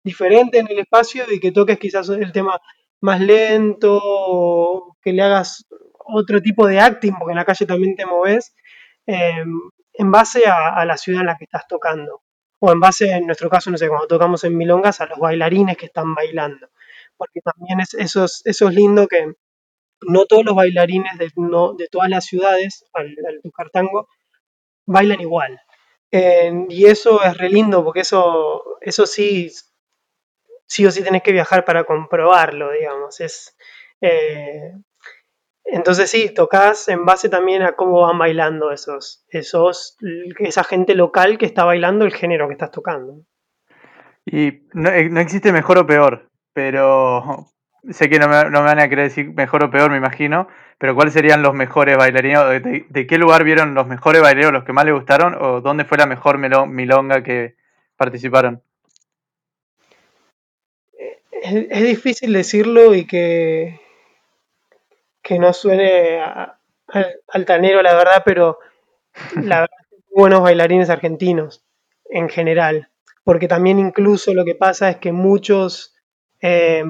diferente 0.04 0.58
en 0.58 0.68
el 0.70 0.80
espacio 0.80 1.24
y 1.32 1.40
que 1.40 1.52
toques 1.52 1.78
quizás 1.78 2.10
el 2.10 2.32
tema 2.32 2.60
más 3.02 3.22
lento, 3.22 4.00
o 4.04 4.98
que 5.04 5.14
le 5.14 5.22
hagas 5.22 5.66
otro 6.06 6.42
tipo 6.42 6.66
de 6.68 6.80
acting, 6.80 7.14
porque 7.18 7.34
en 7.34 7.38
la 7.38 7.46
calle 7.46 7.66
también 7.68 7.96
te 7.96 8.08
moves, 8.08 8.56
eh, 9.06 9.44
en 9.94 10.12
base 10.12 10.48
a, 10.48 10.70
a 10.70 10.86
la 10.86 10.98
ciudad 10.98 11.22
en 11.22 11.28
la 11.28 11.38
que 11.38 11.46
estás 11.46 11.68
tocando. 11.68 12.24
O 12.60 12.72
en 12.72 12.80
base, 12.80 13.12
en 13.12 13.28
nuestro 13.28 13.50
caso, 13.50 13.70
no 13.70 13.78
sé, 13.78 13.88
cuando 13.88 14.08
tocamos 14.08 14.44
en 14.44 14.58
Milongas, 14.58 15.00
a 15.02 15.06
los 15.06 15.20
bailarines 15.20 15.78
que 15.78 15.86
están 15.86 16.16
bailando. 16.16 16.70
Porque 17.18 17.42
también 17.42 17.82
es, 17.82 17.94
eso, 17.94 18.26
es, 18.26 18.42
eso 18.46 18.70
es 18.70 18.76
lindo 18.76 19.08
que 19.08 19.34
no 20.02 20.26
todos 20.26 20.44
los 20.44 20.56
bailarines 20.56 21.18
de, 21.20 21.30
no, 21.36 21.74
de 21.74 21.88
todas 21.88 22.10
las 22.10 22.26
ciudades, 22.26 22.86
al, 22.94 23.16
al 23.28 23.42
tocar 23.44 23.70
tango, 23.70 24.08
bailan 24.88 25.22
igual. 25.22 25.60
Eh, 26.18 26.68
y 26.70 26.86
eso 26.86 27.22
es 27.22 27.38
re 27.38 27.50
lindo, 27.50 27.84
porque 27.84 28.00
eso, 28.00 28.78
eso 28.80 29.06
sí, 29.06 29.52
sí 30.66 30.86
o 30.86 30.92
sí 30.92 31.04
tenés 31.04 31.22
que 31.22 31.34
viajar 31.34 31.66
para 31.66 31.84
comprobarlo, 31.84 32.72
digamos. 32.72 33.20
Es, 33.20 33.58
eh, 34.00 34.72
entonces 35.66 36.10
sí, 36.10 36.34
tocas 36.34 36.88
en 36.88 37.04
base 37.04 37.28
también 37.28 37.64
a 37.64 37.74
cómo 37.74 38.00
van 38.00 38.18
bailando 38.18 38.72
esos, 38.72 39.26
esos, 39.28 39.98
esa 40.40 40.64
gente 40.64 40.96
local 40.96 41.38
que 41.38 41.48
está 41.48 41.66
bailando 41.66 42.06
el 42.06 42.14
género 42.14 42.48
que 42.48 42.54
estás 42.54 42.72
tocando. 42.72 43.26
Y 44.26 44.62
no, 44.72 44.92
eh, 44.92 45.10
no 45.10 45.20
existe 45.20 45.52
mejor 45.52 45.80
o 45.80 45.86
peor, 45.86 46.30
pero 46.54 47.52
sé 47.92 48.10
que 48.10 48.20
no 48.20 48.28
me, 48.28 48.50
van 48.50 48.80
a 48.80 48.90
querer 48.90 49.06
decir 49.10 49.30
mejor 49.34 49.64
o 49.64 49.72
peor, 49.72 49.92
me 49.92 49.98
imagino, 49.98 50.48
pero 50.78 50.96
¿cuáles 50.96 51.14
serían 51.14 51.42
los 51.42 51.54
mejores 51.54 51.98
bailarinos? 51.98 52.50
¿De, 52.62 53.08
qué 53.08 53.18
lugar 53.18 53.44
vieron 53.44 53.74
los 53.74 53.88
mejores 53.88 54.22
bailareros, 54.22 54.54
los 54.54 54.64
que 54.64 54.74
más 54.74 54.86
les 54.86 54.94
gustaron? 54.94 55.36
¿O 55.40 55.62
dónde 55.62 55.86
fue 55.86 55.98
la 55.98 56.06
mejor 56.06 56.38
milonga 56.38 57.24
que 57.24 57.56
participaron? 57.98 58.62
Es, 61.32 61.84
difícil 61.84 62.34
decirlo 62.34 62.96
y 62.96 63.06
que, 63.06 63.80
que 65.22 65.40
no 65.40 65.54
suene 65.54 66.20
a- 66.22 66.60
al- 66.88 67.16
altanero, 67.28 67.82
la 67.82 67.94
verdad, 67.96 68.24
pero 68.26 68.60
la 69.36 69.62
verdad, 69.62 69.78
buenos 70.12 70.42
bailarines 70.42 70.90
argentinos 70.90 71.64
en 72.10 72.30
general, 72.30 72.90
porque 73.24 73.48
también 73.48 73.80
incluso 73.80 74.34
lo 74.34 74.46
que 74.46 74.56
pasa 74.56 74.90
es 74.90 74.98
que 74.98 75.12
muchos 75.12 75.95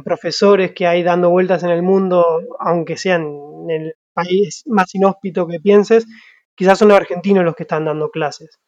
profesores 0.04 0.72
que 0.74 0.88
hay 0.88 1.04
dando 1.04 1.30
vueltas 1.30 1.64
en 1.64 1.70
el 1.72 1.82
mundo, 1.84 2.42
aunque 2.60 2.98
sean 2.98 3.24
en 3.70 3.70
el 3.72 3.96
país 4.14 4.64
más 4.68 4.94
inhóspito 4.96 5.48
que 5.48 5.60
pienses, 5.60 6.06
quizás 6.56 6.80
son 6.80 6.90
los 6.90 6.98
argentinos 6.98 7.44
los 7.46 7.56
que 7.56 7.64
están 7.64 7.86
dando 7.86 8.10
clases. 8.10 8.60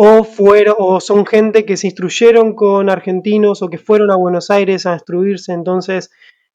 O, 0.00 0.22
fueron, 0.24 0.76
o 0.78 1.00
son 1.00 1.26
gente 1.26 1.64
que 1.66 1.76
se 1.76 1.88
instruyeron 1.88 2.54
con 2.54 2.88
argentinos 2.88 3.62
o 3.62 3.68
que 3.68 3.78
fueron 3.78 4.10
a 4.12 4.16
Buenos 4.16 4.48
Aires 4.50 4.86
a 4.86 4.92
instruirse, 4.94 5.52
entonces 5.52 6.10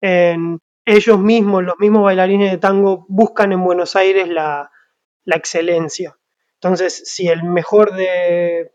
en- 0.01 0.61
ellos 0.84 1.20
mismos, 1.20 1.62
los 1.64 1.78
mismos 1.78 2.03
bailarines 2.03 2.51
de 2.51 2.59
tango, 2.59 3.05
buscan 3.09 3.53
en 3.53 3.62
Buenos 3.62 3.94
Aires 3.94 4.28
la 4.28 4.70
excelencia. 5.26 6.16
Entonces, 6.55 7.03
si 7.05 7.28
el 7.28 7.44
mejor 7.44 7.94
de, 7.94 8.72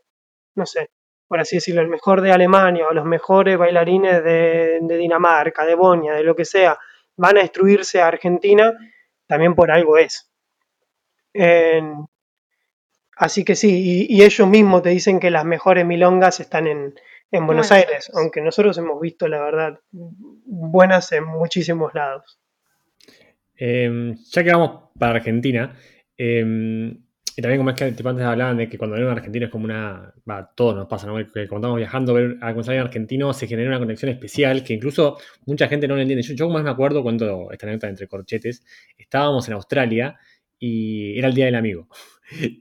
no 0.56 0.66
sé, 0.66 0.90
por 1.28 1.40
así 1.40 1.58
decirlo, 1.58 1.82
el 1.82 1.88
mejor 1.88 2.22
de 2.22 2.32
Alemania 2.32 2.88
o 2.88 2.94
los 2.94 3.06
mejores 3.06 3.58
bailarines 3.58 4.24
de, 4.24 4.80
de 4.82 4.98
Dinamarca, 4.98 5.66
de 5.66 5.76
Bonia, 5.76 6.14
de 6.14 6.24
lo 6.24 6.36
que 6.36 6.46
sea, 6.46 6.78
van 7.18 7.38
a 7.38 7.42
instruirse 7.42 8.02
a 8.02 8.08
Argentina, 8.08 8.74
también 9.28 9.56
por 9.56 9.72
algo 9.72 9.98
es. 9.98 10.30
En- 11.34 12.06
así 13.18 13.44
que 13.44 13.56
sí, 13.56 14.08
y, 14.10 14.16
y 14.18 14.24
ellos 14.24 14.48
mismos 14.48 14.84
te 14.84 14.90
dicen 14.90 15.20
que 15.20 15.32
las 15.32 15.46
mejores 15.46 15.86
milongas 15.86 16.40
están 16.40 16.68
en, 16.68 16.94
en 17.32 17.48
Buenos 17.48 17.72
Aires, 17.72 18.12
aunque 18.14 18.42
nosotros 18.42 18.78
hemos 18.78 19.00
visto, 19.02 19.28
la 19.28 19.40
verdad, 19.40 19.80
buenas 19.92 21.12
en 21.12 21.26
muchísimos 21.26 21.94
lados. 21.96 22.40
Eh, 23.58 24.14
ya 24.32 24.44
que 24.44 24.52
vamos 24.52 24.90
para 24.98 25.16
Argentina, 25.16 25.76
eh, 26.18 26.96
y 27.36 27.42
también 27.42 27.60
como 27.60 27.72
es 27.72 27.76
que 27.76 27.92
tipo, 27.92 28.10
antes 28.10 28.26
hablaban 28.26 28.58
de 28.58 28.70
que 28.70 28.78
cuando 28.78 28.96
ven 28.96 29.06
un 29.06 29.12
argentino 29.12 29.46
es 29.46 29.52
como 29.52 29.66
una. 29.66 30.14
Va, 30.30 30.54
todos 30.56 30.76
nos 30.76 30.88
pasa, 30.88 31.08
¿no? 31.08 31.16
Que 31.18 31.48
cuando 31.48 31.68
estamos 31.68 31.78
viajando, 31.78 32.14
ver 32.14 32.38
a 32.42 32.52
un 32.52 32.70
argentino 32.70 33.34
se 33.34 33.48
genera 33.48 33.70
una 33.70 33.80
conexión 33.80 34.12
especial 34.12 34.64
que 34.64 34.74
incluso 34.74 35.18
mucha 35.46 35.68
gente 35.68 35.88
no 35.88 35.96
lo 35.96 36.02
entiende. 36.02 36.24
Yo, 36.24 36.36
yo 36.36 36.50
más 36.50 36.64
me 36.64 36.70
acuerdo 36.70 37.02
cuando 37.02 37.50
esta 37.52 37.66
anécdota 37.66 37.90
entre 37.90 38.08
corchetes, 38.08 38.64
estábamos 38.98 39.48
en 39.48 39.56
Australia 39.56 40.18
y 40.60 41.18
era 41.18 41.28
el 41.28 41.34
día 41.34 41.46
del 41.46 41.56
amigo. 41.56 41.88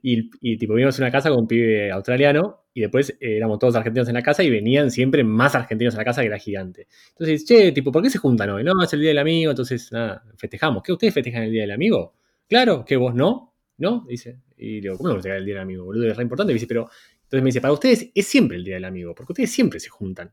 Y, 0.03 0.29
y, 0.43 0.59
tipo, 0.59 0.75
vimos 0.75 0.99
una 0.99 1.11
casa 1.11 1.31
con 1.31 1.39
un 1.39 1.47
pibe 1.47 1.91
australiano 1.91 2.65
y 2.75 2.83
después 2.83 3.11
eh, 3.21 3.37
éramos 3.37 3.59
todos 3.59 3.75
argentinos 3.77 4.09
en 4.09 4.15
la 4.15 4.23
casa 4.23 4.43
y 4.43 4.51
venían 4.51 4.91
siempre 4.91 5.25
más 5.25 5.55
argentinos 5.55 5.95
a 5.95 5.99
la 5.99 6.05
casa 6.05 6.21
que 6.21 6.27
era 6.27 6.39
gigante. 6.39 6.89
Entonces, 7.11 7.47
che, 7.47 7.73
tipo, 7.73 7.91
¿por 7.93 8.03
qué 8.03 8.11
se 8.11 8.19
juntan 8.19 8.51
hoy? 8.51 8.65
No, 8.65 8.73
es 8.83 8.93
el 8.93 9.01
día 9.01 9.11
del 9.11 9.19
amigo, 9.19 9.51
entonces, 9.51 9.91
nada, 9.93 10.25
festejamos. 10.37 10.83
¿Qué 10.83 10.93
ustedes 10.93 11.15
festejan 11.15 11.45
el 11.45 11.53
día 11.53 11.63
del 11.63 11.71
amigo? 11.71 12.15
Claro, 12.49 12.85
que 12.85 12.97
vos 12.97 13.15
no, 13.15 13.52
¿no? 13.79 14.05
Dice. 14.09 14.39
Y 14.57 14.81
digo, 14.81 14.97
¿cómo 14.97 15.11
no 15.11 15.15
festejar 15.17 15.39
el 15.39 15.45
día 15.45 15.55
del 15.55 15.63
amigo, 15.63 15.85
boludo? 15.85 16.09
Es 16.11 16.17
re 16.17 16.23
importante. 16.23 16.53
Y 16.53 16.55
dice, 16.55 16.67
pero. 16.67 16.89
Entonces 17.25 17.43
me 17.43 17.49
dice, 17.49 17.61
para 17.61 17.73
ustedes 17.73 18.11
es 18.15 18.27
siempre 18.27 18.57
el 18.59 18.65
día 18.65 18.75
del 18.75 18.85
amigo, 18.85 19.15
porque 19.15 19.33
ustedes 19.33 19.51
siempre 19.51 19.81
se 19.81 19.89
juntan. 19.89 20.33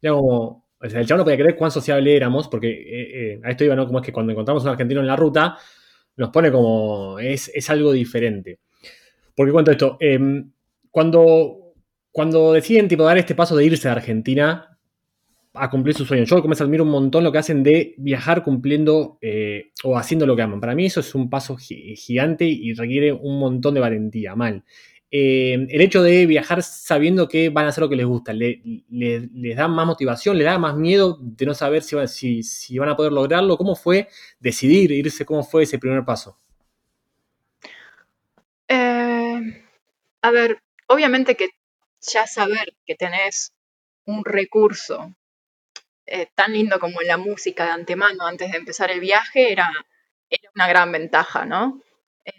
Era 0.00 0.14
como. 0.14 0.66
O 0.80 0.88
sea, 0.88 1.00
el 1.00 1.06
chabón 1.06 1.18
no 1.20 1.24
podía 1.24 1.38
creer 1.38 1.56
cuán 1.56 1.70
sociable 1.70 2.16
éramos, 2.16 2.48
porque 2.48 2.68
eh, 2.68 3.34
eh, 3.34 3.40
a 3.44 3.50
esto 3.50 3.64
iba, 3.64 3.76
¿no? 3.76 3.86
Como 3.86 4.00
es 4.00 4.04
que 4.06 4.12
cuando 4.12 4.32
encontramos 4.32 4.64
a 4.64 4.66
un 4.66 4.72
argentino 4.72 5.00
en 5.00 5.06
la 5.06 5.16
ruta, 5.16 5.56
nos 6.16 6.30
pone 6.30 6.50
como. 6.50 7.18
Es, 7.18 7.50
es 7.54 7.70
algo 7.70 7.92
diferente. 7.92 8.58
Porque 9.34 9.52
cuento 9.52 9.70
esto. 9.70 9.96
eh, 10.00 10.18
cuando, 10.90 11.74
cuando 12.12 12.52
deciden 12.52 12.86
tipo, 12.88 13.04
dar 13.04 13.18
este 13.18 13.34
paso 13.34 13.56
de 13.56 13.64
irse 13.64 13.88
a 13.88 13.92
Argentina 13.92 14.71
a 15.54 15.68
cumplir 15.70 15.94
sus 15.94 16.08
sueños, 16.08 16.28
yo 16.30 16.40
comienzo 16.40 16.64
a 16.64 16.66
admirar 16.66 16.86
un 16.86 16.92
montón 16.92 17.24
lo 17.24 17.32
que 17.32 17.38
hacen 17.38 17.62
de 17.62 17.94
viajar 17.98 18.42
cumpliendo 18.42 19.18
eh, 19.20 19.72
o 19.84 19.98
haciendo 19.98 20.26
lo 20.26 20.34
que 20.36 20.42
aman. 20.42 20.60
Para 20.60 20.74
mí 20.74 20.86
eso 20.86 21.00
es 21.00 21.14
un 21.14 21.28
paso 21.28 21.56
gi- 21.56 21.94
gigante 21.96 22.44
y 22.46 22.72
requiere 22.74 23.12
un 23.12 23.38
montón 23.38 23.74
de 23.74 23.80
valentía, 23.80 24.34
mal. 24.34 24.64
Eh, 25.10 25.66
el 25.68 25.80
hecho 25.82 26.02
de 26.02 26.24
viajar 26.24 26.62
sabiendo 26.62 27.28
que 27.28 27.50
van 27.50 27.66
a 27.66 27.68
hacer 27.68 27.82
lo 27.82 27.90
que 27.90 27.96
les 27.96 28.06
gusta, 28.06 28.32
le- 28.32 28.62
le- 28.88 29.28
les 29.34 29.56
da 29.56 29.68
más 29.68 29.86
motivación, 29.86 30.38
les 30.38 30.46
da 30.46 30.58
más 30.58 30.74
miedo 30.76 31.18
de 31.20 31.44
no 31.44 31.52
saber 31.52 31.82
si, 31.82 31.96
van- 31.96 32.08
si- 32.08 32.42
si 32.42 32.78
van 32.78 32.88
a 32.88 32.96
poder 32.96 33.12
lograrlo. 33.12 33.58
¿Cómo 33.58 33.76
fue 33.76 34.08
decidir 34.40 34.90
irse? 34.90 35.26
¿Cómo 35.26 35.42
fue 35.44 35.64
ese 35.64 35.78
primer 35.78 36.02
paso? 36.04 36.38
Eh, 38.68 39.64
a 40.22 40.30
ver, 40.30 40.58
obviamente 40.88 41.36
que 41.36 41.48
ya 42.00 42.26
saber 42.26 42.74
que 42.86 42.94
tenés 42.94 43.52
un 44.06 44.24
recurso 44.24 45.14
eh, 46.06 46.28
tan 46.34 46.52
lindo 46.52 46.80
como 46.80 47.00
la 47.02 47.16
música 47.16 47.64
de 47.64 47.70
antemano 47.70 48.26
antes 48.26 48.50
de 48.50 48.58
empezar 48.58 48.90
el 48.90 49.00
viaje 49.00 49.52
era, 49.52 49.70
una 50.54 50.66
gran 50.66 50.90
ventaja, 50.90 51.44
¿no? 51.44 51.80
Eh, 52.24 52.32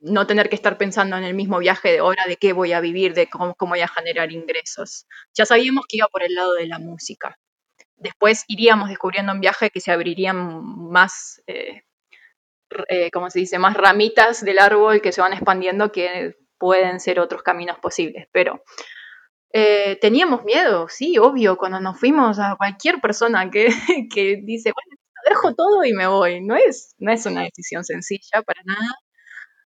no 0.00 0.26
tener 0.26 0.48
que 0.48 0.56
estar 0.56 0.76
pensando 0.76 1.16
en 1.16 1.24
el 1.24 1.34
mismo 1.34 1.58
viaje 1.58 1.92
de 1.92 2.00
hora 2.00 2.24
de 2.26 2.36
qué 2.36 2.52
voy 2.52 2.72
a 2.72 2.80
vivir, 2.80 3.14
de 3.14 3.28
cómo, 3.28 3.54
cómo 3.54 3.70
voy 3.70 3.80
a 3.80 3.88
generar 3.88 4.32
ingresos. 4.32 5.06
Ya 5.34 5.46
sabíamos 5.46 5.86
que 5.88 5.98
iba 5.98 6.08
por 6.08 6.22
el 6.22 6.34
lado 6.34 6.54
de 6.54 6.66
la 6.66 6.78
música. 6.78 7.38
Después 7.96 8.44
iríamos 8.48 8.90
descubriendo 8.90 9.32
en 9.32 9.40
viaje 9.40 9.70
que 9.70 9.80
se 9.80 9.92
abrirían 9.92 10.62
más, 10.90 11.42
eh, 11.46 11.82
¿cómo 13.12 13.30
se 13.30 13.38
dice? 13.38 13.58
Más 13.58 13.74
ramitas 13.74 14.44
del 14.44 14.58
árbol 14.58 15.00
que 15.00 15.12
se 15.12 15.22
van 15.22 15.32
expandiendo 15.32 15.92
que 15.92 16.36
pueden 16.58 17.00
ser 17.00 17.20
otros 17.20 17.42
caminos 17.42 17.78
posibles. 17.78 18.26
Pero 18.32 18.62
eh, 19.52 19.98
teníamos 20.00 20.44
miedo, 20.44 20.88
sí, 20.88 21.18
obvio, 21.18 21.56
cuando 21.56 21.80
nos 21.80 21.98
fuimos 21.98 22.38
a 22.38 22.56
cualquier 22.56 23.00
persona 23.00 23.50
que, 23.50 23.66
que 24.12 24.40
dice, 24.44 24.72
bueno, 24.74 25.00
dejo 25.28 25.54
todo 25.54 25.84
y 25.84 25.92
me 25.94 26.06
voy. 26.06 26.40
No 26.42 26.56
es, 26.56 26.94
no 26.98 27.12
es 27.12 27.26
una 27.26 27.42
decisión 27.42 27.84
sencilla 27.84 28.42
para 28.46 28.60
nada. 28.64 28.94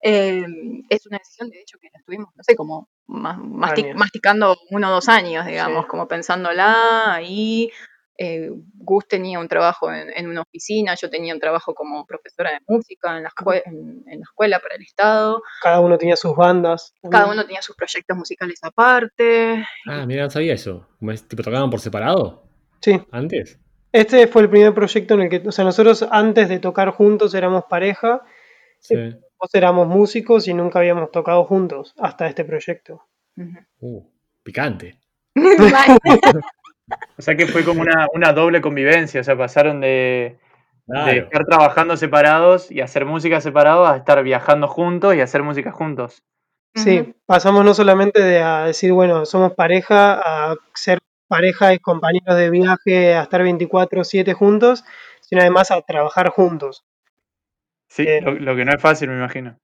Eh, 0.03 0.45
es 0.91 1.07
una 1.07 1.19
decisión, 1.19 1.49
de 1.51 1.61
hecho, 1.61 1.79
que 1.81 1.89
la 1.93 1.99
estuvimos, 1.99 2.29
no 2.37 2.43
sé, 2.45 2.55
como 2.55 2.89
ma- 3.07 3.39
masti- 3.39 3.85
Años. 3.87 3.97
masticando 3.97 4.57
uno 4.71 4.89
o 4.89 4.93
dos 4.93 5.09
años, 5.09 5.47
digamos, 5.47 5.85
Sí. 5.85 5.89
como 5.89 6.07
pensándola 6.09 7.15
ahí. 7.15 7.71
Eh, 8.19 8.51
Gus 8.75 9.07
tenía 9.09 9.39
un 9.39 9.47
trabajo 9.49 9.93
en, 9.93 10.09
en 10.11 10.27
una 10.29 10.43
oficina, 10.43 10.95
yo 10.95 11.11
tenía 11.11 11.35
un 11.35 11.41
trabajo 11.41 11.75
como 11.75 12.07
profesora 12.07 12.51
de 12.53 12.61
música 12.67 13.17
en 13.19 13.25
la, 13.25 13.33
en- 13.67 14.05
en 14.07 14.19
la 14.21 14.25
escuela 14.25 14.59
para 14.59 14.75
el 14.77 14.83
Estado. 14.83 15.43
Cada 15.63 15.81
uno 15.81 15.99
tenía 15.99 16.17
sus 16.17 16.35
bandas. 16.35 16.95
Cada 17.03 17.11
también. 17.25 17.33
uno 17.39 17.45
tenía 17.47 17.63
sus 17.63 17.77
proyectos 17.77 18.17
musicales 18.17 18.59
aparte. 18.63 19.65
Ah, 19.87 20.07
mira, 20.07 20.25
no 20.25 20.31
sabía 20.31 20.55
eso. 20.55 20.87
¿Tipo 21.29 21.43
tocaban 21.43 21.69
por 21.71 21.81
separado 21.81 22.45
Sí. 22.81 23.01
antes? 23.11 23.59
Este 23.93 24.27
fue 24.27 24.43
el 24.43 24.51
primer 24.51 24.73
proyecto 24.75 25.15
en 25.15 25.21
el 25.23 25.29
que, 25.29 25.43
o 25.49 25.53
sea, 25.53 25.65
nosotros 25.65 26.07
antes 26.11 26.49
de 26.49 26.59
tocar 26.59 26.91
juntos 26.91 27.35
éramos 27.35 27.65
pareja, 27.65 28.23
Sí. 28.81 28.95
vos 29.39 29.55
éramos 29.55 29.89
músicos 29.89 30.49
y 30.49 30.55
nunca 30.55 30.79
habíamos 30.79 31.11
tocado 31.11 31.45
juntos 31.45 31.95
hasta 31.99 32.27
este 32.29 32.45
proyecto. 32.45 33.03
Uh, 33.81 34.03
picante. 34.43 34.99
O 37.19 37.23
sea 37.23 37.37
que 37.37 37.47
fue 37.47 37.65
como 37.65 37.81
una, 37.81 38.07
una 38.15 38.33
doble 38.33 38.61
convivencia, 38.61 39.21
o 39.21 39.25
sea, 39.25 39.37
pasaron 39.37 39.81
de, 39.81 40.39
estar 40.87 41.45
trabajando 41.45 41.97
separados 41.97 42.71
y 42.71 42.81
hacer 42.81 43.05
música 43.05 43.41
separados 43.41 43.89
a 43.89 43.97
estar 43.97 44.23
viajando 44.23 44.69
juntos 44.69 45.15
y 45.15 45.21
hacer 45.21 45.43
música 45.43 45.73
juntos. 45.73 46.23
Sí, 46.75 47.15
pasamos 47.25 47.65
no 47.65 47.73
solamente 47.73 48.23
de 48.23 48.43
a 48.43 48.67
decir, 48.67 48.93
bueno, 48.93 49.25
somos 49.25 49.55
pareja, 49.55 50.21
a 50.51 50.55
ser 50.75 50.99
pareja 51.27 51.73
y 51.73 51.79
compañeros 51.79 52.37
de 52.37 52.51
viaje, 52.51 53.15
a 53.15 53.23
estar 53.23 53.43
24/7 53.43 54.35
juntos, 54.35 54.85
sino 55.23 55.41
además 55.41 55.71
a 55.71 55.81
trabajar 55.81 56.29
juntos. 56.29 56.85
Sí, 57.89 58.05
Eh. 58.07 58.21
lo, 58.21 58.33
lo 58.35 58.55
que 58.55 58.65
no 58.65 58.73
es 58.75 58.81
fácil, 58.83 59.09
me 59.09 59.17
imagino. 59.17 59.59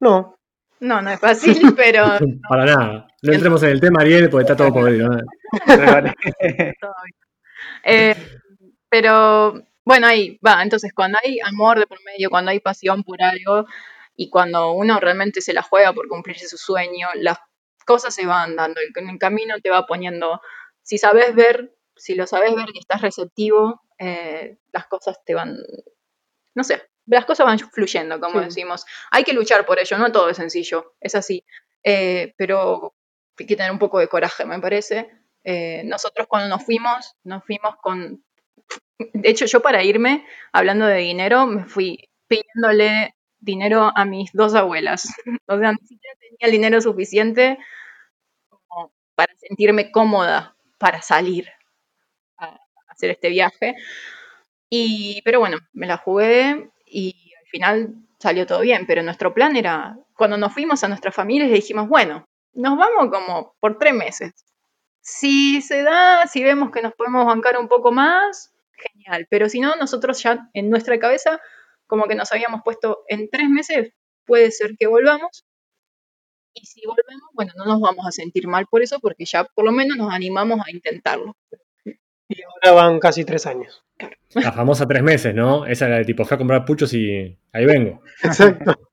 No, 0.00 0.36
No, 0.80 1.02
no 1.02 1.10
es 1.10 1.20
fácil, 1.20 1.54
pero 1.76 2.04
Para 2.48 2.64
nada. 2.64 3.06
No 3.22 3.32
entremos 3.34 3.62
en 3.62 3.68
el 3.68 3.80
tema, 3.80 4.00
Ariel, 4.00 4.30
porque 4.30 4.44
está 4.44 4.56
todo 4.56 4.72
podrido. 4.72 5.08
¿no? 5.10 5.20
Eh, 7.84 8.14
pero 8.90 9.54
bueno, 9.84 10.06
ahí 10.06 10.38
va. 10.46 10.62
Entonces, 10.62 10.92
cuando 10.94 11.18
hay 11.22 11.40
amor 11.40 11.78
de 11.78 11.86
por 11.86 11.98
medio, 12.04 12.30
cuando 12.30 12.50
hay 12.50 12.60
pasión 12.60 13.04
por 13.04 13.22
algo 13.22 13.66
y 14.16 14.30
cuando 14.30 14.72
uno 14.72 15.00
realmente 15.00 15.40
se 15.40 15.52
la 15.52 15.62
juega 15.62 15.92
por 15.92 16.08
cumplirse 16.08 16.48
su 16.48 16.56
sueño, 16.58 17.08
las 17.16 17.38
cosas 17.86 18.14
se 18.14 18.26
van 18.26 18.56
dando. 18.56 18.80
El, 18.80 19.08
el 19.10 19.18
camino 19.18 19.56
te 19.60 19.70
va 19.70 19.86
poniendo. 19.86 20.40
Si 20.82 20.98
sabes 20.98 21.34
ver, 21.34 21.74
si 21.96 22.14
lo 22.14 22.26
sabes 22.26 22.54
ver 22.54 22.66
y 22.74 22.78
estás 22.78 23.02
receptivo, 23.02 23.82
eh, 23.98 24.58
las 24.72 24.86
cosas 24.86 25.18
te 25.24 25.34
van. 25.34 25.56
No 26.54 26.64
sé, 26.64 26.82
las 27.06 27.24
cosas 27.26 27.46
van 27.46 27.58
fluyendo, 27.58 28.20
como 28.20 28.40
Sí. 28.40 28.46
decimos. 28.46 28.84
Hay 29.10 29.24
que 29.24 29.32
luchar 29.32 29.64
por 29.66 29.78
ello, 29.78 29.98
no 29.98 30.12
todo 30.12 30.28
es 30.30 30.36
sencillo, 30.36 30.94
es 31.00 31.14
así. 31.14 31.44
Eh, 31.84 32.34
pero 32.36 32.94
hay 33.38 33.46
que 33.46 33.56
tener 33.56 33.72
un 33.72 33.78
poco 33.78 33.98
de 33.98 34.08
coraje, 34.08 34.44
me 34.44 34.60
parece. 34.60 35.10
Eh, 35.44 35.82
nosotros 35.84 36.26
cuando 36.28 36.48
nos 36.48 36.64
fuimos, 36.64 37.16
nos 37.24 37.44
fuimos 37.44 37.76
con... 37.82 38.24
De 38.98 39.30
hecho, 39.30 39.46
yo 39.46 39.60
para 39.60 39.82
irme, 39.82 40.26
hablando 40.52 40.86
de 40.86 40.98
dinero, 40.98 41.46
me 41.46 41.64
fui 41.64 42.08
pidiéndole 42.28 43.14
dinero 43.38 43.90
a 43.94 44.04
mis 44.04 44.30
dos 44.32 44.54
abuelas. 44.54 45.08
O 45.46 45.58
sea, 45.58 45.72
ni 45.72 45.86
siquiera 45.86 46.16
tenía 46.20 46.38
el 46.40 46.52
dinero 46.52 46.80
suficiente 46.80 47.58
para 49.14 49.34
sentirme 49.36 49.90
cómoda 49.90 50.56
para 50.78 51.02
salir 51.02 51.46
a 52.38 52.58
hacer 52.88 53.10
este 53.10 53.28
viaje. 53.28 53.74
Y, 54.70 55.20
pero 55.24 55.40
bueno, 55.40 55.58
me 55.72 55.86
la 55.86 55.98
jugué 55.98 56.70
y 56.86 57.32
al 57.38 57.46
final 57.48 57.94
salió 58.18 58.46
todo 58.46 58.60
bien. 58.60 58.86
Pero 58.86 59.02
nuestro 59.02 59.34
plan 59.34 59.56
era, 59.56 59.98
cuando 60.16 60.38
nos 60.38 60.54
fuimos 60.54 60.82
a 60.84 60.88
nuestras 60.88 61.14
familias, 61.14 61.50
le 61.50 61.56
dijimos, 61.56 61.88
bueno, 61.88 62.24
nos 62.54 62.78
vamos 62.78 63.10
como 63.10 63.54
por 63.60 63.78
tres 63.78 63.92
meses. 63.92 64.32
Si 65.00 65.62
se 65.62 65.82
da, 65.82 66.26
si 66.26 66.42
vemos 66.42 66.70
que 66.70 66.82
nos 66.82 66.94
podemos 66.94 67.26
bancar 67.26 67.58
un 67.58 67.68
poco 67.68 67.92
más, 67.92 68.52
genial. 68.72 69.26
Pero 69.30 69.48
si 69.48 69.60
no, 69.60 69.76
nosotros 69.76 70.22
ya 70.22 70.48
en 70.52 70.70
nuestra 70.70 70.98
cabeza, 70.98 71.40
como 71.86 72.04
que 72.04 72.14
nos 72.14 72.32
habíamos 72.32 72.62
puesto 72.64 73.04
en 73.08 73.28
tres 73.30 73.48
meses, 73.48 73.92
puede 74.26 74.50
ser 74.50 74.72
que 74.78 74.86
volvamos. 74.86 75.44
Y 76.54 76.66
si 76.66 76.82
volvemos, 76.86 77.30
bueno, 77.32 77.52
no 77.56 77.64
nos 77.64 77.80
vamos 77.80 78.06
a 78.06 78.10
sentir 78.10 78.48
mal 78.48 78.66
por 78.68 78.82
eso, 78.82 78.98
porque 79.00 79.24
ya 79.24 79.44
por 79.44 79.64
lo 79.64 79.72
menos 79.72 79.96
nos 79.96 80.12
animamos 80.12 80.60
a 80.66 80.70
intentarlo. 80.70 81.36
y 81.84 82.42
ahora 82.42 82.82
van 82.82 82.98
casi 83.00 83.24
tres 83.24 83.46
años. 83.46 83.84
La 84.34 84.52
famosa 84.52 84.86
tres 84.86 85.02
meses, 85.02 85.34
¿no? 85.34 85.66
Esa 85.66 85.86
era 85.86 85.98
de 85.98 86.04
tipo, 86.04 86.24
fui 86.24 86.34
a 86.34 86.38
comprar 86.38 86.64
puchos 86.64 86.92
y 86.94 87.38
ahí 87.52 87.66
vengo. 87.66 88.02
Exacto. 88.22 88.89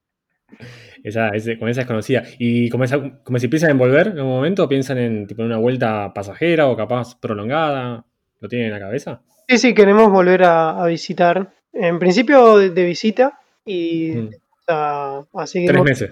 Esa, 1.07 1.31
con 1.59 1.69
esa 1.69 1.81
es 1.81 1.87
conocida. 1.87 2.23
Y 2.39 2.69
como, 2.69 2.83
esa- 2.83 3.19
como 3.23 3.39
si 3.39 3.47
piensan 3.47 3.71
en 3.71 3.77
volver 3.77 4.07
en 4.07 4.19
un 4.21 4.27
momento, 4.27 4.67
piensan 4.67 4.97
en 4.97 5.27
tipo 5.27 5.41
en 5.41 5.47
una 5.47 5.57
vuelta 5.57 6.11
pasajera 6.13 6.67
o 6.67 6.75
capaz 6.75 7.17
prolongada. 7.19 8.03
¿Lo 8.39 8.47
tienen 8.49 8.67
en 8.67 8.73
la 8.73 8.79
cabeza? 8.79 9.21
Sí, 9.47 9.57
sí, 9.57 9.73
queremos 9.73 10.11
volver 10.11 10.43
a, 10.43 10.81
a 10.83 10.85
visitar. 10.87 11.53
En 11.73 11.99
principio 11.99 12.57
de, 12.57 12.69
de 12.71 12.83
visita 12.85 13.39
y 13.65 14.11
Mm. 14.11 14.29
a, 14.67 15.23
a 15.33 15.47
seguir. 15.47 15.71
Tres 15.71 15.83
meses. 15.83 16.09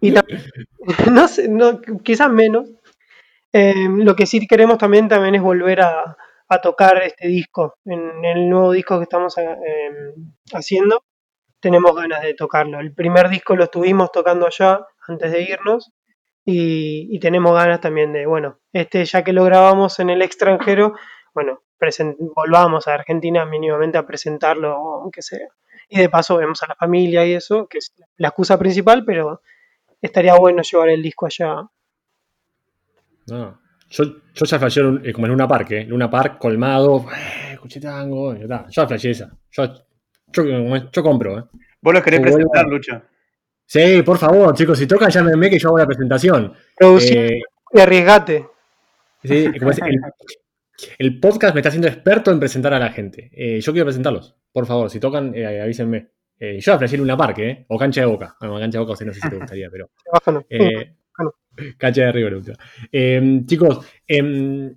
Y 0.00 0.10
no 1.12 1.28
sé, 1.28 1.48
no, 1.48 1.80
quizás 2.02 2.30
menos. 2.30 2.68
Eh, 3.52 3.88
lo 3.88 4.14
que 4.16 4.26
sí 4.26 4.46
queremos 4.46 4.76
también, 4.78 5.08
también 5.08 5.34
es 5.34 5.42
volver 5.42 5.80
a, 5.80 6.16
a 6.48 6.60
tocar 6.60 7.02
este 7.02 7.28
disco. 7.28 7.76
En 7.84 8.24
el 8.24 8.48
nuevo 8.50 8.72
disco 8.72 8.98
que 8.98 9.04
estamos 9.04 9.36
eh, 9.38 10.12
haciendo, 10.52 11.02
tenemos 11.66 11.96
ganas 11.96 12.22
de 12.22 12.32
tocarlo. 12.34 12.78
El 12.78 12.94
primer 12.94 13.28
disco 13.28 13.56
lo 13.56 13.64
estuvimos 13.64 14.12
tocando 14.12 14.46
allá 14.46 14.86
antes 15.08 15.32
de 15.32 15.42
irnos 15.42 15.90
y, 16.44 17.18
tenemos 17.18 17.54
ganas 17.54 17.80
también 17.80 18.12
de, 18.12 18.24
bueno, 18.24 18.60
este 18.72 19.04
ya 19.04 19.24
que 19.24 19.32
lo 19.32 19.42
grabamos 19.42 19.98
en 19.98 20.10
el 20.10 20.22
extranjero, 20.22 20.94
bueno, 21.34 21.62
volvamos 22.36 22.86
a 22.86 22.94
Argentina 22.94 23.44
mínimamente 23.44 23.98
a 23.98 24.06
presentarlo, 24.06 24.76
aunque 25.02 25.22
sea. 25.22 25.48
Y 25.88 25.98
de 25.98 26.08
paso 26.08 26.36
vemos 26.36 26.62
a 26.62 26.68
la 26.68 26.76
familia 26.76 27.26
y 27.26 27.32
eso, 27.32 27.66
que 27.66 27.78
es 27.78 27.92
la 28.16 28.28
excusa 28.28 28.56
principal, 28.60 29.04
pero 29.04 29.42
estaría 30.00 30.36
bueno 30.36 30.62
llevar 30.62 30.90
el 30.90 31.02
disco 31.02 31.26
allá. 31.26 31.68
No. 33.26 33.60
Yo, 33.90 34.04
yo 34.34 34.46
ya 34.46 34.58
flashé 34.60 34.82
eh, 35.02 35.12
como 35.12 35.26
en 35.26 35.32
Luna 35.32 35.48
Park, 35.48 35.72
¿eh? 35.72 35.84
Luna 35.84 36.08
Park 36.08 36.38
colmado. 36.38 37.06
Eh, 37.10 37.54
escuché 37.54 37.80
tango. 37.80 38.36
ya 38.36 38.44
está. 38.68 38.94
Esa. 38.94 39.36
Yo, 39.50 39.85
yo, 40.44 40.90
yo 40.92 41.02
compro, 41.02 41.38
¿eh? 41.38 41.44
Vos 41.80 41.94
los 41.94 42.02
querés 42.02 42.20
presentar, 42.20 42.66
Lucho. 42.66 43.02
Sí, 43.64 44.02
por 44.02 44.18
favor, 44.18 44.54
chicos, 44.54 44.78
si 44.78 44.86
tocan, 44.86 45.10
llámenme 45.10 45.50
que 45.50 45.58
yo 45.58 45.68
hago 45.68 45.78
la 45.78 45.86
presentación. 45.86 46.52
Producir 46.76 47.16
Eh, 47.18 47.42
y 47.72 47.80
arriesgate. 47.80 48.46
sí, 49.24 49.46
como 49.58 49.70
es, 49.72 49.78
el, 49.78 50.00
el 50.98 51.20
podcast 51.20 51.54
me 51.54 51.60
está 51.60 51.68
haciendo 51.70 51.88
experto 51.88 52.30
en 52.30 52.38
presentar 52.38 52.72
a 52.74 52.78
la 52.78 52.90
gente. 52.90 53.30
Eh, 53.32 53.60
yo 53.60 53.72
quiero 53.72 53.86
presentarlos. 53.86 54.36
Por 54.52 54.66
favor, 54.66 54.88
si 54.90 55.00
tocan, 55.00 55.32
eh, 55.34 55.60
avísenme. 55.60 56.08
Eh, 56.38 56.60
yo 56.60 56.78
flashé 56.78 56.96
Luna 56.98 57.16
Park, 57.16 57.38
¿eh? 57.38 57.64
O 57.68 57.78
Cancha 57.78 58.02
de 58.02 58.06
Boca. 58.06 58.36
Bueno, 58.38 58.58
Cancha 58.58 58.78
de 58.78 58.84
Boca, 58.84 59.04
no 59.04 59.12
sé 59.14 59.20
si 59.20 59.28
te 59.28 59.36
gustaría, 59.36 59.68
pero. 59.70 59.90
Bájalo. 60.12 60.44
Eh, 60.50 60.94
Bájalo. 61.16 61.34
cancha 61.78 62.02
de 62.02 62.12
River. 62.12 62.42
Eh, 62.92 63.40
chicos, 63.46 63.86
em, 64.06 64.76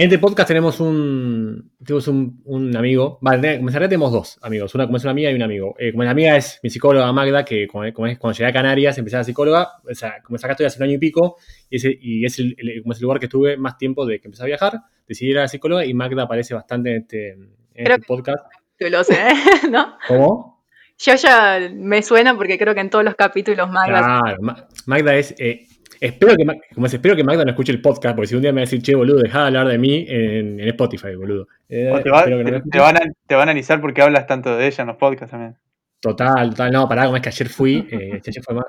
en 0.00 0.04
este 0.06 0.18
podcast 0.18 0.48
tenemos 0.48 0.80
un, 0.80 1.72
tenemos 1.84 2.08
un, 2.08 2.40
un 2.46 2.74
amigo. 2.76 3.18
Vale, 3.20 3.58
tenemos 3.58 4.12
dos 4.12 4.38
amigos. 4.42 4.74
Una 4.74 4.86
como 4.86 4.96
es 4.96 5.02
una 5.04 5.10
amiga 5.10 5.30
y 5.30 5.34
un 5.34 5.42
amigo. 5.42 5.74
Eh, 5.78 5.92
como 5.92 6.04
la 6.04 6.12
amiga 6.12 6.36
es 6.36 6.58
mi 6.62 6.70
psicóloga 6.70 7.12
Magda, 7.12 7.44
que 7.44 7.66
como, 7.68 7.92
como 7.92 8.06
es, 8.06 8.18
cuando 8.18 8.36
llegué 8.38 8.48
a 8.48 8.52
Canarias 8.52 8.96
empecé 8.96 9.16
a 9.16 9.20
ser 9.20 9.26
psicóloga. 9.32 9.72
O 9.88 9.94
sea, 9.94 10.22
como 10.22 10.36
acá 10.36 10.52
estoy 10.52 10.66
hace 10.66 10.78
un 10.78 10.84
año 10.84 10.94
y 10.94 10.98
pico, 10.98 11.36
y, 11.68 11.76
ese, 11.76 11.96
y 12.00 12.24
es, 12.24 12.38
el, 12.38 12.54
el- 12.58 12.82
como 12.82 12.92
es 12.92 12.98
el 12.98 13.02
lugar 13.02 13.18
que 13.20 13.26
estuve 13.26 13.56
más 13.58 13.76
tiempo 13.76 14.06
de 14.06 14.20
que 14.20 14.28
empecé 14.28 14.42
a 14.42 14.46
viajar. 14.46 14.80
Decidí 15.06 15.32
ir 15.32 15.38
a 15.38 15.42
la 15.42 15.48
psicóloga 15.48 15.84
y 15.84 15.92
Magda 15.92 16.22
aparece 16.22 16.54
bastante 16.54 16.90
en 16.92 16.96
este, 17.02 17.28
en 17.32 17.50
Creo 17.74 17.96
este 17.96 18.00
que- 18.00 18.06
podcast. 18.06 18.44
Tú 18.78 18.86
lo 18.88 19.04
sé, 19.04 19.18
¿no? 19.70 19.98
¿Cómo? 20.08 20.64
Yo 20.98 21.14
ya 21.14 21.58
me 21.74 22.02
suena 22.02 22.34
porque 22.36 22.58
creo 22.58 22.74
que 22.74 22.80
en 22.80 22.88
todos 22.90 23.04
los 23.04 23.14
capítulos 23.14 23.70
Magda 23.70 24.20
Claro, 24.22 24.42
Ma- 24.42 24.66
Magda 24.86 25.14
es. 25.14 25.34
eh, 25.38 25.66
espero 26.00 26.36
que, 26.36 26.44
como 26.74 26.86
es, 26.86 26.94
espero 26.94 27.14
que 27.14 27.22
Magda 27.24 27.44
no 27.44 27.50
escuche 27.50 27.72
el 27.72 27.80
podcast, 27.82 28.16
porque 28.16 28.28
si 28.28 28.34
un 28.34 28.42
día 28.42 28.52
me 28.52 28.60
va 28.60 28.62
a 28.62 28.66
decir, 28.66 28.82
che, 28.82 28.94
boludo, 28.94 29.18
dejá 29.22 29.40
de 29.40 29.46
hablar 29.46 29.68
de 29.68 29.78
mí 29.78 30.04
en, 30.08 30.58
en 30.60 30.68
Spotify, 30.68 31.14
boludo. 31.14 31.46
Eh, 31.68 32.00
te, 32.02 32.10
va- 32.10 32.26
no 32.26 32.36
van 32.80 32.96
a, 32.96 33.00
te 33.26 33.34
van 33.34 33.48
a 33.48 33.52
analizar 33.52 33.80
porque 33.80 34.02
hablas 34.02 34.26
tanto 34.26 34.56
de 34.56 34.66
ella 34.66 34.82
en 34.82 34.88
los 34.88 34.96
podcasts 34.96 35.30
también. 35.30 35.56
Total, 36.00 36.50
total, 36.50 36.72
no, 36.72 36.88
pará, 36.88 37.04
como 37.04 37.16
es 37.16 37.22
que 37.22 37.28
ayer 37.28 37.48
fui, 37.48 37.86
eh, 37.90 38.20
ayer 38.26 38.42
fue 38.42 38.54
más- 38.54 38.64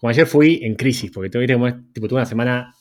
como 0.00 0.10
ayer 0.10 0.26
fui 0.26 0.60
en 0.62 0.74
crisis, 0.76 1.10
porque 1.12 1.30
tuve, 1.30 1.52
como 1.52 1.66
es- 1.68 1.74
tipo, 1.92 2.06
tuve 2.08 2.18
una 2.18 2.26
semana 2.26 2.72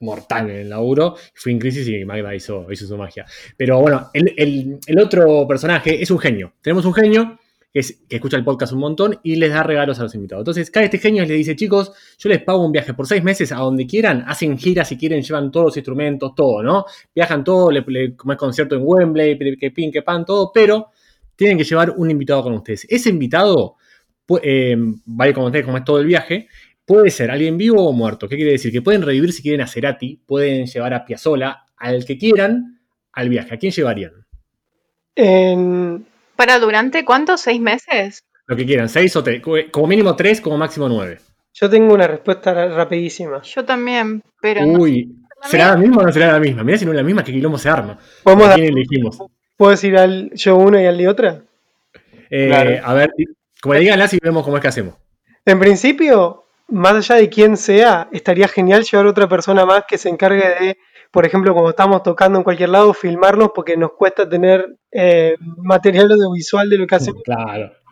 mortal 0.00 0.48
en 0.50 0.56
el 0.58 0.68
laburo, 0.70 1.16
fui 1.34 1.52
en 1.52 1.58
crisis 1.58 1.88
y 1.88 2.04
Magda 2.04 2.34
hizo, 2.34 2.70
hizo 2.70 2.86
su 2.86 2.96
magia. 2.96 3.24
Pero 3.56 3.80
bueno, 3.80 4.10
el, 4.12 4.32
el- 4.36 4.78
el 4.86 4.98
otro 5.00 5.46
personaje 5.48 6.00
es 6.00 6.10
un 6.10 6.18
genio. 6.18 6.52
Tenemos 6.62 6.84
un 6.84 6.94
genio 6.94 7.38
que, 7.72 7.80
es- 7.80 8.00
que 8.08 8.16
escucha 8.16 8.36
el 8.36 8.44
podcast 8.44 8.72
un 8.72 8.80
montón 8.80 9.18
y 9.22 9.36
les 9.36 9.50
da 9.50 9.62
regalos 9.62 9.98
a 10.00 10.04
los 10.04 10.14
invitados. 10.14 10.42
Entonces, 10.42 10.70
cae 10.70 10.84
este 10.86 10.98
genio 10.98 11.22
y 11.24 11.26
le 11.26 11.34
dice, 11.34 11.54
chicos, 11.56 11.92
yo 12.18 12.28
les 12.28 12.42
pago 12.42 12.64
un 12.64 12.72
viaje 12.72 12.94
por 12.94 13.06
seis 13.06 13.22
meses 13.22 13.52
a 13.52 13.56
donde 13.56 13.86
quieran, 13.86 14.24
hacen 14.26 14.56
giras 14.58 14.88
si 14.88 14.96
quieren, 14.96 15.22
llevan 15.22 15.50
todos 15.50 15.66
los 15.66 15.76
instrumentos, 15.76 16.34
todo, 16.34 16.62
¿no? 16.62 16.84
Viajan 17.14 17.44
todo, 17.44 17.70
le, 17.70 17.84
le 17.86 18.16
como 18.16 18.36
concierto 18.36 18.74
en 18.74 18.82
Wembley, 18.84 19.56
que 19.58 19.70
pin, 19.70 19.92
que 19.92 20.02
pan, 20.02 20.24
todo, 20.24 20.50
pero 20.52 20.88
tienen 21.36 21.56
que 21.58 21.64
llevar 21.64 21.90
un 21.96 22.10
invitado 22.10 22.42
con 22.42 22.54
ustedes. 22.54 22.86
Ese 22.88 23.10
invitado, 23.10 23.76
eh, 24.42 24.76
con 25.34 25.44
ustedes 25.44 25.64
como 25.64 25.76
es 25.78 25.84
todo 25.84 25.98
el 26.00 26.06
viaje, 26.06 26.48
puede 26.84 27.10
ser 27.10 27.30
alguien 27.30 27.56
vivo 27.58 27.86
o 27.86 27.92
muerto. 27.92 28.28
¿Qué 28.28 28.36
quiere 28.36 28.52
decir? 28.52 28.72
Que 28.72 28.82
pueden 28.82 29.02
revivir 29.02 29.32
si 29.32 29.42
quieren 29.42 29.60
a 29.60 29.66
Cerati, 29.66 30.20
pueden 30.26 30.66
llevar 30.66 30.94
a 30.94 31.04
Piazzola, 31.04 31.66
al 31.76 32.04
que 32.04 32.16
quieran, 32.18 32.80
al 33.12 33.28
viaje. 33.28 33.54
¿A 33.54 33.58
quién 33.58 33.72
llevarían? 33.72 34.12
¿Para 36.38 36.60
durante 36.60 37.04
cuántos? 37.04 37.40
¿Seis 37.40 37.60
meses? 37.60 38.22
Lo 38.46 38.54
que 38.54 38.64
quieran, 38.64 38.88
seis 38.88 39.16
o 39.16 39.24
tres, 39.24 39.42
como 39.72 39.86
mínimo 39.88 40.14
tres, 40.14 40.40
como 40.40 40.56
máximo 40.56 40.88
nueve. 40.88 41.18
yo 41.52 41.68
tengo 41.68 41.92
una 41.92 42.06
respuesta 42.06 42.54
ra- 42.54 42.68
rapidísima. 42.68 43.42
Yo 43.42 43.64
también, 43.64 44.22
pero 44.40 44.64
no. 44.64 44.78
Uy, 44.78 45.16
¿será 45.42 45.70
la 45.70 45.76
misma 45.76 45.96
o 46.02 46.02
no 46.06 46.12
será 46.12 46.32
la 46.32 46.38
misma? 46.38 46.62
Mirá 46.62 46.78
si 46.78 46.84
no 46.84 46.92
es 46.92 46.96
la 46.96 47.02
misma, 47.02 47.24
que 47.24 47.32
quilombo 47.32 47.58
se 47.58 47.68
arma. 47.68 47.98
Podemos 48.22 48.46
¿A 48.46 48.50
dar- 48.50 48.60
quién 48.60 48.72
elegimos? 48.72 49.18
¿Puedo 49.56 49.72
decir 49.72 49.98
al 49.98 50.30
yo 50.32 50.54
una 50.56 50.80
y 50.80 50.86
al 50.86 50.96
de 50.96 51.08
otra? 51.08 51.42
Eh, 52.30 52.46
Claro. 52.46 52.70
A 52.84 52.94
ver, 52.94 53.10
como 53.60 53.74
le 53.74 53.80
digan 53.80 54.00
y 54.12 54.18
vemos 54.22 54.44
cómo 54.44 54.56
es 54.58 54.62
que 54.62 54.68
hacemos. 54.68 54.94
En 55.44 55.58
principio, 55.58 56.44
más 56.68 56.94
allá 56.94 57.16
de 57.16 57.28
quién 57.28 57.56
sea, 57.56 58.08
estaría 58.12 58.46
genial 58.46 58.84
llevar 58.84 59.06
otra 59.06 59.28
persona 59.28 59.66
más 59.66 59.82
que 59.88 59.98
se 59.98 60.08
encargue 60.08 60.48
de, 60.60 60.78
por 61.10 61.26
ejemplo, 61.26 61.52
cuando 61.54 61.70
estamos 61.70 62.02
tocando 62.02 62.38
en 62.38 62.44
cualquier 62.44 62.68
lado, 62.70 62.92
filmarnos 62.94 63.50
porque 63.54 63.76
nos 63.76 63.92
cuesta 63.92 64.28
tener 64.28 64.76
eh, 64.92 65.36
material 65.58 66.10
audiovisual 66.12 66.68
de 66.68 66.78
lo 66.78 66.86
que 66.86 66.94
hacemos. 66.96 67.22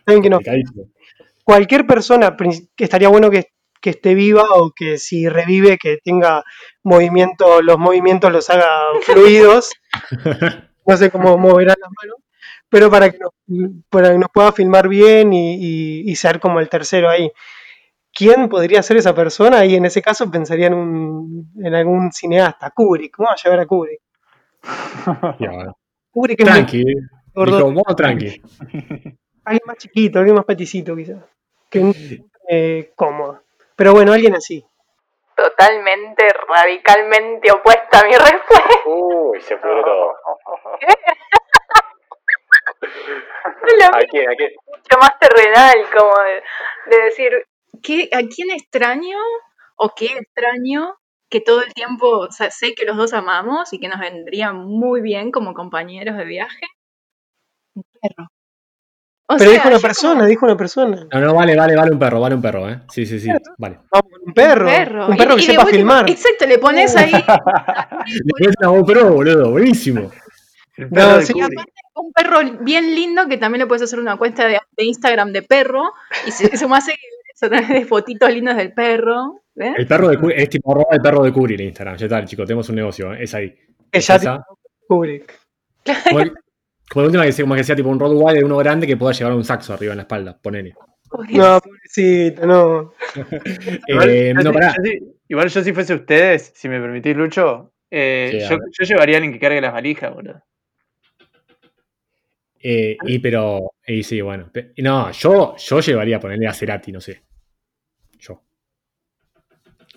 Claro, 0.05 0.21
que 0.39 0.45
cualquier 1.43 1.87
persona, 1.87 2.35
que 2.75 2.83
estaría 2.83 3.09
bueno 3.09 3.29
que, 3.31 3.45
que 3.81 3.91
esté 3.91 4.15
viva 4.15 4.43
o 4.55 4.71
que 4.75 4.97
si 4.97 5.27
revive, 5.29 5.77
que 5.77 5.97
tenga 6.03 6.43
movimiento, 6.83 7.61
los 7.61 7.77
movimientos 7.77 8.31
los 8.31 8.49
haga 8.49 8.69
fluidos. 9.01 9.71
No 10.85 10.95
sé 10.95 11.11
cómo 11.11 11.37
moverá 11.37 11.75
las 11.77 11.89
manos, 12.01 12.17
pero 12.69 12.89
para 12.89 13.09
que 13.11 13.17
nos, 13.17 13.31
para 13.89 14.11
que 14.13 14.17
nos 14.19 14.29
pueda 14.33 14.53
filmar 14.53 14.87
bien 14.87 15.33
y, 15.33 15.55
y- 15.55 16.09
y 16.09 16.15
ser 16.15 16.39
como 16.39 16.61
el 16.61 16.69
tercero 16.69 17.09
ahí. 17.09 17.29
¿Quién 18.13 18.49
podría 18.49 18.81
ser 18.81 18.97
esa 18.97 19.13
persona? 19.13 19.63
Y 19.65 19.75
en 19.75 19.85
ese 19.85 20.01
caso 20.01 20.29
pensaría 20.29 20.67
en, 20.67 20.73
un, 20.73 21.51
en 21.63 21.75
algún 21.75 22.11
cineasta, 22.11 22.71
Kubrick. 22.71 23.15
¿Cómo 23.15 23.29
va 23.29 23.33
a 23.33 23.43
llevar 23.43 23.59
a 23.59 23.65
Kubrick? 23.65 24.01
Ya, 25.39 25.51
bueno. 25.51 25.77
Kubrick 26.11 26.39
es 26.41 26.45
muy 26.45 26.53
Tranqui, 26.53 26.83
vamos 27.35 27.95
tranqui. 27.95 28.41
Alguien 29.45 29.61
más 29.65 29.77
chiquito, 29.77 30.19
alguien 30.19 30.35
más 30.35 30.45
paticito 30.45 30.95
quizás. 30.95 31.23
Que 31.69 31.93
eh, 32.49 32.91
cómodo. 32.95 33.43
Pero 33.75 33.93
bueno, 33.93 34.11
alguien 34.11 34.35
así. 34.35 34.65
Totalmente, 35.35 36.27
radicalmente 36.49 37.51
opuesta 37.51 37.99
a 37.99 38.03
mi 38.03 38.11
respuesta. 38.17 38.89
Uy, 38.89 39.39
se 39.41 39.55
pudrió 39.57 39.83
todo. 39.83 40.15
Lo 43.79 43.85
¿A 43.85 43.99
quién? 44.09 44.29
¿A 44.29 44.35
quién? 44.35 44.51
mucho 44.65 44.97
más 44.99 45.19
terrenal, 45.19 45.77
como 45.95 46.13
de, 46.23 46.43
de 46.87 47.03
decir, 47.03 47.47
¿qué, 47.81 48.09
¿a 48.13 48.19
quién 48.19 48.51
extraño 48.51 49.17
o 49.75 49.93
qué 49.95 50.05
extraño 50.07 50.95
que 51.29 51.41
todo 51.41 51.61
el 51.61 51.73
tiempo, 51.73 52.07
o 52.19 52.31
sea, 52.31 52.49
sé 52.51 52.73
que 52.73 52.85
los 52.85 52.95
dos 52.97 53.13
amamos 53.13 53.73
y 53.73 53.79
que 53.79 53.87
nos 53.89 53.99
vendría 53.99 54.53
muy 54.53 55.01
bien 55.01 55.31
como 55.31 55.53
compañeros 55.53 56.15
de 56.17 56.25
viaje? 56.25 56.65
Un 57.75 57.83
perro. 58.01 58.27
O 59.29 59.35
Pero 59.35 59.51
sea, 59.51 59.59
dijo 59.59 59.67
una 59.67 59.79
persona, 59.79 60.13
como- 60.15 60.25
dijo 60.27 60.45
una 60.45 60.55
persona. 60.57 61.07
No, 61.11 61.19
no, 61.19 61.33
vale, 61.35 61.53
vale, 61.57 61.75
vale 61.75 61.91
un 61.91 61.99
perro, 61.99 62.21
vale 62.21 62.35
un 62.35 62.41
perro, 62.41 62.69
¿eh? 62.69 62.79
Sí, 62.89 63.05
sí, 63.05 63.19
sí, 63.19 63.27
vale. 63.57 63.79
Vamos 63.91 64.11
con 64.11 64.21
un 64.25 64.33
perro. 64.33 64.65
Un 64.67 64.71
perro, 64.71 65.07
Un 65.07 65.17
perro 65.17 65.33
Y- 65.33 65.35
que 65.35 65.41
y 65.41 65.45
sepa 65.47 65.65
filmar. 65.65 66.09
Exacto, 66.09 66.45
le 66.47 66.57
pones 66.59 66.95
ahí 66.95 67.11
Le 67.11 68.21
pones 68.31 68.55
una 68.61 68.69
GoPro, 68.69 69.11
boludo, 69.13 69.51
buenísimo. 69.51 70.09
No, 70.77 71.21
sí, 71.21 71.33
Kubrick. 71.33 71.59
un 71.95 72.13
perro 72.13 72.39
bien 72.61 72.93
lindo 72.95 73.27
que 73.27 73.37
también 73.37 73.59
le 73.61 73.65
puedes 73.67 73.81
hacer 73.81 73.99
una 73.99 74.15
cuenta 74.15 74.47
de, 74.47 74.59
de 74.77 74.83
Instagram 74.85 75.33
de 75.33 75.41
perro 75.41 75.91
y 76.25 76.31
se, 76.31 76.55
se 76.55 76.67
me 76.67 76.77
hace 77.45 77.49
de 77.73 77.85
fotitos 77.85 78.31
lindos 78.33 78.55
del 78.57 78.73
perro. 78.73 79.41
El 79.55 79.87
perro 79.87 80.09
de 80.09 80.17
Kubrick, 80.17 80.37
es 80.39 80.49
tipo 80.49 80.71
arroba 80.71 80.89
el 80.91 81.01
perro 81.01 81.23
de 81.23 81.31
Kubrick 81.31 81.59
en 81.59 81.67
Instagram. 81.67 81.97
Ya 81.97 82.05
está, 82.05 82.25
chicos, 82.25 82.45
tenemos 82.45 82.67
un 82.69 82.75
negocio, 82.75 83.13
¿eh? 83.13 83.23
es 83.23 83.33
ahí. 83.33 83.55
Es 83.91 84.07
ya. 84.07 84.43
Kubrick. 84.87 85.39
Como, 86.09 86.19
el- 86.19 86.33
como 86.89 87.05
última 87.05 87.23
que 87.25 87.31
sea, 87.31 87.43
como 87.43 87.55
que 87.55 87.63
sea 87.63 87.75
tipo 87.75 87.89
un 87.89 87.99
Rottweiler 87.99 88.43
uno 88.43 88.57
grande 88.57 88.85
que 88.87 88.97
pueda 88.97 89.13
llevar 89.13 89.33
un 89.33 89.43
saxo 89.43 89.73
arriba 89.73 89.93
en 89.93 89.97
la 89.97 90.03
espalda, 90.03 90.37
ponele. 90.41 90.73
No, 91.29 91.59
pobrecito, 91.61 92.45
no. 92.45 92.93
Igual, 93.87 94.09
Eh, 94.09 94.27
yo 94.29 94.33
no, 94.35 94.41
si- 94.41 94.51
pará. 94.53 94.75
yo 94.83 94.91
igual 95.29 95.47
yo 95.49 95.63
si 95.63 95.73
fuese 95.73 95.93
ustedes, 95.93 96.51
si 96.55 96.67
me 96.69 96.79
permitís, 96.81 97.15
Lucho, 97.15 97.73
eh, 97.89 98.45
Sí, 98.47 98.55
yo, 98.79 98.83
llevaría 98.85 99.15
a 99.15 99.17
alguien 99.17 99.33
que 99.33 99.39
cargue 99.39 99.61
las 99.61 99.73
valijas, 99.73 100.13
boludo. 100.13 100.41
Eh, 102.61 102.97
y 103.05 103.19
pero, 103.19 103.71
y 103.85 104.03
sí, 104.03 104.19
bueno. 104.21 104.51
No, 104.77 105.11
yo, 105.11 105.55
yo 105.57 105.79
llevaría 105.79 106.17
a 106.17 106.19
ponerle 106.19 106.47
a 106.47 106.53
Cerati, 106.53 106.91
no 106.91 106.99
sé. 106.99 107.21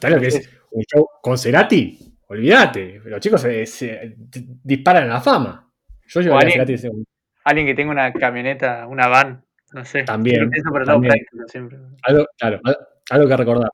Yo. 0.00 0.08
¿Sabes 0.08 0.14
lo 0.16 0.20
que 0.20 0.26
es 0.28 0.50
un 0.72 0.82
show 0.84 1.08
con 1.22 1.36
Cerati? 1.38 1.98
Olvídate. 2.28 3.00
Los 3.04 3.20
chicos 3.20 3.40
se, 3.42 3.66
se 3.66 4.14
d- 4.16 4.44
disparan 4.62 5.04
a 5.10 5.14
la 5.14 5.20
fama. 5.20 5.70
Yo 6.06 6.20
llevaría 6.20 6.38
a 6.60 6.62
alguien- 6.62 6.78
Cerati 6.78 6.96
ese- 6.96 7.04
Alguien 7.44 7.66
que 7.66 7.74
tenga 7.74 7.90
una 7.92 8.12
camioneta, 8.12 8.86
una 8.86 9.08
van, 9.08 9.44
no 9.72 9.84
sé. 9.84 10.02
También, 10.04 10.50
Eso 10.54 10.70
por 10.70 10.82
el 10.82 10.86
lado 10.86 11.00
práctico 11.00 11.36
siempre. 11.48 11.78
algo, 12.02 12.26
claro, 12.38 12.60
al- 12.64 12.76
algo 13.10 13.28
que 13.28 13.36
recordar. 13.36 13.70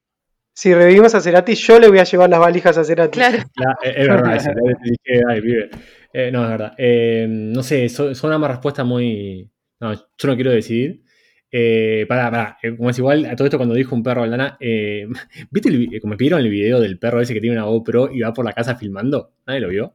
Si 0.54 0.72
revivimos 0.72 1.14
a 1.14 1.20
Cerati, 1.20 1.54
yo 1.54 1.78
le 1.78 1.88
voy 1.88 1.98
a 1.98 2.04
llevar 2.04 2.30
las 2.30 2.40
valijas 2.40 2.78
a 2.78 2.84
Cerati. 2.84 3.18
Claro. 3.18 3.38
La- 3.56 3.76
es 3.82 3.96
es 3.96 4.08
verdad 4.08 4.36
eso. 4.36 4.50
le 4.52 4.74
dije, 4.82 5.22
ay, 5.28 5.40
pibe. 5.42 5.70
Eh, 6.12 6.30
no, 6.32 6.44
es 6.44 6.50
verdad. 6.50 6.72
Eh, 6.78 7.26
no 7.28 7.62
sé, 7.62 7.88
son, 7.90 8.14
son 8.14 8.32
una 8.32 8.48
respuesta 8.48 8.84
muy. 8.84 9.50
No, 9.80 9.92
yo 9.92 10.00
no 10.28 10.34
quiero 10.34 10.52
decidir. 10.52 11.02
Eh, 11.50 12.04
pará, 12.08 12.30
pará. 12.30 12.58
eh, 12.62 12.76
como 12.76 12.90
es 12.90 12.98
igual, 12.98 13.24
a 13.26 13.36
todo 13.36 13.46
esto 13.46 13.56
cuando 13.56 13.74
dijo 13.74 13.94
un 13.94 14.02
perro 14.02 14.22
Aldana, 14.24 14.56
eh, 14.60 15.06
¿viste 15.50 15.68
el, 15.68 16.00
como 16.00 16.12
me 16.12 16.16
pidieron 16.16 16.40
el 16.40 16.50
video 16.50 16.80
del 16.80 16.98
perro 16.98 17.20
ese 17.20 17.34
que 17.34 17.40
tiene 17.40 17.56
una 17.56 17.66
GoPro 17.66 18.10
y 18.12 18.20
va 18.20 18.32
por 18.32 18.44
la 18.44 18.52
casa 18.52 18.74
filmando? 18.76 19.32
¿Nadie 19.46 19.60
lo 19.60 19.68
vio? 19.68 19.94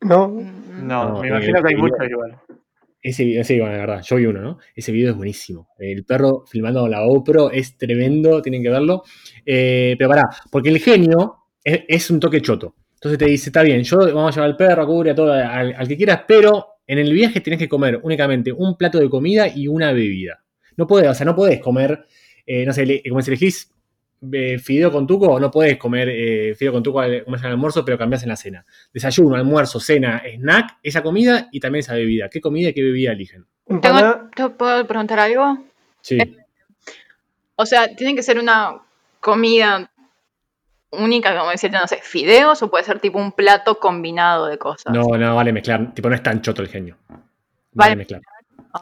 ¿No? 0.00 0.28
No, 0.28 1.08
No, 1.14 1.20
me 1.22 1.28
imagino 1.28 1.62
que 1.62 1.68
hay 1.68 1.76
muchos 1.76 1.98
igual. 2.08 2.36
Ese 3.02 3.24
video, 3.24 3.44
sí, 3.44 3.60
bueno, 3.60 3.74
de 3.74 3.80
verdad, 3.80 4.02
yo 4.02 4.16
vi 4.16 4.26
uno, 4.26 4.40
¿no? 4.40 4.58
Ese 4.74 4.90
video 4.90 5.10
es 5.10 5.16
buenísimo. 5.16 5.68
El 5.78 6.04
perro 6.04 6.44
filmando 6.50 6.88
la 6.88 7.02
GoPro 7.04 7.52
es 7.52 7.76
tremendo, 7.78 8.42
tienen 8.42 8.62
que 8.62 8.70
verlo. 8.70 9.04
Eh, 9.44 9.94
pero 9.96 10.10
pará, 10.10 10.24
porque 10.50 10.70
el 10.70 10.80
genio 10.80 11.36
es, 11.62 11.82
es 11.86 12.10
un 12.10 12.18
toque 12.18 12.40
choto. 12.40 12.74
Entonces 12.94 13.18
te 13.18 13.26
dice, 13.26 13.50
está 13.50 13.62
bien, 13.62 13.84
yo 13.84 13.98
vamos 13.98 14.32
a 14.32 14.40
llevar 14.40 14.50
al 14.50 14.56
perro, 14.56 14.82
a 14.82 14.86
cubre, 14.86 15.10
a 15.12 15.14
todo, 15.14 15.32
al, 15.32 15.74
al 15.76 15.86
que 15.86 15.96
quieras, 15.96 16.22
pero 16.26 16.66
en 16.86 16.98
el 16.98 17.12
viaje 17.12 17.40
tenés 17.40 17.60
que 17.60 17.68
comer 17.68 18.00
únicamente 18.02 18.50
un 18.50 18.76
plato 18.76 18.98
de 18.98 19.08
comida 19.08 19.46
y 19.54 19.68
una 19.68 19.92
bebida. 19.92 20.42
No 20.76 20.86
podés, 20.86 21.08
o 21.10 21.14
sea, 21.14 21.24
no 21.26 21.34
podés 21.34 21.60
comer, 21.60 22.06
eh, 22.46 22.64
no 22.64 22.72
sé, 22.72 22.86
le- 22.86 23.02
como 23.08 23.22
si 23.22 23.30
elegís 23.30 23.72
eh, 24.32 24.58
fideo 24.58 24.90
con 24.90 25.06
tuco, 25.06 25.38
no 25.38 25.50
podés 25.50 25.76
comer 25.76 26.08
eh, 26.10 26.54
fideo 26.54 26.72
con 26.72 26.82
tuco 26.82 27.00
al, 27.00 27.24
al 27.26 27.44
almuerzo, 27.44 27.84
pero 27.84 27.98
cambiás 27.98 28.22
en 28.22 28.30
la 28.30 28.36
cena. 28.36 28.64
Desayuno, 28.92 29.36
almuerzo, 29.36 29.78
cena, 29.80 30.22
snack, 30.36 30.78
esa 30.82 31.02
comida 31.02 31.48
y 31.52 31.60
también 31.60 31.80
esa 31.80 31.94
bebida. 31.94 32.28
¿Qué 32.28 32.40
comida 32.40 32.70
y 32.70 32.74
qué 32.74 32.82
bebida 32.82 33.12
eligen? 33.12 33.46
¿Tengo, 33.80 34.28
¿te 34.34 34.48
¿Puedo 34.50 34.86
preguntar 34.86 35.18
algo? 35.18 35.64
Sí. 36.00 36.18
O 37.56 37.66
sea, 37.66 37.94
¿tiene 37.94 38.14
que 38.14 38.22
ser 38.22 38.38
una 38.38 38.80
comida 39.20 39.90
única, 40.92 41.36
como 41.36 41.50
decirte, 41.50 41.76
no 41.78 41.86
sé, 41.86 41.98
fideos 42.02 42.62
o 42.62 42.70
puede 42.70 42.84
ser 42.84 43.00
tipo 43.00 43.18
un 43.18 43.32
plato 43.32 43.78
combinado 43.78 44.46
de 44.46 44.58
cosas? 44.58 44.94
No, 44.94 45.04
no, 45.16 45.34
vale 45.34 45.52
mezclar. 45.52 45.92
Tipo, 45.94 46.08
no 46.08 46.14
es 46.14 46.22
tan 46.22 46.40
choto 46.42 46.62
el 46.62 46.68
genio. 46.68 46.96
Vale, 47.08 47.20
Vale. 47.72 47.96
mezclar. 47.96 48.20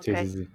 Sí, 0.00 0.14
sí, 0.16 0.28
sí. 0.28 0.48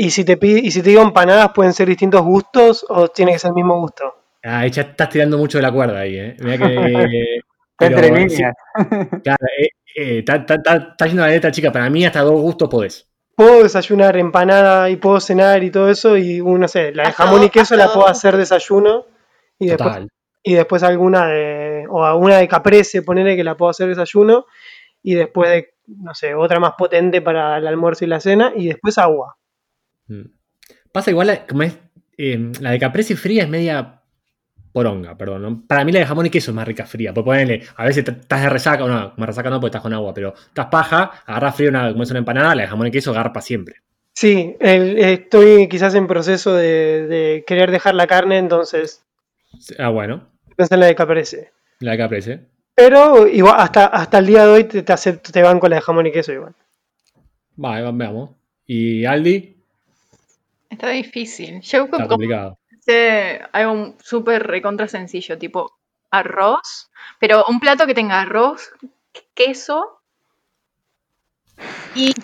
Y 0.00 0.08
si 0.08 0.24
te 0.24 0.38
pide, 0.38 0.60
y 0.60 0.70
si 0.70 0.80
te 0.80 0.88
digo 0.88 1.02
empanadas, 1.02 1.50
¿pueden 1.54 1.74
ser 1.74 1.86
distintos 1.86 2.22
gustos 2.22 2.86
o 2.88 3.08
tiene 3.08 3.32
que 3.32 3.38
ser 3.38 3.50
el 3.50 3.54
mismo 3.56 3.78
gusto? 3.78 4.14
Ah, 4.42 4.66
ya 4.66 4.80
estás 4.80 5.10
tirando 5.10 5.36
mucho 5.36 5.58
de 5.58 5.62
la 5.62 5.70
cuerda 5.70 5.98
ahí, 5.98 6.16
¿eh? 6.16 6.36
Mirá 6.40 6.56
que. 6.56 6.64
Está 7.80 7.96
pero, 7.96 7.98
entre 7.98 8.08
sí, 8.08 8.36
líneas. 8.36 8.54
claro, 9.24 9.46
eh, 9.58 9.68
eh, 9.96 10.18
está, 10.26 11.06
yendo 11.06 11.22
la 11.22 11.28
letra, 11.28 11.50
chica. 11.50 11.70
Para 11.70 11.88
mí, 11.90 12.04
hasta 12.04 12.20
dos 12.20 12.40
gustos 12.40 12.68
podés. 12.70 13.10
Puedo 13.34 13.62
desayunar 13.62 14.16
empanada 14.16 14.88
y 14.88 14.96
puedo 14.96 15.20
cenar 15.20 15.62
y 15.64 15.70
todo 15.70 15.90
eso 15.90 16.16
y 16.16 16.40
uh, 16.40 16.58
no 16.58 16.68
sé, 16.68 16.92
la 16.92 17.04
de 17.04 17.12
jamón 17.12 17.44
y 17.44 17.50
queso 17.50 17.76
la 17.76 17.92
puedo 17.92 18.06
hacer 18.06 18.36
desayuno 18.36 19.06
y 19.58 19.68
después, 19.68 19.88
Total. 19.88 20.08
y 20.42 20.54
después 20.54 20.82
alguna 20.82 21.26
de, 21.26 21.86
o 21.88 22.04
alguna 22.04 22.36
de 22.38 22.48
caprese, 22.48 23.02
ponerle 23.02 23.36
que 23.36 23.44
la 23.44 23.56
puedo 23.56 23.70
hacer 23.70 23.88
desayuno 23.88 24.44
y 25.02 25.14
después 25.14 25.50
de, 25.50 25.74
no 25.86 26.14
sé, 26.14 26.34
otra 26.34 26.60
más 26.60 26.72
potente 26.76 27.22
para 27.22 27.56
el 27.56 27.66
almuerzo 27.66 28.04
y 28.04 28.08
la 28.08 28.20
cena 28.20 28.52
y 28.54 28.68
después 28.68 28.98
agua. 28.98 29.36
Mm. 30.10 30.22
Pasa 30.92 31.10
igual, 31.10 31.28
la- 31.28 31.46
como 31.46 31.62
es, 31.62 31.78
eh, 32.18 32.50
la 32.60 32.72
de 32.72 32.78
caprese 32.78 33.16
fría 33.16 33.44
es 33.44 33.48
media 33.48 34.02
poronga, 34.72 35.16
perdón. 35.16 35.42
¿no? 35.42 35.64
Para 35.66 35.84
mí 35.84 35.92
la 35.92 36.00
de 36.00 36.06
jamón 36.06 36.26
y 36.26 36.30
queso 36.30 36.50
es 36.50 36.54
más 36.54 36.66
rica 36.66 36.84
fría. 36.86 37.12
Pues 37.14 37.24
ponerle, 37.24 37.62
a 37.76 37.84
veces 37.84 38.06
estás 38.06 38.42
de 38.42 38.48
resaca, 38.48 38.86
no, 38.86 39.14
como 39.14 39.26
resaca 39.26 39.50
no 39.50 39.58
porque 39.60 39.68
estás 39.70 39.82
con 39.82 39.92
agua, 39.94 40.12
pero 40.14 40.34
estás 40.34 40.66
paja, 40.66 41.10
agarras 41.26 41.56
frío 41.56 41.70
una, 41.70 41.90
como 41.90 42.02
es 42.02 42.10
una 42.10 42.18
empanada, 42.20 42.54
la 42.54 42.62
de 42.62 42.68
jamón 42.68 42.86
y 42.88 42.90
queso 42.90 43.12
garpa 43.12 43.40
siempre. 43.40 43.76
Sí, 44.14 44.56
el- 44.60 44.98
estoy 44.98 45.68
quizás 45.68 45.94
en 45.94 46.06
proceso 46.06 46.54
de, 46.54 47.06
de 47.06 47.44
querer 47.46 47.70
dejar 47.70 47.94
la 47.94 48.06
carne, 48.06 48.38
entonces 48.38 49.04
Ah, 49.78 49.88
bueno, 49.88 50.28
pensé 50.56 50.74
en 50.74 50.80
la 50.80 50.86
de 50.86 50.94
caprese. 50.94 51.52
la 51.80 51.92
de 51.92 51.98
caprese. 51.98 52.40
Pero 52.74 53.26
igual 53.26 53.56
hasta, 53.58 53.86
hasta 53.86 54.18
el 54.18 54.26
día 54.26 54.44
de 54.46 54.52
hoy 54.52 54.64
te, 54.64 54.82
te 54.82 54.92
acepto, 54.92 55.32
te 55.32 55.42
banco 55.42 55.68
la 55.68 55.76
de 55.76 55.82
jamón 55.82 56.06
y 56.06 56.12
queso 56.12 56.32
igual. 56.32 56.54
Va, 57.62 57.80
va, 57.80 57.90
veamos. 57.92 58.30
Y 58.66 59.04
Aldi, 59.04 59.56
Está 60.70 60.90
difícil. 60.90 61.60
Yo 61.60 61.84
está 61.84 61.90
como 61.90 62.08
complicado. 62.08 62.58
hice 62.70 63.40
algo 63.52 63.96
súper 64.02 64.46
recontra 64.46 64.88
sencillo, 64.88 65.36
tipo 65.36 65.78
arroz, 66.10 66.90
pero 67.18 67.44
un 67.48 67.60
plato 67.60 67.86
que 67.86 67.94
tenga 67.94 68.20
arroz, 68.20 68.70
queso 69.34 70.00
y 71.94 72.14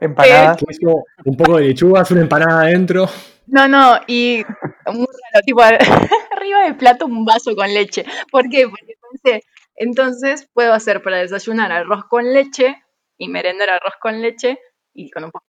Empanadas. 0.00 0.58
Queso, 0.66 1.04
un 1.24 1.36
poco 1.36 1.58
de 1.58 1.68
lechugas, 1.68 2.10
una 2.10 2.22
empanada 2.22 2.62
adentro. 2.62 3.08
no, 3.46 3.68
no, 3.68 4.00
y 4.08 4.44
muy 4.86 5.06
raro, 5.06 5.44
tipo 5.46 5.62
arriba 6.36 6.64
del 6.64 6.76
plato 6.76 7.06
un 7.06 7.24
vaso 7.24 7.54
con 7.54 7.72
leche. 7.72 8.04
¿Por 8.30 8.48
qué? 8.48 8.68
Porque 8.68 8.94
pensé, 9.12 9.44
entonces 9.76 10.48
puedo 10.52 10.72
hacer 10.72 11.02
para 11.02 11.18
desayunar 11.18 11.70
arroz 11.70 12.04
con 12.06 12.32
leche 12.32 12.82
y 13.16 13.28
merendar 13.28 13.70
arroz 13.70 13.94
con 14.00 14.20
leche 14.20 14.58
y 14.92 15.08
con 15.10 15.22
un 15.24 15.30
poco 15.30 15.46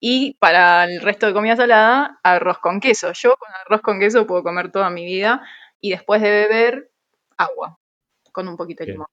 y 0.00 0.34
para 0.38 0.84
el 0.84 1.00
resto 1.00 1.26
de 1.26 1.32
comida 1.32 1.56
salada, 1.56 2.18
arroz 2.22 2.58
con 2.58 2.80
queso. 2.80 3.12
Yo 3.14 3.36
con 3.36 3.48
arroz 3.64 3.80
con 3.82 3.98
queso 3.98 4.26
puedo 4.26 4.42
comer 4.42 4.70
toda 4.70 4.90
mi 4.90 5.04
vida 5.04 5.42
y 5.80 5.90
después 5.90 6.20
de 6.22 6.30
beber, 6.30 6.90
agua 7.36 7.78
con 8.32 8.48
un 8.48 8.56
poquito 8.56 8.84
de 8.84 8.92
limón. 8.92 9.06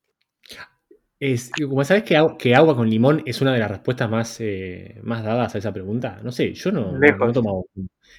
Es, 1.20 1.52
y 1.58 1.64
como 1.64 1.84
sabes 1.86 2.04
que, 2.04 2.18
agua- 2.18 2.38
que 2.38 2.54
agua 2.54 2.76
con 2.76 2.90
limón 2.90 3.24
es 3.26 3.40
una 3.42 3.54
de 3.54 3.60
las 3.60 3.72
respuestas 3.72 4.10
más, 4.10 4.38
eh, 4.42 5.00
más 5.04 5.24
dadas 5.24 5.56
a 5.56 5.58
esa 5.58 5.72
pregunta, 5.72 6.20
no 6.22 6.32
sé, 6.34 6.54
yo 6.54 6.72
no, 6.72 6.92
no, 6.92 7.00
no 7.28 7.32
tomo 7.34 7.50
agua. 7.50 7.64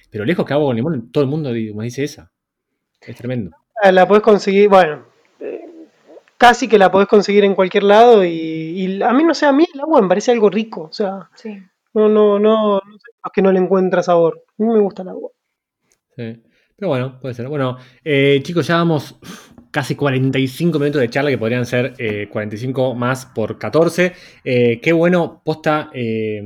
Pero 0.09 0.25
lejos 0.25 0.43
que 0.45 0.53
agua 0.53 0.67
con 0.67 0.75
limón, 0.75 1.11
todo 1.11 1.23
el 1.23 1.29
mundo 1.29 1.51
me 1.51 1.83
dice 1.83 2.03
esa. 2.03 2.31
Es 3.01 3.15
tremendo. 3.15 3.55
Ah, 3.81 3.91
La 3.91 4.07
podés 4.07 4.23
conseguir, 4.23 4.69
bueno, 4.69 5.05
eh, 5.39 5.65
casi 6.37 6.67
que 6.67 6.79
la 6.79 6.89
podés 6.91 7.07
conseguir 7.07 7.43
en 7.43 7.53
cualquier 7.53 7.83
lado 7.83 8.25
y, 8.25 8.29
y 8.31 9.03
a 9.03 9.11
mí 9.13 9.23
no 9.23 9.35
sé, 9.35 9.45
a 9.45 9.51
mí 9.51 9.67
el 9.71 9.79
agua 9.81 10.01
me 10.01 10.07
parece 10.07 10.31
algo 10.31 10.49
rico, 10.49 10.83
o 10.89 10.93
sea, 10.93 11.29
Sí. 11.35 11.61
No, 11.95 12.09
no, 12.09 12.39
no, 12.39 12.75
no 12.75 12.81
los 12.81 13.31
que 13.33 13.41
no 13.41 13.51
le 13.51 13.59
encuentra 13.59 14.03
sabor. 14.03 14.43
A 14.47 14.63
mí 14.63 14.69
me 14.71 14.79
gusta 14.79 15.01
el 15.01 15.09
agua. 15.09 15.31
Sí. 16.15 16.43
Pero 16.75 16.89
bueno, 16.89 17.19
puede 17.19 17.33
ser. 17.33 17.47
Bueno, 17.47 17.77
eh, 18.03 18.41
chicos, 18.43 18.67
ya 18.67 18.75
vamos 18.75 19.17
casi 19.71 19.95
45 19.95 20.77
minutos 20.77 21.01
de 21.01 21.09
charla 21.09 21.29
que 21.29 21.37
podrían 21.37 21.65
ser 21.65 21.93
eh, 21.97 22.27
45 22.29 22.95
más 22.95 23.25
por 23.25 23.57
14. 23.57 24.13
Eh, 24.43 24.79
qué 24.81 24.93
bueno, 24.93 25.41
posta 25.43 25.89
eh, 25.93 26.41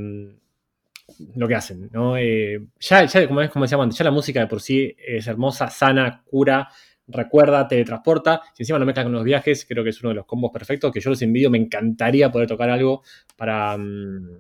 lo 1.35 1.47
que 1.47 1.55
hacen, 1.55 1.89
¿no? 1.91 2.15
Ya, 2.17 3.05
ya, 3.05 3.27
como, 3.27 3.41
es, 3.41 3.49
como 3.49 3.65
decíamos 3.65 3.83
antes, 3.85 3.97
ya 3.97 4.05
la 4.05 4.11
música 4.11 4.39
de 4.39 4.47
por 4.47 4.61
sí 4.61 4.95
es 4.97 5.27
hermosa, 5.27 5.69
sana, 5.69 6.23
cura, 6.25 6.69
recuerda, 7.07 7.67
teletransporta. 7.67 8.41
Si 8.53 8.63
encima 8.63 8.79
lo 8.79 8.85
mezclan 8.85 9.07
con 9.07 9.13
los 9.13 9.23
viajes, 9.23 9.65
creo 9.67 9.83
que 9.83 9.89
es 9.89 10.01
uno 10.01 10.09
de 10.09 10.15
los 10.15 10.25
combos 10.25 10.51
perfectos, 10.51 10.91
que 10.91 10.99
yo 10.99 11.09
los 11.09 11.21
envío, 11.21 11.49
me 11.49 11.57
encantaría 11.57 12.31
poder 12.31 12.47
tocar 12.47 12.69
algo 12.69 13.03
para, 13.35 13.77
mm, 13.77 14.39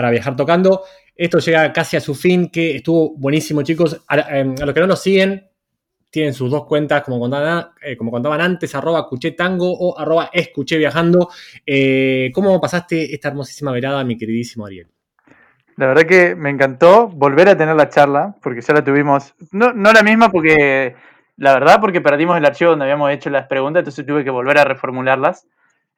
para 0.00 0.10
viajar 0.10 0.34
tocando. 0.34 0.84
Esto 1.14 1.40
llega 1.40 1.70
casi 1.74 1.98
a 1.98 2.00
su 2.00 2.14
fin, 2.14 2.48
que 2.48 2.76
estuvo 2.76 3.14
buenísimo, 3.18 3.60
chicos. 3.60 4.02
A, 4.08 4.14
a 4.14 4.44
los 4.44 4.72
que 4.72 4.80
no 4.80 4.86
nos 4.86 5.02
siguen, 5.02 5.46
tienen 6.08 6.32
sus 6.32 6.50
dos 6.50 6.64
cuentas, 6.64 7.02
como 7.02 7.20
contaban, 7.20 7.66
eh, 7.82 7.98
como 7.98 8.10
contaban 8.10 8.40
antes, 8.40 8.74
arroba 8.74 9.00
escuché 9.00 9.32
tango 9.32 9.70
o 9.70 9.98
arroba 9.98 10.30
escuché 10.32 10.78
viajando. 10.78 11.28
Eh, 11.66 12.30
¿Cómo 12.32 12.58
pasaste 12.62 13.14
esta 13.14 13.28
hermosísima 13.28 13.72
velada, 13.72 14.02
mi 14.04 14.16
queridísimo 14.16 14.64
Ariel? 14.64 14.88
La 15.76 15.88
verdad 15.88 16.06
que 16.06 16.34
me 16.34 16.48
encantó 16.48 17.08
volver 17.08 17.50
a 17.50 17.56
tener 17.58 17.76
la 17.76 17.90
charla, 17.90 18.34
porque 18.42 18.62
ya 18.62 18.72
la 18.72 18.82
tuvimos, 18.82 19.34
no, 19.52 19.74
no 19.74 19.92
la 19.92 20.02
misma 20.02 20.30
porque, 20.30 20.96
la 21.36 21.52
verdad, 21.52 21.78
porque 21.78 22.00
perdimos 22.00 22.38
el 22.38 22.46
archivo 22.46 22.70
donde 22.70 22.86
habíamos 22.86 23.10
hecho 23.12 23.28
las 23.28 23.48
preguntas, 23.48 23.80
entonces 23.82 24.06
tuve 24.06 24.24
que 24.24 24.30
volver 24.30 24.56
a 24.56 24.64
reformularlas. 24.64 25.46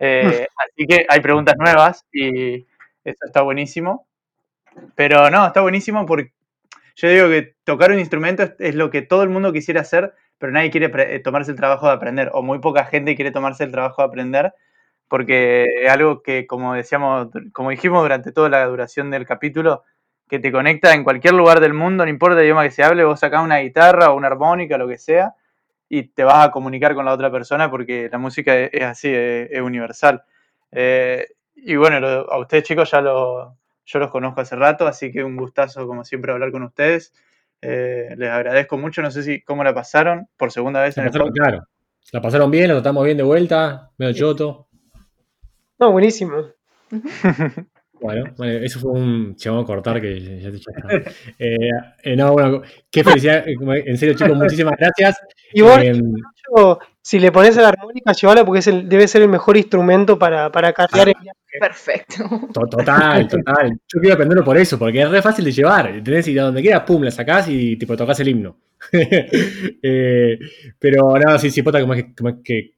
Eh, 0.01 0.49
así 0.57 0.87
que 0.89 1.07
hay 1.09 1.21
preguntas 1.21 1.55
nuevas 1.57 2.05
y 2.13 2.67
eso 3.05 3.27
está 3.27 3.43
buenísimo. 3.43 4.07
Pero 4.95 5.31
no, 5.31 5.47
está 5.47 5.61
buenísimo 5.61 6.07
porque 6.07 6.33
yo 6.97 7.09
digo 7.09 7.29
que 7.29 7.55
tocar 7.65 7.91
un 7.91 7.99
instrumento 7.99 8.43
es, 8.43 8.55
es 8.59 8.75
lo 8.75 8.91
que 8.91 9.03
todo 9.03 9.23
el 9.23 9.31
mundo 9.31 9.53
quisiera 9.53 9.81
hacer, 9.81 10.15
pero 10.39 10.53
nadie 10.53 10.71
quiere 10.71 10.91
eh, 11.15 11.21
tomarse 11.21 11.51
el 11.53 11.57
trabajo 11.57 11.87
de 11.87 11.93
aprender, 11.93 12.31
o 12.33 12.43
muy 12.43 12.59
poca 12.59 12.85
gente 12.85 13.17
quiere 13.17 13.31
tomarse 13.31 13.65
el 13.65 13.73
trabajo 13.73 14.03
de 14.03 14.09
aprender, 14.09 14.55
porque 15.09 15.67
es 15.83 15.91
algo 15.91 16.23
que, 16.23 16.47
como 16.47 16.75
decíamos, 16.75 17.29
como 17.53 17.71
dijimos 17.71 18.03
durante 18.03 18.33
toda 18.33 18.49
la 18.49 18.65
duración 18.67 19.11
del 19.11 19.27
capítulo, 19.27 19.85
que 20.29 20.39
te 20.39 20.51
conecta 20.51 20.95
en 20.95 21.05
cualquier 21.05 21.35
lugar 21.35 21.61
del 21.61 21.75
mundo, 21.75 22.05
no 22.05 22.11
importa 22.11 22.39
el 22.39 22.47
idioma 22.47 22.65
que 22.65 22.71
se 22.71 22.83
hable, 22.83 23.05
vos 23.05 23.21
sacás 23.21 23.45
una 23.45 23.59
guitarra 23.59 24.11
o 24.11 24.17
una 24.17 24.29
armónica, 24.29 24.79
lo 24.79 24.89
que 24.89 24.99
sea, 24.99 25.35
y 25.89 26.05
te 26.09 26.25
vas 26.25 26.47
a 26.47 26.51
comunicar 26.51 26.95
con 26.95 27.05
la 27.05 27.13
otra 27.13 27.31
persona 27.31 27.71
porque 27.71 28.09
la 28.11 28.19
música 28.19 28.59
es 28.59 28.83
así, 28.83 29.09
es, 29.09 29.51
es 29.51 29.61
universal. 29.61 30.25
Eh, 30.71 31.27
y 31.55 31.77
bueno, 31.77 32.01
lo- 32.01 32.31
a 32.33 32.39
ustedes 32.39 32.65
chicos 32.65 32.91
ya 32.91 33.01
lo, 33.01 33.57
yo 33.85 33.99
los 33.99 34.11
conozco 34.11 34.41
hace 34.41 34.57
rato, 34.57 34.87
así 34.87 35.11
que 35.13 35.23
un 35.25 35.37
gustazo 35.37 35.87
como 35.87 36.05
siempre 36.05 36.33
hablar 36.33 36.51
con 36.53 36.63
ustedes. 36.63 37.13
Eh, 37.61 38.15
les 38.17 38.29
agradezco 38.31 38.77
mucho, 38.77 39.03
no 39.03 39.11
sé 39.11 39.23
si 39.23 39.43
cómo 39.43 39.63
la 39.63 39.73
pasaron 39.75 40.29
por 40.37 40.51
segunda 40.51 40.83
vez 40.83 40.97
La 40.97 41.05
en 41.05 41.07
el 41.09 41.13
podcast. 41.19 41.37
claro. 41.37 41.65
La 42.13 42.21
pasaron 42.21 42.51
bien, 42.51 42.69
la 42.69 42.75
tratamos 42.75 43.05
bien 43.05 43.17
de 43.17 43.23
vuelta, 43.23 43.91
medio 43.99 44.13
choto. 44.13 44.69
No, 45.79 45.93
buenísimo. 45.93 46.47
Bueno, 48.03 48.25
bueno, 48.37 48.53
eso 48.65 48.81
fue 48.81 48.91
un. 48.93 49.35
Che, 49.37 49.49
vamos 49.49 49.65
a 49.65 49.67
cortar 49.67 50.01
que 50.01 50.41
ya, 50.41 50.49
está. 50.49 50.73
Eh, 51.39 51.57
eh, 52.03 52.17
no, 52.17 52.33
bueno, 52.33 52.63
qué 52.91 53.05
felicidad. 53.05 53.47
eh, 53.49 53.55
En 53.87 53.97
serio, 53.97 54.15
chicos, 54.15 54.37
muchísimas 54.37 54.75
gracias. 54.79 55.19
Y 55.55 55.61
vos, 55.61 55.79
Eh, 55.83 55.93
Nacho, 55.93 56.79
si 57.03 57.19
le 57.21 57.31
pones 57.31 57.57
a 57.59 57.63
la 57.63 57.69
armónica, 57.69 58.13
llévala 58.13 58.43
porque 58.45 58.61
es 58.61 58.67
el, 58.69 58.89
debe 58.89 59.07
ser 59.07 59.21
el 59.23 59.29
mejor 59.29 59.57
instrumento 59.59 60.19
para, 60.19 60.51
para 60.51 60.73
cargar 60.73 61.09
en 61.09 61.15
viaje. 61.21 61.39
Perfecto. 61.61 62.25
To- 62.55 62.67
Total, 62.67 63.29
total. 63.29 63.79
Yo 63.87 64.01
quiero 64.01 64.15
aprenderlo 64.15 64.43
por 64.43 64.57
eso, 64.57 64.79
porque 64.79 65.03
es 65.03 65.11
re 65.11 65.21
fácil 65.21 65.45
de 65.45 65.53
llevar. 65.53 65.89
¿Entendés? 65.91 66.27
Y 66.29 66.39
a 66.39 66.45
donde 66.45 66.63
quieras, 66.63 66.85
pum, 66.87 67.03
la 67.03 67.11
sacás 67.11 67.49
y 67.49 67.77
tipo 67.77 67.95
tocas 67.97 68.19
el 68.21 68.29
himno. 68.29 68.57
Eh, 69.85 70.39
pero 70.79 71.19
nada, 71.19 71.39
sí, 71.39 71.51
sí, 71.51 71.63
pota, 71.63 71.81
como 71.81 71.95
es 71.95 72.05
que, 72.45 72.75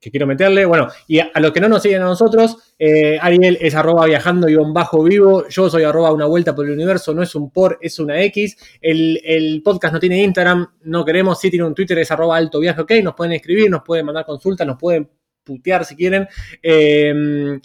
quiero 0.00 0.26
meterle. 0.26 0.64
Bueno, 0.64 0.88
y 1.08 1.18
a, 1.18 1.30
los 1.40 1.52
que 1.52 1.60
no 1.60 1.68
nos 1.68 1.82
siguen 1.82 2.02
a 2.02 2.06
nosotros, 2.06 2.74
eh, 2.78 3.18
Ariel 3.20 3.58
es 3.60 3.74
arroba 3.74 4.06
viajando 4.06 4.46
guion 4.46 4.72
bajo 4.72 5.02
vivo. 5.02 5.48
Yo 5.48 5.68
soy 5.68 5.82
arroba 5.82 6.12
una 6.12 6.26
vuelta 6.26 6.54
por 6.54 6.66
el 6.66 6.72
universo. 6.72 7.14
No 7.14 7.22
es 7.22 7.34
un 7.34 7.50
por, 7.50 7.78
es 7.80 7.98
una 7.98 8.20
X. 8.22 8.56
El, 8.80 9.20
el 9.24 9.62
podcast 9.62 9.94
no 9.94 10.00
tiene 10.00 10.22
Instagram, 10.22 10.66
no 10.84 11.04
queremos. 11.04 11.40
Sí 11.40 11.50
tiene 11.50 11.66
un 11.66 11.74
Twitter, 11.74 11.98
es 11.98 12.10
arroba 12.10 12.36
alto 12.36 12.60
viaje, 12.60 12.80
ok. 12.80 12.92
Nos 13.02 13.14
pueden 13.14 13.32
escribir, 13.32 13.70
nos 13.70 13.82
pueden 13.82 14.06
mandar 14.06 14.24
consultas, 14.24 14.66
nos 14.66 14.78
pueden 14.78 15.08
putear 15.42 15.84
si 15.84 15.96
quieren. 15.96 16.28
Eh, 16.62 17.60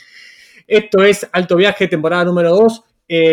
esto 0.67 1.03
es 1.03 1.27
Alto 1.31 1.55
Viaje, 1.55 1.87
temporada 1.87 2.25
número 2.25 2.51
2. 2.55 2.83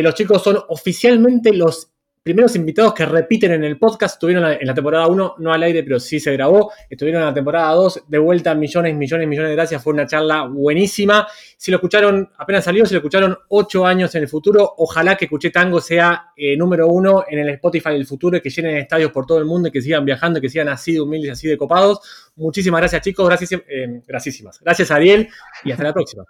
los 0.03 0.15
chicos 0.15 0.43
son 0.43 0.59
oficialmente 0.69 1.53
los 1.53 1.93
primeros 2.29 2.55
invitados 2.57 2.93
que 2.93 3.07
repiten 3.07 3.53
en 3.53 3.65
el 3.65 3.79
podcast. 3.79 4.17
Estuvieron 4.17 4.45
en 4.53 4.67
la 4.67 4.75
temporada 4.75 5.07
1, 5.07 5.37
no 5.39 5.53
al 5.53 5.63
aire, 5.63 5.83
pero 5.83 5.99
sí 5.99 6.21
se 6.21 6.33
grabó. 6.33 6.71
Estuvieron 6.91 7.23
en 7.23 7.29
la 7.29 7.35
temporada 7.35 7.73
2, 7.73 8.05
de 8.07 8.19
vuelta, 8.19 8.55
millones, 8.55 8.95
millones, 8.95 9.27
millones 9.27 9.51
de 9.51 9.57
gracias. 9.57 9.83
Fue 9.83 9.95
una 9.95 10.07
charla 10.07 10.43
buenísima. 10.43 11.27
Si 11.57 11.71
lo 11.71 11.79
escucharon, 11.79 12.31
apenas 12.37 12.65
salió, 12.65 12.85
si 12.85 12.93
lo 12.93 12.99
escucharon 12.99 13.37
8 13.49 13.87
años 13.87 14.15
en 14.15 14.23
el 14.23 14.29
futuro, 14.29 14.75
ojalá 14.77 15.17
que 15.17 15.25
Escuché 15.25 15.51
Tango 15.51 15.81
sea 15.81 16.33
eh, 16.37 16.57
número 16.57 16.87
1 16.89 17.25
en 17.29 17.39
el 17.39 17.49
Spotify 17.51 17.91
del 17.91 18.07
futuro 18.07 18.37
y 18.37 18.41
que 18.41 18.51
llenen 18.51 18.77
estadios 18.77 19.11
por 19.11 19.27
todo 19.27 19.39
el 19.39 19.45
mundo 19.45 19.69
y 19.69 19.73
que 19.73 19.81
sigan 19.81 20.05
viajando, 20.05 20.39
y 20.39 20.43
que 20.43 20.49
sigan 20.49 20.69
así 20.69 20.93
de 20.93 21.01
humildes, 21.01 21.33
así 21.33 21.49
de 21.49 21.57
copados. 21.57 22.33
Muchísimas 22.37 22.81
gracias, 22.81 23.03
chicos. 23.03 23.27
Gracias, 23.27 23.53
eh, 23.53 24.03
gracias. 24.07 24.29
Gracias, 24.61 24.91
Ariel, 24.91 25.29
y 25.65 25.73
hasta 25.73 25.85
la 25.85 25.93
próxima. 25.93 26.25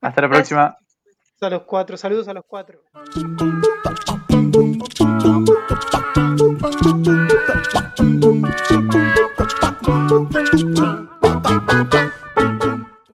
Hasta 0.00 0.22
la 0.22 0.28
próxima. 0.28 0.76
A 1.40 1.48
los 1.48 1.62
cuatro, 1.62 1.96
saludos 1.96 2.28
a 2.28 2.34
los 2.34 2.44
cuatro. 2.46 2.82
Thank 5.22 5.48
you. 11.94 12.19